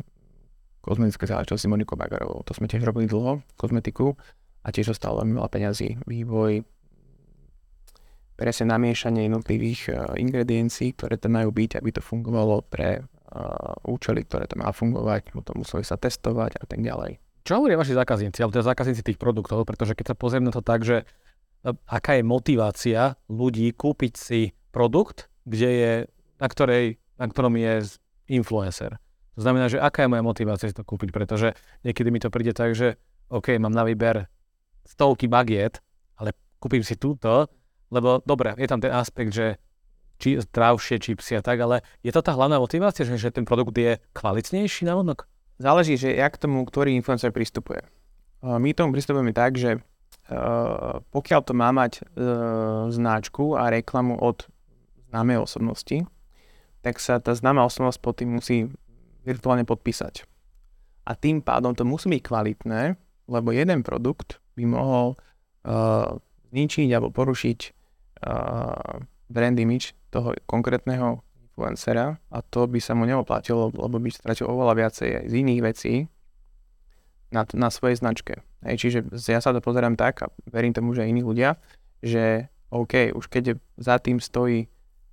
kozmetické 0.80 1.28
záležitosti 1.28 1.68
Moniko 1.68 1.92
Bagarovou. 1.92 2.40
To 2.48 2.56
sme 2.56 2.72
tiež 2.72 2.80
robili 2.88 3.04
dlho, 3.04 3.44
kozmetiku, 3.60 4.16
a 4.64 4.72
tiež 4.72 4.96
ostalo 4.96 5.20
veľmi 5.20 5.36
veľa 5.36 5.50
peňazí. 5.52 5.88
Vývoj, 6.08 6.64
presne 8.40 8.72
namiešanie 8.72 9.28
jednotlivých 9.28 9.80
uh, 9.92 10.16
ingrediencií, 10.16 10.96
ktoré 10.96 11.20
tam 11.20 11.36
majú 11.36 11.52
byť, 11.52 11.76
aby 11.76 11.90
to 11.92 12.00
fungovalo 12.00 12.64
pre 12.64 13.04
uh, 13.04 13.04
účely, 13.86 14.26
ktoré 14.26 14.50
to 14.50 14.58
má 14.58 14.74
fungovať, 14.74 15.30
potom 15.30 15.62
museli 15.62 15.86
sa 15.86 15.94
testovať 15.94 16.58
a 16.58 16.64
tak 16.66 16.82
ďalej. 16.82 17.22
Čo 17.46 17.62
hovoria 17.62 17.80
vaši 17.80 17.96
zákazníci, 17.96 18.42
alebo 18.42 18.54
teda 18.54 18.68
zákazníci 18.68 19.02
tých 19.06 19.18
produktov, 19.20 19.64
pretože 19.64 19.96
keď 19.96 20.12
sa 20.12 20.16
pozriem 20.18 20.44
na 20.44 20.52
to 20.52 20.60
tak, 20.60 20.84
že 20.84 21.08
aká 21.88 22.20
je 22.20 22.24
motivácia 22.24 23.16
ľudí 23.28 23.72
kúpiť 23.72 24.12
si 24.16 24.40
produkt, 24.74 25.32
kde 25.44 25.70
je, 25.70 25.92
na, 26.40 26.48
ktorej, 26.48 27.00
na 27.16 27.26
ktorom 27.28 27.56
je 27.56 27.96
influencer. 28.28 28.96
To 29.38 29.40
znamená, 29.40 29.72
že 29.72 29.80
aká 29.80 30.04
je 30.04 30.12
moja 30.12 30.24
motivácia 30.24 30.68
si 30.68 30.76
to 30.76 30.84
kúpiť, 30.84 31.10
pretože 31.14 31.56
niekedy 31.86 32.08
mi 32.12 32.20
to 32.20 32.28
príde 32.28 32.52
tak, 32.52 32.76
že 32.76 33.00
OK, 33.30 33.56
mám 33.56 33.72
na 33.72 33.86
výber 33.86 34.26
stovky 34.84 35.30
bagiet, 35.30 35.78
ale 36.18 36.34
kúpim 36.58 36.82
si 36.84 36.98
túto, 36.98 37.48
lebo 37.88 38.20
dobre, 38.26 38.52
je 38.58 38.68
tam 38.68 38.82
ten 38.82 38.92
aspekt, 38.92 39.32
že 39.32 39.56
či, 40.20 40.37
zdravšie 40.37 41.00
čipsy 41.00 41.40
a 41.40 41.42
tak, 41.42 41.56
ale 41.64 41.80
je 42.04 42.12
to 42.12 42.20
tá 42.20 42.37
hlavná 42.37 42.61
motivácia, 42.61 43.09
že, 43.09 43.16
že 43.16 43.33
ten 43.33 43.48
produkt 43.48 43.72
je 43.72 43.96
kvalitnejší 44.12 44.85
na 44.85 45.00
vonok? 45.00 45.24
Záleží, 45.56 45.96
že 45.96 46.12
jak 46.12 46.37
tomu, 46.37 46.62
ktorý 46.68 46.92
influencer 46.92 47.33
pristupuje. 47.33 47.80
My 48.44 48.72
tomu 48.72 48.92
pristupujeme 48.92 49.33
tak, 49.33 49.56
že 49.56 49.80
pokiaľ 51.12 51.40
to 51.44 51.52
má 51.52 51.68
mať 51.74 52.04
značku 52.88 53.59
a 53.59 53.68
reklamu 53.68 54.16
od 54.16 54.48
známej 55.11 55.42
osobnosti, 55.42 56.06
tak 56.80 56.96
sa 56.96 57.20
tá 57.20 57.37
známa 57.37 57.66
osobnosť 57.66 57.98
pod 58.00 58.14
tým 58.20 58.40
musí 58.40 58.72
virtuálne 59.26 59.68
podpísať. 59.68 60.24
A 61.04 61.12
tým 61.12 61.44
pádom 61.44 61.76
to 61.76 61.85
musí 61.85 62.09
byť 62.09 62.22
kvalitné, 62.24 62.96
lebo 63.28 63.52
jeden 63.52 63.85
produkt 63.85 64.40
by 64.56 64.64
mohol 64.64 65.18
uh, 65.66 66.16
zničiť 66.54 66.88
alebo 66.94 67.12
porušiť 67.12 67.59
uh, 68.24 69.02
brand 69.30 69.56
image 69.56 69.94
toho 70.10 70.34
konkrétneho 70.50 71.22
influencera 71.38 72.18
a 72.34 72.38
to 72.42 72.66
by 72.66 72.82
sa 72.82 72.98
mu 72.98 73.06
neoplatilo, 73.06 73.70
lebo 73.70 74.02
by 74.02 74.10
stratil 74.10 74.50
oveľa 74.50 74.74
viacej 74.74 75.08
aj 75.22 75.24
z 75.30 75.34
iných 75.46 75.60
vecí 75.62 75.94
na, 77.30 77.46
na 77.54 77.70
svojej 77.70 78.02
značke. 78.02 78.42
Hej, 78.66 78.76
čiže 78.76 78.98
ja 79.30 79.38
sa 79.38 79.54
to 79.54 79.62
pozerám 79.62 79.94
tak 79.94 80.26
a 80.26 80.26
verím 80.50 80.74
tomu, 80.74 80.92
že 80.92 81.06
aj 81.06 81.10
iní 81.14 81.22
ľudia, 81.22 81.56
že 82.02 82.50
OK, 82.74 83.14
už 83.14 83.30
keď 83.30 83.56
za 83.78 84.02
tým 84.02 84.18
stojí 84.18 84.66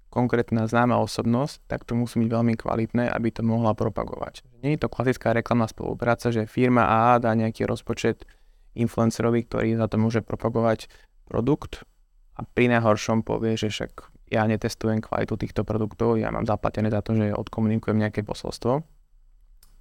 konkrétna 0.08 0.66
známa 0.66 0.98
osobnosť, 1.04 1.68
tak 1.68 1.84
to 1.84 1.94
musí 1.94 2.18
byť 2.24 2.30
veľmi 2.32 2.54
kvalitné, 2.58 3.12
aby 3.12 3.30
to 3.30 3.46
mohla 3.46 3.76
propagovať. 3.78 4.42
Nie 4.64 4.76
je 4.76 4.82
to 4.82 4.90
klasická 4.90 5.36
reklamná 5.36 5.68
spolupráca, 5.70 6.32
že 6.34 6.50
firma 6.50 6.88
A 6.88 7.22
dá 7.22 7.36
nejaký 7.36 7.68
rozpočet 7.68 8.24
influencerovi, 8.74 9.46
ktorý 9.46 9.78
za 9.78 9.90
to 9.92 10.00
môže 10.00 10.24
propagovať 10.24 10.88
produkt 11.28 11.84
a 12.38 12.46
pri 12.46 12.70
najhoršom 12.70 13.26
povie, 13.26 13.58
že 13.58 13.74
však 13.74 14.14
ja 14.30 14.46
netestujem 14.46 15.02
kvalitu 15.02 15.40
týchto 15.40 15.66
produktov, 15.66 16.22
ja 16.22 16.30
mám 16.30 16.46
zaplatené 16.46 16.94
za 16.94 17.02
to, 17.02 17.18
že 17.18 17.34
odkomunikujem 17.34 17.98
nejaké 17.98 18.22
posolstvo. 18.22 18.86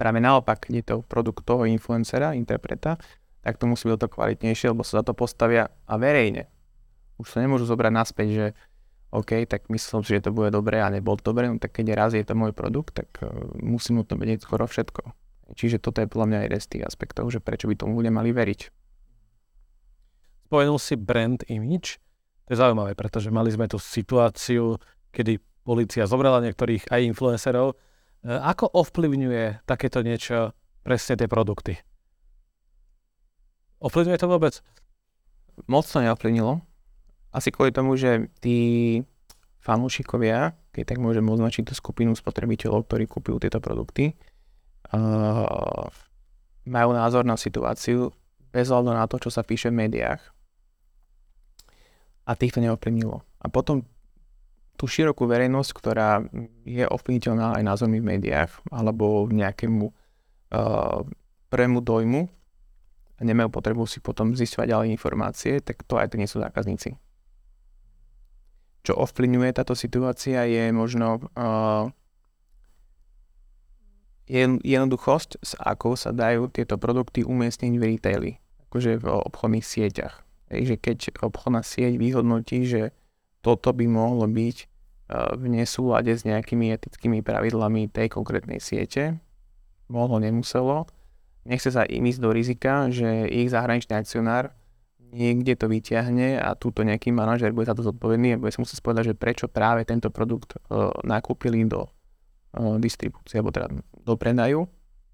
Práve 0.01 0.19
naopak, 0.21 0.69
je 0.73 0.81
to 0.81 1.05
produkt 1.05 1.45
toho 1.45 1.69
influencera, 1.69 2.33
interpreta, 2.33 2.97
tak 3.45 3.61
to 3.61 3.69
musí 3.69 3.87
byť 3.87 4.01
to 4.01 4.09
kvalitnejšie, 4.09 4.73
lebo 4.73 4.83
sa 4.83 5.01
za 5.01 5.05
to 5.07 5.13
postavia 5.13 5.69
a 5.85 5.95
verejne. 6.01 6.49
Už 7.21 7.33
sa 7.33 7.45
nemôžu 7.45 7.69
zobrať 7.69 7.93
naspäť, 7.93 8.29
že 8.33 8.47
OK, 9.15 9.47
tak 9.47 9.71
myslel 9.71 10.03
si, 10.03 10.19
že 10.19 10.29
to 10.29 10.35
bude 10.35 10.51
dobré 10.53 10.83
a 10.83 10.93
nebol 10.93 11.17
to 11.17 11.31
dobré, 11.31 11.49
no 11.49 11.57
tak 11.57 11.79
keď 11.79 11.87
raz 11.95 12.11
je 12.13 12.27
to 12.27 12.35
môj 12.37 12.53
produkt, 12.53 12.99
tak 12.99 13.09
uh, 13.23 13.31
musím 13.63 14.01
mu 14.01 14.05
to 14.05 14.19
vedieť 14.19 14.45
skoro 14.45 14.67
všetko. 14.67 15.15
Čiže 15.55 15.79
toto 15.79 16.03
je 16.03 16.11
podľa 16.11 16.27
mňa 16.27 16.39
jeden 16.51 16.61
z 16.61 16.69
tých 16.75 16.85
aspektov, 16.85 17.31
že 17.31 17.39
prečo 17.39 17.71
by 17.71 17.79
tomu 17.79 18.03
ľudia 18.03 18.11
mali 18.11 18.35
veriť. 18.35 18.61
Spomenul 20.51 20.79
si 20.83 20.95
brand 20.99 21.41
image. 21.47 22.03
To 22.47 22.55
je 22.55 22.63
zaujímavé, 22.63 22.95
pretože 22.95 23.35
mali 23.35 23.51
sme 23.51 23.67
tú 23.67 23.83
situáciu, 23.83 24.79
kedy 25.11 25.43
policia 25.67 26.07
zobrala 26.07 26.39
niektorých 26.47 26.87
aj 26.95 27.01
influencerov. 27.03 27.75
E, 27.75 27.77
ako 28.31 28.71
ovplyvňuje 28.87 29.67
takéto 29.67 29.99
niečo 30.07 30.55
presne 30.87 31.19
tie 31.19 31.27
produkty? 31.27 31.75
Ovplyvňuje 33.83 34.19
to 34.23 34.31
vôbec? 34.31 34.55
Moc 35.67 35.91
to 35.91 35.99
neovplyvnilo. 35.99 36.63
Asi 37.35 37.51
kvôli 37.51 37.75
tomu, 37.75 37.99
že 37.99 38.31
tí 38.39 39.03
fanúšikovia, 39.59 40.55
keď 40.71 40.95
tak 40.95 40.99
môžem 41.03 41.27
označiť 41.27 41.67
tú 41.67 41.75
skupinu 41.75 42.15
spotrebiteľov, 42.15 42.87
ktorí 42.87 43.11
kúpujú 43.11 43.43
tieto 43.43 43.59
produkty, 43.59 44.15
uh, 44.95 45.91
majú 46.63 46.91
názor 46.95 47.27
na 47.27 47.35
situáciu 47.35 48.15
bez 48.55 48.71
hľadu 48.71 48.95
na 48.95 49.11
to, 49.11 49.19
čo 49.19 49.35
sa 49.35 49.43
píše 49.43 49.75
v 49.75 49.83
médiách 49.85 50.36
a 52.27 52.35
tých 52.35 52.59
to 52.59 52.61
neovplyvnilo. 52.61 53.23
A 53.23 53.47
potom 53.47 53.87
tú 54.77 54.85
širokú 54.85 55.25
verejnosť, 55.25 55.71
ktorá 55.73 56.21
je 56.69 56.85
ovplyvniteľná 56.85 57.57
aj 57.57 57.63
názormi 57.65 57.99
v 58.03 58.09
médiách 58.19 58.53
alebo 58.69 59.25
nejakému 59.31 59.89
uh, 59.89 61.01
prvému 61.49 61.81
dojmu 61.81 62.29
a 63.17 63.21
nemajú 63.25 63.49
potrebu 63.49 63.89
si 63.89 64.05
potom 64.05 64.37
zistovať 64.37 64.69
ďalej 64.69 64.89
informácie, 64.93 65.65
tak 65.65 65.81
to 65.89 65.97
aj 65.97 66.13
to 66.13 66.21
nie 66.21 66.29
sú 66.29 66.43
zákazníci. 66.43 66.99
Čo 68.85 68.93
ovplyvňuje 69.01 69.51
táto 69.57 69.73
situácia 69.73 70.45
je 70.45 70.69
možno 70.75 71.25
uh, 71.33 71.89
jednoduchosť, 74.61 75.31
s 75.41 75.53
akou 75.57 75.95
sa 75.95 76.11
dajú 76.11 76.51
tieto 76.51 76.77
produkty 76.77 77.23
umiestniť 77.23 77.73
v 77.79 77.83
retaili, 77.97 78.31
akože 78.69 78.99
v 79.01 79.07
obchodných 79.09 79.65
sieťach. 79.65 80.26
Že 80.47 80.75
keď 80.79 80.99
obchodná 81.23 81.61
sieť 81.67 81.99
vyhodnotí, 81.99 82.67
že 82.67 82.95
toto 83.43 83.71
by 83.75 83.87
mohlo 83.87 84.27
byť 84.27 84.57
e, 84.63 84.67
v 85.39 85.45
nesúlade 85.51 86.11
s 86.15 86.27
nejakými 86.27 86.75
etickými 86.75 87.23
pravidlami 87.23 87.91
tej 87.91 88.11
konkrétnej 88.11 88.63
siete, 88.63 89.19
mohlo, 89.87 90.19
nemuselo, 90.19 90.87
nechce 91.47 91.71
sa 91.71 91.87
im 91.87 92.03
ísť 92.07 92.21
do 92.23 92.31
rizika, 92.35 92.91
že 92.91 93.31
ich 93.31 93.51
zahraničný 93.51 93.95
akcionár 93.95 94.55
niekde 95.15 95.55
to 95.55 95.71
vyťahne 95.71 96.43
a 96.43 96.59
túto 96.59 96.83
nejaký 96.83 97.15
manažer 97.15 97.55
bude 97.55 97.71
za 97.71 97.79
to 97.79 97.87
zodpovedný 97.87 98.35
a 98.37 98.41
bude 98.41 98.51
si 98.51 98.59
musieť 98.59 98.83
povedať, 98.83 99.15
že 99.15 99.19
prečo 99.19 99.47
práve 99.47 99.87
tento 99.87 100.11
produkt 100.11 100.59
uh, 100.59 100.91
nakúpili 101.07 101.63
do 101.65 101.87
uh, 101.87 102.77
distribúcie, 102.83 103.39
alebo 103.39 103.55
teda 103.55 103.71
do 104.03 104.15
predaju. 104.19 104.67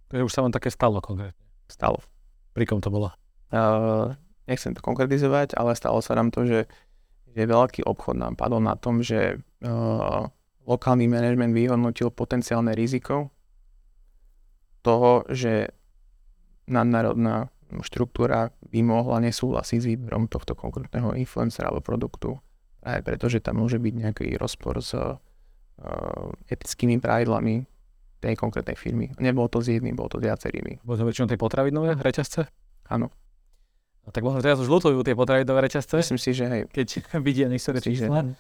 To 0.09 0.25
už 0.25 0.33
sa 0.33 0.41
vám 0.45 0.53
také 0.53 0.73
stalo 0.73 1.01
konkrétne? 1.05 1.37
Stalo. 1.69 2.01
Pri 2.53 2.65
kom 2.69 2.81
to 2.81 2.89
bolo? 2.89 3.13
Uh, 3.53 4.17
nechcem 4.47 4.75
to 4.75 4.83
konkretizovať, 4.83 5.55
ale 5.55 5.77
stalo 5.79 6.03
sa 6.03 6.19
nám 6.19 6.35
to, 6.35 6.47
že, 6.47 6.61
že 7.31 7.43
veľký 7.47 7.87
obchod 7.87 8.19
nám 8.19 8.35
padol 8.35 8.63
na 8.63 8.75
tom, 8.75 9.01
že 9.01 9.39
uh, 9.63 10.27
lokálny 10.67 11.07
manažment 11.11 11.55
vyhodnotil 11.55 12.11
potenciálne 12.11 12.75
riziko 12.75 13.31
toho, 14.83 15.23
že 15.31 15.71
nadnárodná 16.67 17.51
štruktúra 17.81 18.53
by 18.69 18.81
mohla 18.85 19.23
nesúhlasiť 19.25 19.79
s 19.81 19.89
výberom 19.97 20.29
tohto 20.29 20.53
konkrétneho 20.53 21.17
influencera 21.17 21.73
alebo 21.73 21.81
produktu. 21.81 22.37
Aj 22.83 23.01
preto, 23.01 23.31
že 23.31 23.41
tam 23.41 23.63
môže 23.63 23.79
byť 23.79 23.95
nejaký 23.95 24.27
rozpor 24.37 24.83
s 24.83 24.93
uh, 24.93 25.17
etickými 26.51 26.99
pravidlami 26.99 27.65
tej 28.23 28.35
konkrétnej 28.39 28.79
firmy. 28.79 29.11
Nebolo 29.19 29.51
to 29.51 29.59
s 29.63 29.71
jedným, 29.71 29.99
bolo 29.99 30.11
to 30.13 30.19
s 30.23 30.27
viacerými. 30.27 30.83
Bolo 30.87 31.03
to 31.03 31.07
väčšinou 31.11 31.27
tej 31.31 31.39
potravinové 31.39 31.99
reťazce? 31.99 32.47
Áno. 32.91 33.11
No, 34.03 34.11
tak 34.11 34.23
možno 34.27 34.43
teraz 34.43 34.59
už 34.59 34.67
lutujú 34.67 34.99
tie 35.07 35.15
potravinové 35.15 35.71
reťazce. 35.71 36.03
Myslím 36.03 36.19
si, 36.19 36.35
že 36.35 36.45
hej. 36.51 36.63
Keď 36.67 36.87
vidia 37.27 37.47
niektoré 37.47 37.79
čísla. 37.79 38.35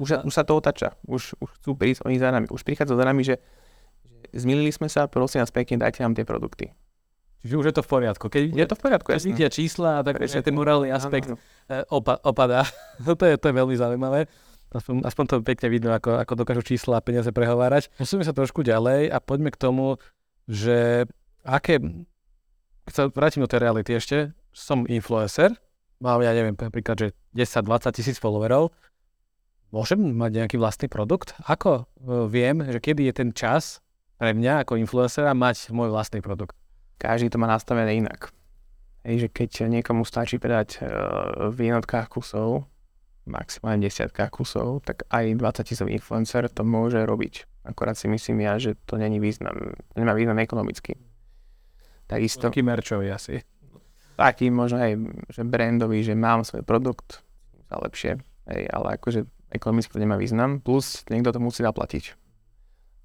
Už, 0.00 0.24
už 0.24 0.32
sa 0.32 0.40
to 0.40 0.56
otača. 0.56 0.96
Už, 1.04 1.36
už 1.36 1.48
chcú 1.60 1.76
prísť 1.76 2.08
oni 2.08 2.16
za 2.16 2.32
nami. 2.32 2.48
Už 2.48 2.64
prichádzajú 2.64 2.96
za 2.96 3.06
nami, 3.06 3.20
že, 3.20 3.36
že 4.08 4.26
zmilili 4.32 4.72
sme 4.72 4.88
sa, 4.88 5.04
prosím 5.04 5.44
vás 5.44 5.52
pekne, 5.52 5.76
dajte 5.76 6.00
nám 6.00 6.16
tie 6.16 6.24
produkty. 6.24 6.72
Čiže 7.44 7.54
už 7.58 7.66
je 7.68 7.74
to 7.76 7.82
v 7.84 7.90
poriadku. 7.90 8.24
Keď 8.32 8.42
je 8.56 8.66
to 8.70 8.74
v 8.78 8.82
poriadku, 8.88 9.08
Keď 9.12 9.24
vidia 9.26 9.50
čísla, 9.52 10.00
tak 10.00 10.16
Prečo, 10.16 10.40
ten 10.40 10.54
morálny 10.54 10.94
aspekt 10.94 11.28
áno. 11.28 11.36
E, 11.68 11.82
opa- 11.90 12.22
opadá. 12.22 12.64
No 13.02 13.12
to, 13.18 13.28
je, 13.28 13.34
to 13.36 13.50
je 13.50 13.54
veľmi 13.58 13.76
zaujímavé. 13.76 14.30
Aspoň, 14.72 15.04
aspoň 15.04 15.24
to 15.28 15.34
pekne 15.44 15.68
vidno, 15.68 15.90
ako, 15.92 16.16
ako 16.24 16.32
dokážu 16.32 16.64
čísla 16.64 17.02
a 17.02 17.04
peniaze 17.04 17.28
prehovárať. 17.28 17.92
Musíme 18.00 18.24
sa 18.24 18.32
trošku 18.32 18.64
ďalej 18.64 19.12
a 19.12 19.20
poďme 19.20 19.52
k 19.52 19.60
tomu, 19.60 20.00
že 20.48 21.04
aké... 21.44 21.76
Chcem 22.88 23.12
vrátim 23.12 23.44
do 23.44 23.50
tej 23.50 23.60
reality 23.60 23.92
ešte 23.94 24.32
som 24.52 24.84
influencer, 24.86 25.56
mám, 25.98 26.20
ja 26.20 26.36
neviem, 26.36 26.54
napríklad, 26.54 26.96
že 26.96 27.08
10-20 27.32 27.96
tisíc 27.96 28.16
followerov, 28.20 28.70
môžem 29.72 29.98
mať 29.98 30.44
nejaký 30.44 30.56
vlastný 30.60 30.86
produkt? 30.92 31.32
Ako 31.48 31.82
e, 31.82 31.82
viem, 32.28 32.60
že 32.68 32.78
kedy 32.78 33.08
je 33.08 33.14
ten 33.16 33.30
čas 33.32 33.80
pre 34.20 34.36
mňa 34.36 34.68
ako 34.68 34.76
influencera 34.76 35.32
mať 35.32 35.72
môj 35.72 35.88
vlastný 35.88 36.20
produkt? 36.20 36.54
Každý 37.00 37.32
to 37.32 37.40
má 37.40 37.48
nastavené 37.50 37.98
inak. 37.98 38.30
Hej, 39.02 39.26
že 39.26 39.28
keď 39.34 39.50
niekomu 39.66 40.06
stačí 40.06 40.38
predať 40.38 40.78
uh, 40.78 41.50
v 41.50 41.74
jednotkách 41.74 42.06
kusov, 42.06 42.70
maximálne 43.26 43.82
desiatkách 43.82 44.30
kusov, 44.30 44.86
tak 44.86 45.02
aj 45.10 45.34
20 45.34 45.66
tisíc 45.66 45.82
influencer 45.82 46.46
to 46.46 46.62
môže 46.62 47.02
robiť. 47.02 47.66
Akorát 47.66 47.98
si 47.98 48.06
myslím 48.06 48.46
ja, 48.46 48.62
že 48.62 48.78
to 48.86 48.94
není 48.94 49.18
význam, 49.18 49.74
nemá 49.98 50.14
význam 50.14 50.38
ekonomicky. 50.38 50.94
Takisto. 52.06 52.46
Taký 52.46 52.62
merčový 52.62 53.10
asi 53.10 53.42
taký 54.22 54.54
možno 54.54 54.78
aj 54.78 54.92
že 55.34 55.42
brandový, 55.42 56.06
že 56.06 56.14
mám 56.14 56.46
svoj 56.46 56.62
produkt, 56.62 57.26
za 57.66 57.76
lepšie, 57.82 58.12
hej, 58.46 58.62
ale 58.70 59.00
akože 59.00 59.26
ekonomicky 59.50 59.90
to 59.90 59.98
nemá 59.98 60.14
význam, 60.14 60.62
plus 60.62 61.02
niekto 61.10 61.34
to 61.34 61.42
musí 61.42 61.66
zaplatiť. 61.66 62.14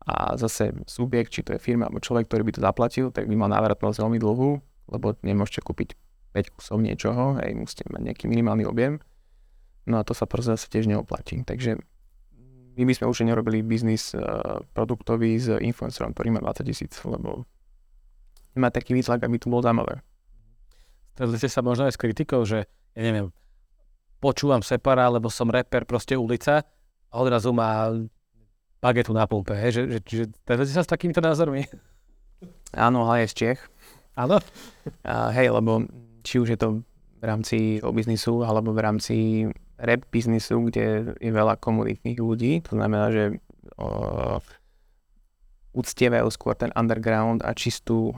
A 0.08 0.40
zase 0.40 0.72
subjekt, 0.88 1.34
či 1.36 1.44
to 1.44 1.58
je 1.58 1.60
firma 1.60 1.90
alebo 1.90 2.00
človek, 2.00 2.30
ktorý 2.30 2.44
by 2.48 2.54
to 2.56 2.62
zaplatil, 2.64 3.06
tak 3.12 3.28
by 3.28 3.36
mal 3.36 3.52
návratnosť 3.52 4.00
veľmi 4.00 4.20
dlhú, 4.22 4.50
lebo 4.94 5.18
nemôžete 5.26 5.66
kúpiť 5.66 6.00
5 6.32 6.56
kusov 6.56 6.78
niečoho, 6.80 7.42
hej, 7.44 7.58
musíte 7.58 7.88
mať 7.92 8.14
nejaký 8.14 8.26
minimálny 8.30 8.64
objem. 8.64 9.04
No 9.88 10.00
a 10.00 10.06
to 10.08 10.12
sa 10.12 10.28
proste 10.28 10.56
zase 10.56 10.68
tiež 10.68 10.88
neoplatí. 10.88 11.44
Takže 11.44 11.80
my 12.78 12.84
by 12.84 12.94
sme 12.94 13.10
už 13.10 13.24
nerobili 13.26 13.64
biznis 13.64 14.12
uh, 14.14 14.62
produktový 14.76 15.40
s 15.40 15.50
influencerom, 15.50 16.14
ktorý 16.14 16.36
má 16.36 16.40
20 16.44 16.68
tisíc, 16.68 16.94
lebo 17.04 17.48
nemá 18.56 18.70
taký 18.70 18.96
výtlak, 18.96 19.24
aby 19.24 19.40
to 19.40 19.52
bolo 19.52 19.64
zaujímavé 19.64 20.07
stretli 21.18 21.50
sa 21.50 21.66
možno 21.66 21.90
aj 21.90 21.98
s 21.98 22.02
kritikou, 22.02 22.46
že 22.46 22.70
ja 22.94 23.02
neviem, 23.02 23.34
počúvam 24.22 24.62
Separa, 24.62 25.10
lebo 25.10 25.34
som 25.34 25.50
rapper, 25.50 25.90
proste 25.90 26.14
ulica 26.14 26.62
a 27.10 27.14
odrazu 27.18 27.50
má 27.50 27.90
bagetu 28.78 29.10
na 29.18 29.26
pumpe, 29.26 29.58
hej, 29.58 29.74
že, 29.74 29.82
že, 29.90 30.00
že 30.06 30.24
stretli 30.46 30.70
sa 30.70 30.86
s 30.86 30.90
takýmito 30.90 31.18
názormi? 31.18 31.66
Áno, 32.78 33.10
je 33.18 33.26
z 33.26 33.34
Čech. 33.34 33.60
Áno? 34.14 34.38
A, 35.02 35.34
hej, 35.34 35.50
lebo 35.50 35.90
či 36.22 36.38
už 36.38 36.54
je 36.54 36.60
to 36.62 36.70
v 37.18 37.24
rámci 37.26 37.82
biznisu 37.82 38.46
alebo 38.46 38.78
v 38.78 38.84
rámci 38.86 39.16
rap 39.78 40.06
biznisu, 40.10 40.70
kde 40.70 41.18
je 41.18 41.32
veľa 41.34 41.58
komunitných 41.58 42.18
ľudí, 42.18 42.62
to 42.66 42.78
znamená, 42.78 43.14
že 43.14 43.24
o, 43.78 44.42
uctievajú 45.78 46.28
skôr 46.34 46.58
ten 46.58 46.74
underground 46.74 47.46
a 47.46 47.54
čistú 47.54 48.14
o, 48.14 48.18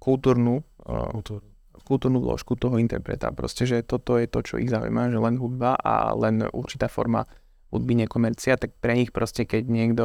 kultúrnu, 0.00 0.60
Kultúr. 0.84 1.40
kultúrnu 1.84 2.20
vložku 2.20 2.56
toho 2.56 2.76
interpreta. 2.76 3.32
Proste, 3.32 3.64
že 3.64 3.80
toto 3.84 4.20
je 4.20 4.28
to, 4.28 4.40
čo 4.44 4.60
ich 4.60 4.68
zaujíma, 4.68 5.12
že 5.12 5.18
len 5.20 5.36
hudba 5.40 5.76
a 5.80 6.12
len 6.12 6.44
určitá 6.52 6.88
forma 6.92 7.24
hudby, 7.72 8.06
nekomercia, 8.06 8.54
tak 8.60 8.76
pre 8.78 8.94
nich 8.94 9.10
proste, 9.10 9.48
keď 9.48 9.66
niekto 9.66 10.04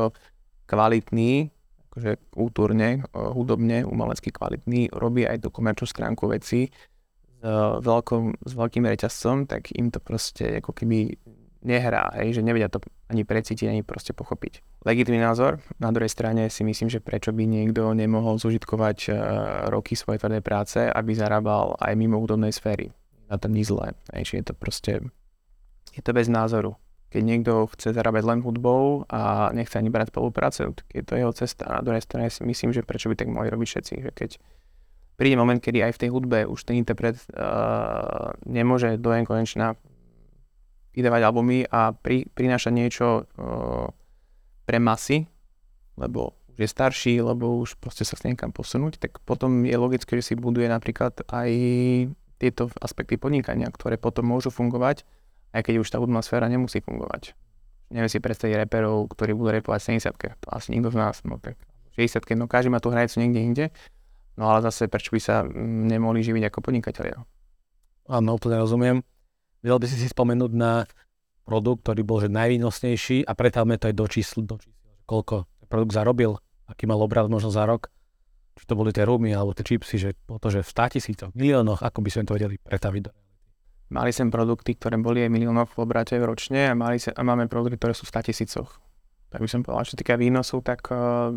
kvalitný, 0.66 1.54
akože 1.90 2.12
kultúrne, 2.34 3.06
hudobne, 3.14 3.86
umelecky 3.86 4.34
kvalitný, 4.34 4.90
robí 4.94 5.26
aj 5.26 5.46
tú 5.46 5.50
komerčnú 5.54 5.86
stránku 5.86 6.30
veci 6.30 6.70
s, 7.40 7.82
veľkom, 7.86 8.42
s 8.46 8.52
veľkým 8.58 8.86
reťazcom, 8.90 9.46
tak 9.46 9.74
im 9.78 9.94
to 9.94 10.02
proste 10.02 10.62
ako 10.62 10.74
keby 10.74 11.14
nehrá, 11.64 12.16
hej, 12.20 12.40
že 12.40 12.42
nevedia 12.46 12.72
to 12.72 12.80
ani 13.12 13.28
precítiť, 13.28 13.68
ani 13.68 13.82
proste 13.84 14.16
pochopiť. 14.16 14.84
Legitimný 14.88 15.20
názor, 15.20 15.60
na 15.80 15.92
druhej 15.92 16.12
strane 16.12 16.48
si 16.48 16.64
myslím, 16.64 16.88
že 16.88 17.04
prečo 17.04 17.36
by 17.36 17.44
niekto 17.44 17.92
nemohol 17.92 18.40
zužitkovať 18.40 18.98
uh, 19.10 19.16
roky 19.68 19.96
svojej 19.96 20.24
tvrdej 20.24 20.42
práce, 20.44 20.80
aby 20.80 21.12
zarábal 21.12 21.76
aj 21.80 21.94
mimo 22.00 22.20
údobnej 22.20 22.56
sféry. 22.56 22.96
Na 23.30 23.38
tom 23.38 23.54
nič 23.54 23.70
zlé. 23.70 23.94
Hej, 24.16 24.40
je 24.40 24.46
to 24.46 24.54
proste, 24.56 24.94
je 25.94 26.02
to 26.02 26.12
bez 26.16 26.32
názoru. 26.32 26.80
Keď 27.10 27.22
niekto 27.26 27.66
chce 27.74 27.98
zarábať 27.98 28.22
len 28.22 28.40
hudbou 28.46 29.02
a 29.10 29.50
nechce 29.50 29.74
ani 29.82 29.90
brať 29.90 30.14
spoluprácu, 30.14 30.78
tak 30.78 30.88
je 30.94 31.02
to 31.02 31.18
jeho 31.18 31.34
cesta. 31.34 31.66
Na 31.66 31.82
druhej 31.82 32.06
strane 32.06 32.30
si 32.30 32.46
myslím, 32.46 32.70
že 32.70 32.86
prečo 32.86 33.10
by 33.10 33.18
tak 33.18 33.34
mohli 33.34 33.50
robiť 33.50 33.68
všetci. 33.68 33.94
Že 34.06 34.12
keď 34.14 34.30
príde 35.18 35.34
moment, 35.34 35.58
kedy 35.58 35.90
aj 35.90 35.98
v 35.98 36.02
tej 36.06 36.10
hudbe 36.14 36.46
už 36.46 36.70
ten 36.70 36.78
interpret 36.78 37.18
uh, 37.34 38.38
nemôže 38.46 39.02
do 39.02 39.10
konečna 39.26 39.74
vydávať 41.00 41.22
albumy 41.24 41.64
a 41.66 41.96
pri, 41.96 42.28
prinášať 42.36 42.72
niečo 42.76 43.08
uh, 43.24 43.88
pre 44.68 44.78
masy, 44.78 45.26
lebo 45.96 46.36
už 46.60 46.68
je 46.68 46.70
starší, 46.70 47.14
lebo 47.24 47.64
už 47.64 47.80
proste 47.80 48.04
sa 48.04 48.20
chce 48.20 48.36
niekam 48.36 48.52
posunúť, 48.52 49.00
tak 49.00 49.24
potom 49.24 49.64
je 49.64 49.76
logické, 49.80 50.20
že 50.20 50.32
si 50.32 50.34
buduje 50.36 50.68
napríklad 50.68 51.24
aj 51.32 51.50
tieto 52.40 52.72
aspekty 52.84 53.16
podnikania, 53.16 53.72
ktoré 53.72 53.96
potom 53.96 54.28
môžu 54.28 54.52
fungovať, 54.52 55.08
aj 55.56 55.62
keď 55.64 55.76
už 55.80 55.88
tá 55.88 55.98
hudbná 56.00 56.20
sféra 56.20 56.52
nemusí 56.52 56.84
fungovať. 56.84 57.36
Neviem 57.90 58.12
si 58.12 58.22
predstaviť 58.22 58.68
reperov, 58.68 59.10
ktorí 59.12 59.34
budú 59.34 59.56
repovať 59.56 59.98
70 59.98 60.44
to 60.44 60.48
asi 60.54 60.68
nikto 60.76 60.94
z 60.94 60.98
nás, 61.00 61.16
no 61.26 61.42
tak 61.42 61.58
60 61.98 62.38
no 62.38 62.46
každý 62.46 62.70
má 62.70 62.80
tú 62.80 62.94
hranicu 62.94 63.20
niekde 63.20 63.40
inde, 63.42 63.66
no 64.38 64.48
ale 64.52 64.64
zase 64.64 64.86
prečo 64.88 65.12
by 65.12 65.20
sa 65.20 65.42
mm, 65.42 65.90
nemohli 65.90 66.22
živiť 66.22 66.44
ako 66.48 66.60
podnikatelia. 66.64 67.18
Áno, 68.10 68.38
úplne 68.38 68.62
rozumiem. 68.62 68.98
Vedel 69.60 69.78
by 69.80 69.88
si 69.88 69.98
si 70.00 70.08
spomenúť 70.08 70.52
na 70.56 70.88
produkt, 71.44 71.84
ktorý 71.84 72.02
bol 72.06 72.22
že 72.22 72.30
najvýnosnejší 72.30 73.26
a 73.26 73.32
pretávme 73.34 73.76
to 73.82 73.90
aj 73.90 73.96
do 73.98 74.06
čísl, 74.06 74.46
do 74.46 74.56
čísl, 74.62 74.78
koľko 75.10 75.50
produkt 75.66 75.94
zarobil, 75.94 76.38
aký 76.70 76.86
mal 76.86 77.02
obrad 77.02 77.28
možno 77.28 77.50
za 77.50 77.66
rok, 77.66 77.90
či 78.60 78.64
to 78.70 78.78
boli 78.78 78.94
tie 78.94 79.08
rumy 79.08 79.34
alebo 79.34 79.58
tie 79.58 79.66
čipsy, 79.66 79.96
že 79.98 80.10
bolo 80.30 80.38
to, 80.38 80.54
že 80.54 80.62
v 80.62 80.70
100 80.70 80.94
tisícoch, 81.00 81.30
miliónoch, 81.34 81.82
ako 81.82 82.00
by 82.06 82.10
sme 82.12 82.24
to 82.28 82.36
vedeli 82.38 82.56
pretaviť 82.60 83.02
do 83.08 83.12
Mali 83.90 84.14
sem 84.14 84.30
produkty, 84.30 84.78
ktoré 84.78 85.02
boli 85.02 85.26
aj 85.26 85.34
miliónoch 85.34 85.74
v 85.74 85.82
obrate 85.82 86.14
ročne 86.22 86.70
a, 86.70 86.78
mali 86.78 87.02
sem, 87.02 87.10
a 87.10 87.26
máme 87.26 87.50
produkty, 87.50 87.74
ktoré 87.82 87.98
sú 87.98 88.06
v 88.06 88.22
100 88.22 88.30
tisícoch. 88.30 88.78
Tak 89.34 89.42
by 89.42 89.50
som 89.50 89.66
povedal, 89.66 89.90
čo 89.90 89.98
týka 89.98 90.14
výnosov, 90.14 90.62
tak 90.62 90.86
uh, 90.94 91.34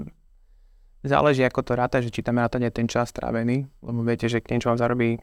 záleží, 1.01 1.49
ako 1.49 1.64
to 1.64 1.73
ráta, 1.73 2.05
že 2.05 2.12
či 2.12 2.20
tam 2.20 2.37
rátať 2.37 2.68
aj 2.68 2.73
ten 2.77 2.89
čas 2.93 3.09
strávený, 3.09 3.64
lebo 3.81 4.05
viete, 4.05 4.29
že 4.29 4.45
k 4.45 4.53
niečo 4.53 4.68
vám 4.68 4.77
zarobí 4.77 5.16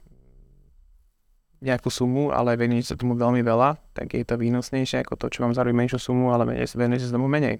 nejakú 1.59 1.91
sumu, 1.91 2.31
ale 2.31 2.55
venujete 2.55 2.95
sa 2.95 2.99
tomu 2.99 3.19
veľmi 3.19 3.43
veľa, 3.43 3.75
tak 3.91 4.15
je 4.15 4.23
to 4.23 4.39
výnosnejšie 4.39 5.03
ako 5.03 5.19
to, 5.19 5.25
čo 5.27 5.43
vám 5.43 5.51
zarobí 5.51 5.75
menšiu 5.75 5.99
sumu, 5.99 6.31
ale 6.31 6.47
venujete 6.47 7.05
sa 7.07 7.15
tomu 7.15 7.27
menej. 7.27 7.59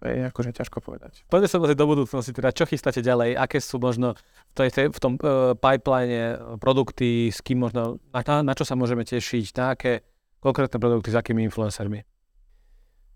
To 0.00 0.08
je 0.08 0.32
akože 0.32 0.56
ťažko 0.56 0.80
povedať. 0.80 1.28
Poďme 1.28 1.48
sa 1.48 1.60
do 1.60 1.86
budúcnosti, 1.88 2.32
teda 2.32 2.56
čo 2.56 2.64
chystáte 2.64 3.04
ďalej, 3.04 3.36
aké 3.36 3.60
sú 3.60 3.76
možno 3.76 4.16
v, 4.56 4.72
tej, 4.72 4.88
v 4.88 4.98
tom 5.00 5.20
uh, 5.20 5.52
pipeline 5.52 6.08
e, 6.08 6.32
produkty, 6.56 7.28
s 7.28 7.44
kým 7.44 7.60
možno, 7.60 8.00
na, 8.08 8.40
na 8.40 8.52
čo 8.56 8.64
sa 8.64 8.80
môžeme 8.80 9.04
tešiť, 9.04 9.44
na 9.60 9.76
aké 9.76 10.00
konkrétne 10.40 10.80
produkty, 10.80 11.12
s 11.12 11.20
akými 11.20 11.44
influencermi? 11.52 12.00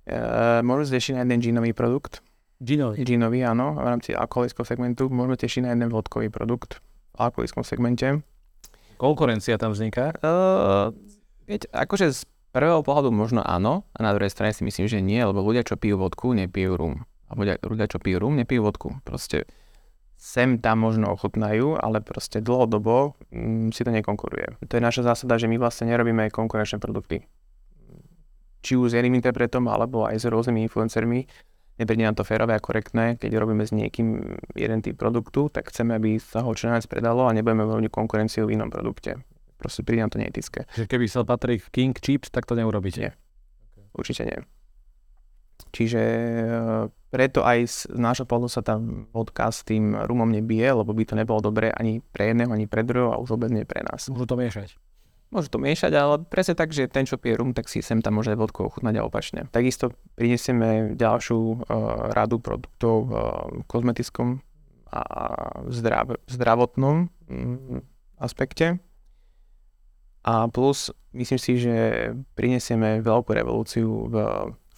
Uh, 0.05 0.61
môžeme 0.61 1.01
tešiť 1.01 1.13
na 1.17 1.25
jeden 1.25 1.41
džínový 1.41 1.73
produkt. 1.73 2.21
Džínový? 2.61 3.01
Džínový, 3.01 3.41
áno, 3.49 3.81
v 3.81 3.89
rámci 3.89 4.11
alkoholického 4.13 4.69
segmentu. 4.69 5.09
Môžeme 5.09 5.41
tešiť 5.41 5.61
na 5.65 5.73
jeden 5.73 5.89
vodkový 5.89 6.29
produkt 6.29 6.85
v 7.17 7.25
alkoholickom 7.25 7.65
segmente. 7.65 8.21
Konkurencia 9.05 9.61
tam 9.61 9.77
vzniká? 9.77 10.17
Uh, 10.25 10.97
viete, 11.45 11.69
akože 11.69 12.09
z 12.09 12.25
prvého 12.57 12.81
pohľadu 12.81 13.13
možno 13.13 13.45
áno, 13.45 13.85
a 13.93 14.01
na 14.01 14.17
druhej 14.17 14.33
strane 14.33 14.57
si 14.57 14.65
myslím, 14.65 14.89
že 14.89 15.05
nie, 15.05 15.21
lebo 15.21 15.45
ľudia, 15.45 15.61
čo 15.61 15.77
pijú 15.77 16.01
vodku, 16.01 16.33
nepijú 16.33 16.81
rum. 16.81 17.05
A 17.29 17.37
ľudia, 17.37 17.61
ľudia 17.61 17.85
čo 17.85 18.01
pijú 18.01 18.25
rum, 18.25 18.33
nepijú 18.33 18.65
vodku. 18.65 18.97
Proste 19.05 19.45
sem 20.17 20.57
tam 20.57 20.81
možno 20.89 21.13
ochutnajú, 21.13 21.77
ale 21.77 22.01
proste 22.01 22.41
dlhodobo 22.41 23.13
mm, 23.29 23.77
si 23.77 23.85
to 23.85 23.93
nekonkuruje. 23.93 24.57
To 24.65 24.73
je 24.73 24.81
naša 24.81 25.05
zásada, 25.05 25.37
že 25.37 25.53
my 25.53 25.61
vlastne 25.61 25.85
nerobíme 25.93 26.33
konkurenčné 26.33 26.81
produkty. 26.81 27.29
Či 28.65 28.81
už 28.81 28.89
s 28.89 28.97
jedným 28.97 29.21
interpretom, 29.21 29.69
alebo 29.69 30.09
aj 30.09 30.17
s 30.17 30.25
rôznymi 30.25 30.65
influencermi, 30.65 31.29
nepríde 31.79 32.07
nám 32.07 32.15
to 32.15 32.25
férové 32.27 32.55
a 32.55 32.63
korektné, 32.63 33.19
keď 33.19 33.41
robíme 33.41 33.67
s 33.67 33.75
niekým 33.75 34.39
jeden 34.55 34.81
typ 34.83 34.95
produktu, 34.95 35.51
tak 35.51 35.71
chceme, 35.71 35.99
aby 35.99 36.23
sa 36.23 36.47
ho 36.47 36.51
čo 36.55 36.71
najviac 36.71 36.87
predalo 36.87 37.27
a 37.27 37.35
nebudeme 37.35 37.67
robiť 37.67 37.91
konkurenciu 37.91 38.47
v 38.47 38.55
inom 38.59 38.71
produkte. 38.71 39.23
Proste 39.59 39.83
príde 39.83 40.05
nám 40.05 40.13
to 40.13 40.21
neetické. 40.21 40.69
Že 40.77 40.87
keby 40.87 41.05
sa 41.09 41.27
patrí 41.27 41.59
King 41.73 41.97
Chips, 41.97 42.31
tak 42.31 42.45
to 42.45 42.55
neurobíte? 42.55 43.01
Nie. 43.01 43.13
Okay. 43.15 43.87
Určite 43.97 44.23
nie. 44.29 44.39
Čiže 45.75 46.03
e, 46.03 46.47
preto 47.11 47.47
aj 47.47 47.59
z 47.67 47.77
nášho 47.95 48.27
pohľadu 48.27 48.51
sa 48.51 48.63
tá 48.63 48.79
vodka 49.15 49.51
s 49.51 49.63
tým 49.63 49.95
rumom 49.95 50.31
nebije, 50.31 50.67
lebo 50.71 50.91
by 50.91 51.03
to 51.07 51.15
nebolo 51.15 51.39
dobré 51.43 51.71
ani 51.71 52.03
pre 52.03 52.35
jedného, 52.35 52.51
ani 52.51 52.67
pre 52.67 52.83
druhého 52.83 53.15
a 53.15 53.23
už 53.23 53.39
vôbec 53.39 53.51
nie 53.55 53.67
pre 53.67 53.83
nás. 53.87 54.07
Môžu 54.11 54.27
to 54.27 54.39
miešať. 54.39 54.75
Môžu 55.35 55.51
to 55.51 55.59
miešať, 55.59 55.91
ale 55.99 56.23
presne 56.23 56.55
tak, 56.55 56.71
že 56.71 56.87
ten, 56.87 57.11
čo 57.11 57.19
pije 57.19 57.35
rum, 57.35 57.51
tak 57.51 57.67
si 57.67 57.83
sem 57.83 57.99
tam 57.99 58.23
môže 58.23 58.39
vodku 58.39 58.71
ochutnať 58.71 59.03
a 59.03 59.07
opačne. 59.07 59.51
Takisto 59.51 59.91
prinesieme 60.15 60.95
ďalšiu 60.95 61.35
uh, 61.35 61.59
radu 62.15 62.39
produktov 62.39 63.11
v 63.11 63.13
uh, 63.13 63.27
kozmetickom 63.67 64.39
a 64.95 65.03
zdrav, 65.75 66.23
zdravotnom 66.31 67.11
um, 67.27 67.83
aspekte. 68.23 68.79
A 70.23 70.47
plus, 70.47 70.95
myslím 71.11 71.41
si, 71.43 71.59
že 71.59 71.75
prinesieme 72.39 73.03
veľkú 73.03 73.35
revolúciu 73.35 74.07
v 74.07 74.17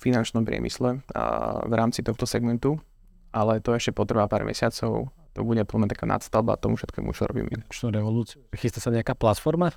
finančnom 0.00 0.42
priemysle 0.42 1.04
a 1.12 1.24
v 1.68 1.72
rámci 1.76 2.00
tohto 2.00 2.24
segmentu, 2.24 2.80
ale 3.28 3.60
to 3.60 3.76
ešte 3.76 3.92
potrvá 3.92 4.24
pár 4.24 4.48
mesiacov. 4.48 5.12
To 5.36 5.40
bude 5.44 5.60
plná 5.68 5.84
taká 5.84 6.08
nadstavba 6.08 6.56
tomu 6.56 6.80
všetkému, 6.80 7.12
čo 7.12 7.28
robíme. 7.28 7.68
Čo 7.68 7.92
revolúciu? 7.92 8.40
Chystá 8.56 8.80
sa 8.80 8.88
nejaká 8.88 9.12
platforma? 9.12 9.76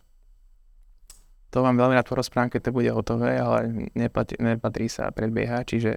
To 1.49 1.65
vám 1.65 1.77
veľmi 1.77 1.97
rád 1.97 2.05
porozprávam, 2.05 2.53
keď 2.53 2.69
to 2.69 2.75
bude 2.75 2.89
hotové, 2.93 3.41
ale 3.41 3.89
nepatrí, 3.97 4.37
nepatrí 4.37 4.85
sa 4.85 5.09
predbiehať, 5.09 5.63
čiže 5.65 5.91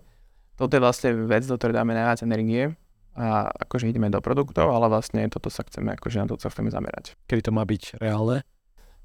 toto 0.57 0.76
je 0.76 0.84
vlastne 0.84 1.12
vec, 1.28 1.44
do 1.44 1.57
ktorej 1.57 1.76
dáme 1.76 1.92
najviac 1.96 2.20
energie 2.24 2.76
a 3.12 3.53
akože 3.53 3.92
ideme 3.92 4.09
do 4.09 4.24
produktov, 4.24 4.72
ale 4.72 4.88
vlastne 4.88 5.28
toto 5.28 5.53
sa 5.53 5.64
chceme, 5.64 5.92
akože 5.96 6.16
na 6.24 6.26
to 6.32 6.40
sa 6.40 6.48
chceme 6.48 6.72
zamerať. 6.72 7.16
Kedy 7.28 7.48
to 7.48 7.53
má 7.53 7.64
byť 7.68 8.00
reálne? 8.00 8.44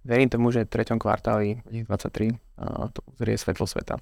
Verím 0.08 0.32
tomu, 0.32 0.56
že 0.56 0.64
v 0.64 0.72
treťom 0.72 1.04
kvartáli 1.04 1.60
2023 1.68 2.40
to 2.96 3.00
uzrie 3.12 3.36
svetlo 3.36 3.68
sveta. 3.68 4.00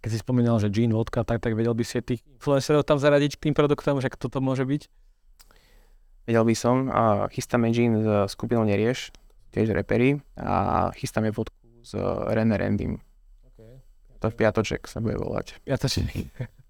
Keď 0.00 0.10
si 0.10 0.18
spomínal, 0.18 0.56
že 0.56 0.72
Gene 0.72 0.96
vodka, 0.96 1.22
tak, 1.22 1.44
tak 1.44 1.52
vedel 1.52 1.76
by 1.76 1.84
si 1.84 2.00
tých 2.00 2.24
influencerov 2.40 2.82
tam 2.82 2.96
zaradiť 2.96 3.36
k 3.36 3.42
tým 3.48 3.54
produktom, 3.54 4.00
že 4.00 4.08
kto 4.08 4.32
to 4.32 4.40
môže 4.40 4.64
byť? 4.64 4.88
Vedel 6.26 6.44
by 6.48 6.54
som. 6.56 6.88
A 6.88 7.28
chystáme 7.28 7.68
Gene 7.70 8.00
s 8.00 8.34
skupinou 8.34 8.64
Nerieš, 8.64 9.12
tiež 9.52 9.76
repery 9.76 10.16
a 10.40 10.88
chystáme 10.96 11.30
fotku 11.30 11.54
s 11.84 11.92
René 12.32 12.56
Randym. 12.56 12.96
Okay. 13.52 13.84
To 14.24 14.32
v 14.32 14.36
piatoček 14.40 14.88
sa 14.88 15.04
bude 15.04 15.20
volať. 15.20 15.60
Piatoček. 15.62 16.08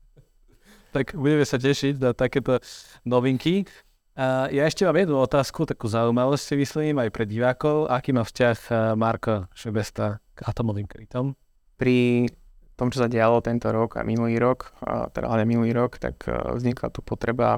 tak 0.97 1.17
budeme 1.17 1.47
sa 1.49 1.57
tešiť 1.57 1.95
na 2.03 2.11
takéto 2.13 2.61
novinky. 3.09 3.65
A 4.13 4.53
ja 4.53 4.69
ešte 4.69 4.85
mám 4.85 5.01
jednu 5.01 5.17
otázku, 5.17 5.65
takú 5.65 5.89
zaujímavosť 5.89 6.45
si 6.45 6.55
myslím 6.61 7.01
aj 7.01 7.09
pre 7.09 7.25
divákov. 7.25 7.89
Aký 7.89 8.13
má 8.13 8.29
vzťah 8.29 8.59
eh, 8.69 8.77
Marko 8.93 9.49
Šebesta 9.57 10.21
k 10.37 10.39
atomovým 10.45 10.85
krytom? 10.85 11.33
Pri 11.81 12.29
tom, 12.77 12.93
čo 12.93 13.01
sa 13.05 13.09
dialo 13.09 13.41
tento 13.41 13.73
rok 13.73 13.97
a 13.97 14.05
minulý 14.05 14.37
rok, 14.37 14.77
a 14.85 15.09
teda 15.09 15.33
ale 15.33 15.49
minulý 15.49 15.73
rok, 15.73 15.97
tak 15.97 16.29
eh, 16.29 16.37
vznikla 16.37 16.93
tu 16.93 17.01
potreba 17.01 17.57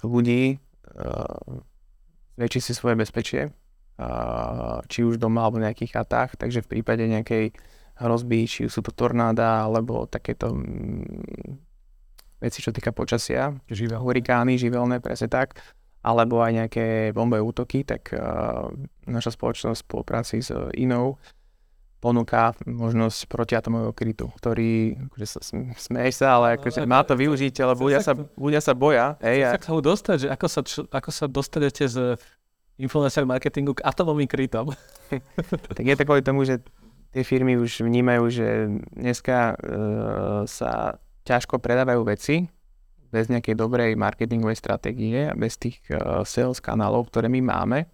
ľudí 0.00 0.56
uh, 0.56 1.60
zväčšiť 2.40 2.62
si 2.62 2.72
svoje 2.72 2.96
bezpečie 2.96 3.52
či 4.88 5.04
už 5.04 5.20
doma 5.20 5.44
alebo 5.44 5.60
v 5.60 5.68
nejakých 5.68 5.90
chatách, 5.92 6.30
takže 6.40 6.64
v 6.64 6.70
prípade 6.78 7.04
nejakej 7.04 7.52
hrozby, 8.00 8.48
či 8.48 8.60
sú 8.72 8.80
to 8.80 8.92
tornáda 8.96 9.68
alebo 9.68 10.08
takéto 10.08 10.56
mm, 10.56 11.60
veci, 12.40 12.64
čo 12.64 12.72
týka 12.72 12.96
počasia, 12.96 13.52
Živel. 13.68 14.00
hurikány, 14.00 14.56
živelné, 14.56 15.04
presne 15.04 15.28
tak, 15.28 15.60
alebo 16.00 16.40
aj 16.40 16.52
nejaké 16.64 16.86
bombové 17.12 17.44
útoky, 17.44 17.84
tak 17.84 18.16
uh, 18.16 18.72
naša 19.04 19.36
spoločnosť 19.36 19.76
v 19.76 19.84
spolupráci 19.84 20.40
s 20.40 20.48
inou 20.80 21.20
ponúka 22.00 22.56
možnosť 22.64 23.28
protiatomového 23.28 23.92
krytu, 23.92 24.32
ktorý, 24.40 24.96
akože 25.12 25.26
sa 25.28 25.40
smeješ 25.76 26.14
sa, 26.24 26.40
ale 26.40 26.56
akože 26.56 26.88
má 26.88 27.04
to 27.04 27.12
využiť, 27.12 27.52
lebo 27.60 27.84
ľudia 27.84 28.00
sa, 28.00 28.16
ľudia 28.16 28.64
sa 28.64 28.72
boja. 28.72 29.20
Hej, 29.20 29.52
sa 29.52 29.60
k 29.60 29.68
dostať, 29.68 30.16
že 30.24 30.28
ako 30.32 30.46
sa, 30.48 30.60
ako 30.88 31.10
sa 31.12 31.24
dostanete 31.28 31.84
z 31.84 32.16
influencer 32.80 33.28
marketingu 33.28 33.76
k 33.76 33.84
atomovým 33.84 34.26
krytom. 34.26 34.72
tak 35.76 35.84
je 35.84 35.94
to 35.94 36.06
kvôli 36.08 36.24
tomu, 36.24 36.48
že 36.48 36.64
tie 37.12 37.22
firmy 37.22 37.60
už 37.60 37.84
vnímajú, 37.84 38.24
že 38.32 38.48
dneska 38.96 39.54
uh, 39.54 40.42
sa 40.48 40.96
ťažko 41.28 41.60
predávajú 41.60 42.02
veci 42.08 42.48
bez 43.10 43.26
nejakej 43.26 43.58
dobrej 43.58 43.92
marketingovej 43.98 44.56
stratégie, 44.56 45.28
bez 45.34 45.58
tých 45.58 45.82
uh, 45.90 46.22
sales 46.22 46.62
kanálov, 46.62 47.10
ktoré 47.10 47.28
my 47.28 47.42
máme. 47.42 47.84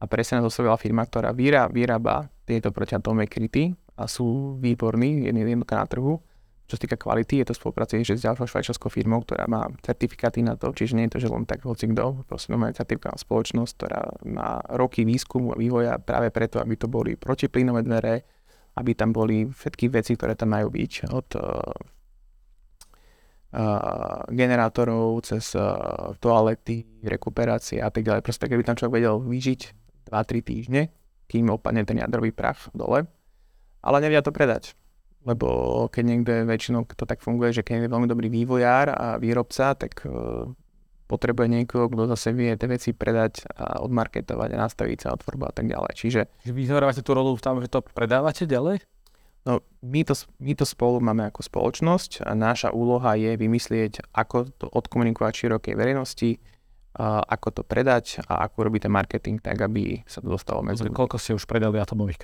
A 0.00 0.04
presne 0.08 0.40
nás 0.40 0.48
oslovila 0.48 0.80
firma, 0.80 1.04
ktorá 1.04 1.32
vyrába, 1.36 2.32
tieto 2.48 2.72
protiatomové 2.72 3.28
kryty 3.28 3.76
a 4.00 4.08
sú 4.08 4.56
výborní, 4.56 5.28
jednotka 5.28 5.76
na 5.76 5.84
trhu. 5.84 6.24
Čo 6.70 6.78
sa 6.78 6.86
týka 6.86 7.02
kvality, 7.02 7.42
je 7.42 7.50
to 7.50 7.58
spolupracuje 7.58 8.06
s 8.06 8.22
ďalšou 8.22 8.46
švajčiarskou 8.46 8.94
firmou, 8.94 9.26
ktorá 9.26 9.50
má 9.50 9.66
certifikáty 9.82 10.38
na 10.38 10.54
to, 10.54 10.70
čiže 10.70 10.94
nie 10.94 11.10
je 11.10 11.18
to, 11.18 11.26
že 11.26 11.28
len 11.34 11.42
tak 11.42 11.66
hoci 11.66 11.90
kto, 11.90 12.22
proste 12.30 12.54
máme 12.54 12.70
certifikátna 12.70 13.18
spoločnosť, 13.18 13.72
ktorá 13.74 14.14
má 14.30 14.62
roky 14.78 15.02
výskumu 15.02 15.50
a 15.50 15.58
vývoja 15.58 15.98
práve 15.98 16.30
preto, 16.30 16.62
aby 16.62 16.78
to 16.78 16.86
boli 16.86 17.18
protiplynové 17.18 17.82
dvere, 17.82 18.22
aby 18.78 18.94
tam 18.94 19.10
boli 19.10 19.50
všetky 19.50 19.90
veci, 19.90 20.14
ktoré 20.14 20.38
tam 20.38 20.54
majú 20.54 20.70
byť, 20.70 20.92
od 21.10 21.28
uh, 21.42 21.74
generátorov 24.30 25.26
cez 25.26 25.58
uh, 25.58 26.14
toalety, 26.22 27.02
rekuperácie 27.02 27.82
a 27.82 27.90
tak 27.90 28.06
ďalej. 28.06 28.22
Proste 28.22 28.46
tak, 28.46 28.54
aby 28.54 28.62
tam 28.62 28.78
človek 28.78 29.02
vedel 29.02 29.18
vyžiť 29.18 29.60
2-3 30.06 30.38
týždne, 30.46 30.82
kým 31.26 31.50
opadne 31.50 31.82
ten 31.82 31.98
jadrový 31.98 32.30
prach 32.30 32.70
dole, 32.70 33.10
ale 33.82 33.96
nevedia 33.98 34.22
to 34.22 34.30
predať 34.30 34.78
lebo 35.24 35.48
keď 35.92 36.04
niekde 36.04 36.34
väčšinou 36.48 36.88
to 36.88 37.04
tak 37.04 37.20
funguje, 37.20 37.52
že 37.52 37.64
keď 37.64 37.86
je 37.86 37.92
veľmi 37.92 38.08
dobrý 38.08 38.28
vývojár 38.32 38.92
a 38.92 39.06
výrobca, 39.20 39.76
tak 39.76 40.04
uh, 40.08 40.48
potrebuje 41.10 41.50
niekoho, 41.50 41.90
kto 41.90 42.06
zase 42.14 42.30
vie 42.30 42.54
tie 42.54 42.70
veci 42.70 42.94
predať 42.94 43.44
a 43.58 43.82
odmarketovať 43.82 44.48
a 44.54 44.62
nastaviť 44.62 44.98
sa 45.02 45.12
otvorbu 45.18 45.50
a 45.50 45.52
tak 45.52 45.66
ďalej. 45.66 45.92
Čiže... 45.98 46.20
Že 46.46 46.52
vy 46.54 46.62
zohrávate 46.70 47.02
tú 47.02 47.12
rolu 47.12 47.34
v 47.34 47.42
tom, 47.42 47.58
že 47.58 47.66
to 47.66 47.82
predávate 47.82 48.46
ďalej? 48.46 48.80
No, 49.48 49.64
my 49.80 50.04
to, 50.04 50.14
my 50.36 50.52
to 50.52 50.68
spolu 50.68 51.00
máme 51.00 51.24
ako 51.32 51.40
spoločnosť 51.40 52.28
a 52.28 52.36
naša 52.36 52.76
úloha 52.76 53.16
je 53.16 53.40
vymyslieť, 53.40 54.12
ako 54.12 54.52
to 54.52 54.68
odkomunikovať 54.68 55.32
širokej 55.32 55.74
verejnosti, 55.74 56.36
ako 56.98 57.48
to 57.54 57.62
predať 57.62 58.18
a 58.26 58.46
ako 58.50 58.66
robiť 58.66 58.86
ten 58.86 58.92
marketing 58.92 59.36
tak, 59.38 59.62
aby 59.62 60.02
sa 60.08 60.18
to 60.18 60.30
dostalo 60.30 60.62
medzi 60.66 60.82
ľudí. 60.82 60.96
Koľko 60.96 61.16
ste 61.22 61.38
už 61.38 61.46
predali 61.46 61.78
atomových 61.78 62.18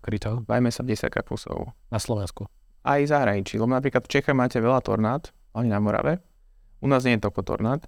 krytov? 0.00 0.48
Bajme 0.48 0.72
sa 0.72 0.80
10 0.80 1.12
kusov. 1.28 1.76
Na 1.92 2.00
Slovensku? 2.00 2.48
Aj 2.86 3.00
zahraničí, 3.04 3.60
lebo 3.60 3.68
napríklad 3.68 4.08
v 4.08 4.12
Čechách 4.16 4.32
máte 4.32 4.64
veľa 4.64 4.80
tornád, 4.80 5.28
ani 5.52 5.68
na 5.68 5.76
Morave. 5.76 6.24
U 6.80 6.88
nás 6.88 7.04
nie 7.04 7.18
je 7.18 7.24
toľko 7.26 7.42
tornád. 7.44 7.84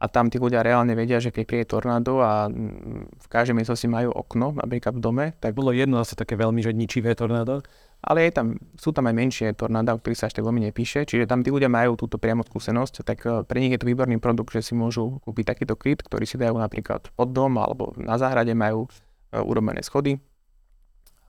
A 0.00 0.08
tam 0.08 0.32
tí 0.32 0.40
ľudia 0.40 0.64
reálne 0.64 0.96
vedia, 0.96 1.20
že 1.20 1.28
keď 1.28 1.44
príde 1.44 1.66
tornádo 1.68 2.24
a 2.24 2.48
v 2.48 3.26
každej 3.28 3.52
miestnosti 3.52 3.84
majú 3.84 4.16
okno, 4.16 4.56
napríklad 4.56 4.96
v 4.96 5.02
dome, 5.04 5.26
tak... 5.36 5.52
Bolo 5.52 5.76
jedno 5.76 6.00
zase 6.00 6.16
také 6.16 6.40
veľmi, 6.40 6.64
že 6.64 6.72
ničivé 6.72 7.12
tornádo 7.12 7.60
ale 8.00 8.28
je 8.28 8.32
tam, 8.32 8.46
sú 8.80 8.96
tam 8.96 9.04
aj 9.08 9.14
menšie 9.14 9.46
tornáda, 9.52 9.92
o 9.92 10.00
ktorých 10.00 10.20
sa 10.24 10.26
ešte 10.32 10.40
veľmi 10.40 10.72
nepíše, 10.72 11.04
čiže 11.04 11.28
tam 11.28 11.44
tí 11.44 11.52
ľudia 11.52 11.68
majú 11.68 12.00
túto 12.00 12.16
priamo 12.16 12.40
skúsenosť, 12.40 12.94
tak 13.04 13.18
eh, 13.28 13.44
pre 13.44 13.60
nich 13.60 13.76
je 13.76 13.80
to 13.80 13.88
výborný 13.88 14.16
produkt, 14.16 14.56
že 14.56 14.72
si 14.72 14.72
môžu 14.72 15.20
kúpiť 15.24 15.56
takýto 15.56 15.76
kryt, 15.76 16.00
ktorý 16.00 16.24
si 16.24 16.40
dajú 16.40 16.56
napríklad 16.56 17.12
pod 17.12 17.28
dom 17.36 17.60
alebo 17.60 17.92
na 18.00 18.16
záhrade 18.16 18.56
majú 18.56 18.88
uh, 18.88 19.44
urobené 19.44 19.84
schody 19.84 20.16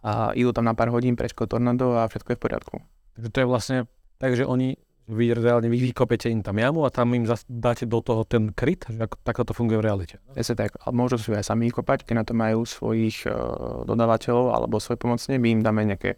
a 0.02 0.34
idú 0.34 0.50
tam 0.56 0.66
na 0.66 0.74
pár 0.74 0.90
hodín 0.90 1.14
prečko 1.14 1.46
tornádo 1.46 1.94
a 2.00 2.10
všetko 2.10 2.34
je 2.34 2.38
v 2.40 2.44
poriadku. 2.44 2.76
Takže 3.20 3.30
to 3.30 3.38
je 3.38 3.48
vlastne 3.48 3.78
tak, 4.18 4.34
že 4.34 4.48
oni 4.48 4.80
vy 5.12 5.36
reálne 5.36 5.68
vy 5.68 5.92
vykopete 5.92 6.32
im 6.32 6.40
tam 6.40 6.56
jamu 6.56 6.88
a 6.88 6.94
tam 6.94 7.12
im 7.12 7.28
zas 7.28 7.44
dáte 7.50 7.84
do 7.84 8.00
toho 8.00 8.24
ten 8.24 8.54
kryt, 8.56 8.88
že 8.88 9.02
ako, 9.02 9.16
takto 9.28 9.44
to 9.52 9.54
funguje 9.54 9.78
v 9.82 9.86
realite. 9.86 10.16
Presne 10.32 10.56
tak, 10.56 10.80
ale 10.80 10.94
môžu 10.96 11.20
si 11.20 11.36
aj 11.36 11.52
sami 11.52 11.68
vykopať, 11.68 12.08
keď 12.08 12.16
na 12.16 12.24
to 12.24 12.34
majú 12.38 12.64
svojich 12.64 13.28
uh, 13.28 13.84
dodávateľov 13.84 14.56
alebo 14.56 14.80
svoje 14.80 14.98
pomocne, 15.02 15.36
my 15.36 15.60
im 15.60 15.62
dáme 15.62 15.84
nejaké 15.84 16.16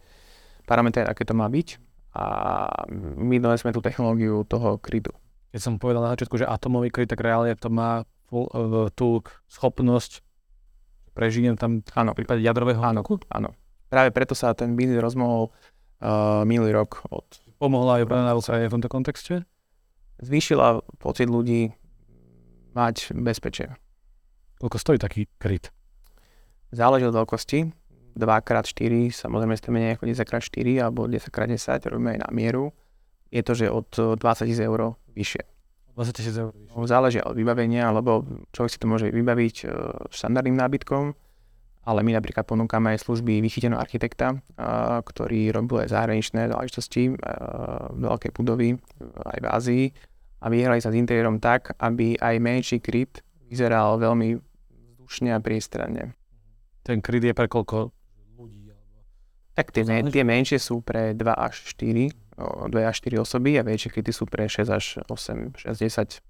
parametre, 0.64 1.04
aké 1.04 1.24
to 1.28 1.36
má 1.36 1.48
byť 1.48 1.78
a 2.14 2.26
my 3.18 3.42
donesme 3.42 3.74
tú 3.74 3.82
technológiu 3.82 4.46
toho 4.46 4.78
krytu. 4.78 5.12
Keď 5.50 5.60
som 5.62 5.74
povedal 5.82 6.06
na 6.06 6.14
začiatku, 6.14 6.38
že 6.38 6.50
atomový 6.50 6.94
kryt, 6.94 7.10
tak 7.10 7.22
reálne 7.22 7.54
to 7.58 7.70
má 7.70 8.06
full, 8.30 8.50
uh, 8.54 8.90
tú 8.94 9.22
schopnosť 9.50 10.22
prežijem 11.14 11.54
tam 11.54 11.86
áno. 11.94 12.18
v 12.18 12.26
prípade 12.26 12.42
jadrového 12.42 12.82
áno, 12.82 13.06
áno. 13.30 13.50
Práve 13.88 14.10
preto 14.10 14.34
sa 14.34 14.58
ten 14.58 14.74
biznis 14.74 14.98
rozmohol 14.98 15.54
uh, 16.02 16.42
minulý 16.42 16.74
rok 16.74 17.06
od... 17.14 17.26
Pomohla 17.62 18.02
aj 18.02 18.10
na 18.10 18.34
Ukrajine 18.34 18.68
v 18.68 18.76
tomto 18.82 18.90
kontexte? 18.90 19.46
Zvýšila 20.20 20.82
pocit 20.98 21.30
ľudí 21.30 21.70
mať 22.74 23.14
bezpečie. 23.14 23.78
Koľko 24.58 24.78
stojí 24.82 24.98
taký 24.98 25.30
kryt? 25.38 25.70
Záleží 26.74 27.06
od 27.06 27.14
veľkosti 27.14 27.70
2x4, 28.14 29.10
samozrejme 29.10 29.56
ste 29.58 29.70
menej 29.74 29.98
ako 29.98 30.06
10x4 30.06 30.68
alebo 30.80 31.10
10x10, 31.10 31.90
robíme 31.90 32.18
aj 32.18 32.20
na 32.26 32.30
mieru. 32.30 32.74
Je 33.34 33.42
to, 33.42 33.58
že 33.58 33.68
od 33.70 33.90
20 33.90 34.22
tisíc 34.46 34.62
eur 34.62 34.94
vyššie. 35.18 35.44
20 35.98 36.14
tisíc 36.14 36.36
eur 36.38 36.54
vyššie. 36.54 36.78
No, 36.78 36.86
záleží 36.86 37.20
od 37.22 37.34
vybavenia, 37.34 37.90
lebo 37.90 38.26
človek 38.54 38.72
si 38.72 38.82
to 38.82 38.86
môže 38.86 39.10
vybaviť 39.10 39.56
uh, 39.66 39.72
štandardným 40.14 40.58
nábytkom, 40.58 41.18
ale 41.84 42.00
my 42.06 42.16
napríklad 42.16 42.46
ponúkame 42.46 42.96
aj 42.96 43.04
služby 43.04 43.42
vychyteného 43.42 43.82
architekta, 43.82 44.38
uh, 44.38 45.02
ktorý 45.02 45.50
robil 45.50 45.84
aj 45.84 45.90
zahraničné 45.92 46.54
záležitosti, 46.54 47.18
veľké 47.98 48.30
budovy 48.34 48.78
aj 49.26 49.38
v 49.42 49.48
Ázii 49.50 49.86
a 50.44 50.52
vyhrali 50.52 50.84
sa 50.84 50.92
s 50.92 51.00
interiérom 51.00 51.40
tak, 51.40 51.72
aby 51.80 52.20
aj 52.20 52.36
menší 52.44 52.78
kryt 52.84 53.24
vyzeral 53.48 53.96
veľmi 53.96 54.36
vzdušne 55.00 55.32
a 55.32 55.40
priestranne. 55.40 56.14
Ten 56.84 57.00
kryt 57.00 57.24
je 57.24 57.32
pre 57.32 57.48
koľko 57.48 57.96
tak 59.54 59.70
tie, 59.70 59.86
men, 59.86 60.10
tie 60.10 60.26
menšie 60.26 60.58
sú 60.58 60.82
pre 60.82 61.14
2 61.14 61.24
až 61.30 61.56
4, 61.78 62.10
2 62.10 62.74
až 62.90 62.96
4 63.06 63.22
osoby 63.22 63.58
a 63.58 63.66
väčšie 63.66 63.94
kryty 63.94 64.10
sú 64.10 64.26
pre 64.26 64.50
6 64.50 64.70
až 64.70 64.86
8, 65.06 65.58
6, 65.58 65.70
10. 65.70 66.22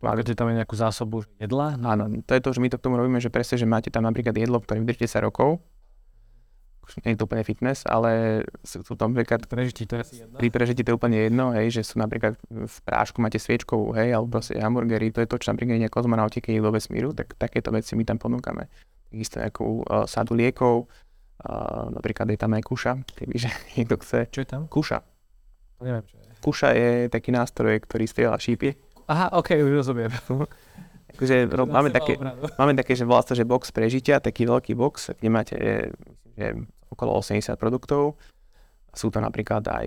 Máte 0.00 0.32
tam 0.32 0.48
aj 0.48 0.64
nejakú 0.64 0.76
zásobu 0.80 1.28
jedla? 1.36 1.76
Áno, 1.76 2.08
to 2.24 2.32
je 2.32 2.40
to, 2.40 2.56
že 2.56 2.60
my 2.64 2.72
to 2.72 2.80
k 2.80 2.84
tomu 2.88 2.96
robíme, 2.96 3.20
že 3.20 3.28
presne, 3.28 3.60
že 3.60 3.68
máte 3.68 3.92
tam 3.92 4.08
napríklad 4.08 4.32
jedlo, 4.32 4.56
ktoré 4.64 4.80
vydrží 4.80 5.04
10 5.04 5.28
rokov, 5.28 5.60
nie 7.04 7.14
je 7.14 7.18
to 7.22 7.26
úplne 7.30 7.46
fitness, 7.46 7.86
ale 7.86 8.42
sú, 8.66 8.82
sú 8.82 8.98
tam 8.98 9.14
napríklad... 9.14 9.46
Prežití 9.46 9.86
to 9.86 9.98
je 9.98 10.00
asi 10.02 10.14
jedno. 10.24 10.36
Pri 10.40 10.48
prežití 10.50 10.82
to 10.82 10.90
je 10.90 10.96
úplne 10.98 11.18
jedno, 11.30 11.54
hej, 11.54 11.70
že 11.70 11.82
sú 11.86 12.02
napríklad 12.02 12.34
v 12.50 12.76
prášku 12.82 13.22
máte 13.22 13.38
sviečkovú, 13.38 13.94
hej, 13.94 14.18
alebo 14.18 14.40
proste 14.40 14.58
hamburgery, 14.58 15.14
to 15.14 15.22
je 15.22 15.28
to, 15.30 15.36
čo 15.38 15.54
napríklad 15.54 15.78
nie 15.78 15.90
kozmonauti, 15.92 16.42
keď 16.42 16.64
do 16.64 16.74
vesmíru, 16.74 17.14
tak 17.14 17.38
takéto 17.38 17.70
veci 17.70 17.94
my 17.94 18.02
tam 18.02 18.18
ponúkame. 18.18 18.66
Takisto 19.10 19.38
nejakú 19.38 19.86
uh, 19.86 20.06
sadu 20.10 20.34
liekov, 20.34 20.90
Uh, 21.40 21.88
napríklad 21.96 22.28
je 22.28 22.36
tam 22.36 22.52
aj 22.52 22.62
kuša, 22.68 22.92
kebyže 23.16 23.48
niekto 23.80 23.96
chce. 23.96 24.28
Čo 24.28 24.40
je 24.44 24.48
tam? 24.48 24.68
Kuša. 24.68 25.00
Neviem, 25.80 26.04
čo 26.04 26.16
je. 26.20 26.28
Kuša 26.40 26.68
je 26.76 26.90
taký 27.08 27.32
nástroj, 27.32 27.80
ktorý 27.84 28.04
strieľa 28.04 28.36
šípy. 28.36 28.76
Aha, 29.08 29.32
ok, 29.32 29.56
už 29.60 29.72
rozumiem. 29.84 30.12
Takže 31.20 31.48
máme, 31.66 31.90
také, 31.90 32.16
máme 32.56 32.72
také, 32.78 32.92
že 32.94 33.04
volá 33.04 33.20
to, 33.26 33.34
že 33.34 33.48
box 33.48 33.74
prežitia, 33.74 34.22
taký 34.22 34.46
veľký 34.46 34.72
box, 34.78 35.16
kde 35.18 35.28
máte 35.28 35.56
že 36.38 36.56
okolo 36.88 37.20
80 37.20 37.56
produktov. 37.60 38.16
Sú 38.90 39.12
tam 39.12 39.22
napríklad 39.22 39.62
aj 39.70 39.86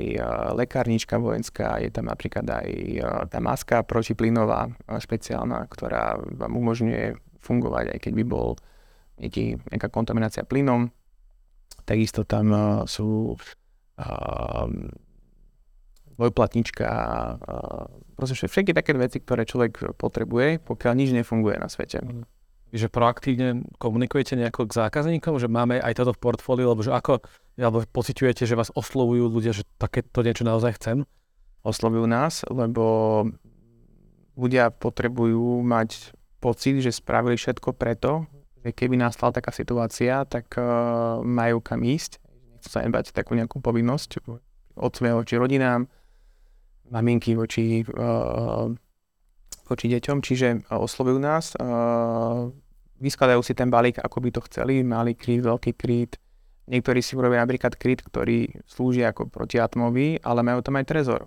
lekárnička 0.56 1.20
vojenská, 1.20 1.82
je 1.84 1.92
tam 1.92 2.08
napríklad 2.08 2.48
aj 2.48 2.70
tá 3.28 3.40
maska 3.44 3.84
protiplynová 3.84 4.72
špeciálna, 4.88 5.68
ktorá 5.68 6.16
vám 6.20 6.54
umožňuje 6.56 7.18
fungovať, 7.44 7.98
aj 7.98 8.00
keď 8.00 8.14
by 8.20 8.24
bol 8.24 8.56
nejaký, 9.20 9.60
nejaká 9.74 9.88
kontaminácia 9.92 10.48
plynom 10.48 10.88
Takisto 11.84 12.24
tam 12.24 12.46
uh, 12.52 12.64
sú 12.88 13.36
uh, 13.36 14.68
dvojplatnička, 16.16 16.88
uh, 16.88 17.86
proste 18.16 18.48
všetky 18.48 18.72
také 18.72 18.96
veci, 18.96 19.20
ktoré 19.20 19.44
človek 19.44 19.98
potrebuje, 20.00 20.64
pokiaľ 20.64 20.94
nič 20.96 21.10
nefunguje 21.12 21.60
na 21.60 21.68
svete. 21.68 22.00
Že 22.74 22.88
proaktívne 22.90 23.68
komunikujete 23.78 24.34
nejako 24.34 24.66
k 24.66 24.78
zákazníkom, 24.88 25.38
že 25.38 25.52
máme 25.52 25.78
aj 25.78 25.94
toto 26.00 26.16
v 26.16 26.22
portfóliu, 26.24 26.72
alebo 26.72 26.82
že 26.82 26.96
ako, 26.96 27.22
alebo 27.60 27.86
pociťujete, 27.86 28.50
že 28.50 28.58
vás 28.58 28.74
oslovujú 28.74 29.30
ľudia, 29.30 29.54
že 29.54 29.68
takéto 29.78 30.26
niečo 30.26 30.48
naozaj 30.48 30.82
chcem? 30.82 31.06
Oslovujú 31.62 32.10
nás, 32.10 32.42
lebo 32.50 33.28
ľudia 34.34 34.74
potrebujú 34.74 35.62
mať 35.62 36.18
pocit, 36.42 36.82
že 36.82 36.92
spravili 36.92 37.38
všetko 37.38 37.72
preto, 37.78 38.26
keby 38.72 38.96
nastala 38.96 39.36
taká 39.36 39.52
situácia, 39.52 40.24
tak 40.24 40.56
uh, 40.56 41.20
majú 41.20 41.60
kam 41.60 41.84
ísť. 41.84 42.24
Nechcú 42.56 42.70
sa 42.72 42.80
nebať 42.88 43.12
takú 43.12 43.36
nejakú 43.36 43.60
povinnosť 43.60 44.24
svojho 44.74 45.20
voči 45.20 45.36
rodinám, 45.36 45.84
maminky 46.88 47.36
voči, 47.36 47.84
uh, 47.84 48.72
voči 49.68 49.86
deťom, 49.92 50.18
čiže 50.24 50.72
uh, 50.72 50.80
oslovujú 50.80 51.20
nás, 51.20 51.60
uh, 51.60 52.48
vyskladajú 53.04 53.44
si 53.44 53.52
ten 53.52 53.68
balík, 53.68 54.00
ako 54.00 54.18
by 54.24 54.30
to 54.32 54.42
chceli, 54.48 54.80
malý 54.86 55.18
kryt, 55.20 55.44
veľký 55.44 55.76
kryt, 55.76 56.16
Niektorí 56.64 57.04
si 57.04 57.20
urobia 57.20 57.44
napríklad 57.44 57.76
kryt, 57.76 58.00
ktorý 58.08 58.64
slúži 58.64 59.04
ako 59.04 59.28
protiatmový, 59.28 60.24
ale 60.24 60.48
majú 60.48 60.64
tam 60.64 60.80
aj 60.80 60.88
trezor. 60.88 61.22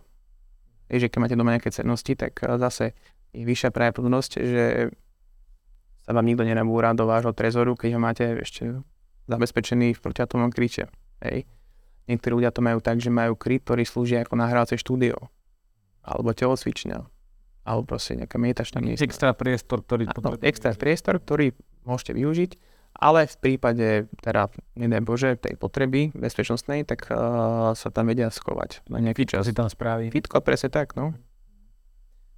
Je, 0.88 0.96
keď 0.96 1.20
máte 1.20 1.36
doma 1.36 1.52
nejaké 1.52 1.68
cennosti, 1.68 2.16
tak 2.16 2.40
zase 2.40 2.96
je 3.36 3.44
vyššia 3.44 3.68
pravdepodobnosť, 3.68 4.32
že 4.40 4.64
sa 6.06 6.14
vám 6.14 6.22
nikto 6.22 6.46
nenabúra 6.46 6.94
do 6.94 7.04
vášho 7.10 7.34
trezoru, 7.34 7.74
keď 7.74 7.98
ho 7.98 8.00
máte 8.00 8.24
ešte 8.38 8.78
zabezpečený 9.26 9.98
v 9.98 10.00
protiatomovom 10.00 10.54
kryte. 10.54 10.86
Hej. 11.18 11.50
Niektorí 12.06 12.38
ľudia 12.38 12.54
to 12.54 12.62
majú 12.62 12.78
tak, 12.78 13.02
že 13.02 13.10
majú 13.10 13.34
kryt, 13.34 13.66
ktorý 13.66 13.82
slúži 13.82 14.22
ako 14.22 14.38
nahrávacie 14.38 14.78
štúdio. 14.78 15.18
Alebo 16.06 16.30
telocvičňa. 16.30 17.02
Alebo 17.66 17.82
proste 17.82 18.14
nejaká 18.14 18.38
meditačná 18.38 18.78
miesta. 18.78 19.02
Extra 19.02 19.34
priestor, 19.34 19.82
ktorý 19.82 20.06
no, 20.06 20.38
extra 20.46 20.70
priestor, 20.78 21.18
ktorý 21.18 21.50
môžete 21.82 22.14
využiť 22.14 22.50
Ale 23.02 23.26
v 23.26 23.36
prípade, 23.42 24.06
teda, 24.22 24.46
nedaj 24.78 25.02
Bože, 25.02 25.30
tej 25.34 25.58
potreby 25.58 26.14
bezpečnostnej, 26.14 26.86
tak 26.86 27.10
uh, 27.10 27.74
sa 27.74 27.88
tam 27.90 28.06
vedia 28.06 28.30
schovať. 28.30 28.86
Na 28.86 29.02
nejaký 29.02 29.26
čas. 29.26 29.50
si 29.50 29.52
tam 29.52 29.66
spraví. 29.66 30.14
Fitko, 30.14 30.38
presne 30.46 30.70
tak, 30.70 30.94
no. 30.94 31.18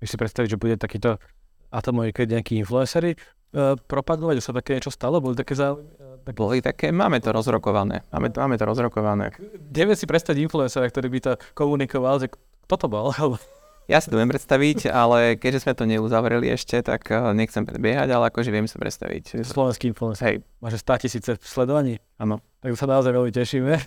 Vieš 0.01 0.17
si 0.17 0.19
predstaviť, 0.19 0.49
že 0.57 0.59
bude 0.59 0.81
takýto 0.81 1.21
atomový, 1.69 2.17
keď 2.17 2.41
nejakí 2.41 2.57
influencery 2.65 3.21
uh, 3.55 3.75
propadnúť, 3.77 4.41
už 4.41 4.47
sa 4.51 4.55
také 4.57 4.77
niečo 4.77 4.93
stalo? 4.93 5.23
Boli 5.23 5.39
také 5.39 5.55
zaujímavé? 5.55 6.27
Tak... 6.29 6.35
Boli 6.37 6.61
také, 6.61 6.93
máme 6.93 7.25
to 7.25 7.33
rozrokované. 7.33 8.05
Máme, 8.13 8.29
máme 8.37 8.57
to 8.61 8.65
rozrokované. 8.69 9.33
Neviem 9.73 9.97
si 9.97 10.05
predstaviť 10.05 10.45
influencera, 10.45 10.85
ktorý 10.93 11.09
by 11.09 11.21
to 11.25 11.33
komunikoval, 11.57 12.21
že 12.21 12.29
kto 12.69 12.75
to 12.77 12.87
bol? 12.89 13.09
Ja 13.89 14.05
si 14.05 14.13
to 14.13 14.21
viem 14.21 14.29
predstaviť, 14.29 14.93
ale 14.93 15.41
keďže 15.41 15.65
sme 15.65 15.73
to 15.73 15.89
neuzavreli 15.89 16.53
ešte, 16.53 16.85
tak 16.85 17.09
eh, 17.09 17.33
nechcem 17.33 17.65
predbiehať, 17.65 18.13
ale 18.13 18.29
akože 18.29 18.53
viem 18.53 18.69
si 18.69 18.77
predstaviť. 18.77 19.41
Slovenský 19.49 19.89
influencer. 19.89 20.25
Hej. 20.29 20.37
Máš 20.61 20.85
100 20.85 21.09
tisíce 21.09 21.33
sledovaní? 21.41 21.97
Áno. 22.21 22.45
Tak 22.61 22.77
sa 22.77 22.85
naozaj 22.85 23.17
veľmi 23.17 23.33
tešíme. 23.33 23.81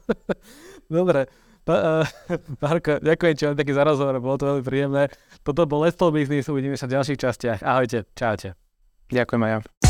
Dobre. 1.00 1.32
Pa, 1.64 2.04
uh, 2.04 2.06
Marko, 2.62 3.00
ďakujem 3.00 3.34
ti 3.34 3.42
taký 3.48 3.72
za 3.72 3.88
rozhovor, 3.88 4.20
bolo 4.20 4.36
to 4.36 4.44
veľmi 4.52 4.64
príjemné. 4.68 5.08
Toto 5.40 5.64
bol 5.64 5.88
Let's 5.88 5.96
Talk 5.96 6.12
Business, 6.12 6.52
uvidíme 6.52 6.76
sa 6.76 6.84
v 6.84 7.00
ďalších 7.00 7.18
častiach. 7.18 7.64
Ahojte, 7.64 8.04
čaute. 8.12 8.65
Ďakujem 9.10 9.42
aj 9.46 9.52
ja. 9.54 9.85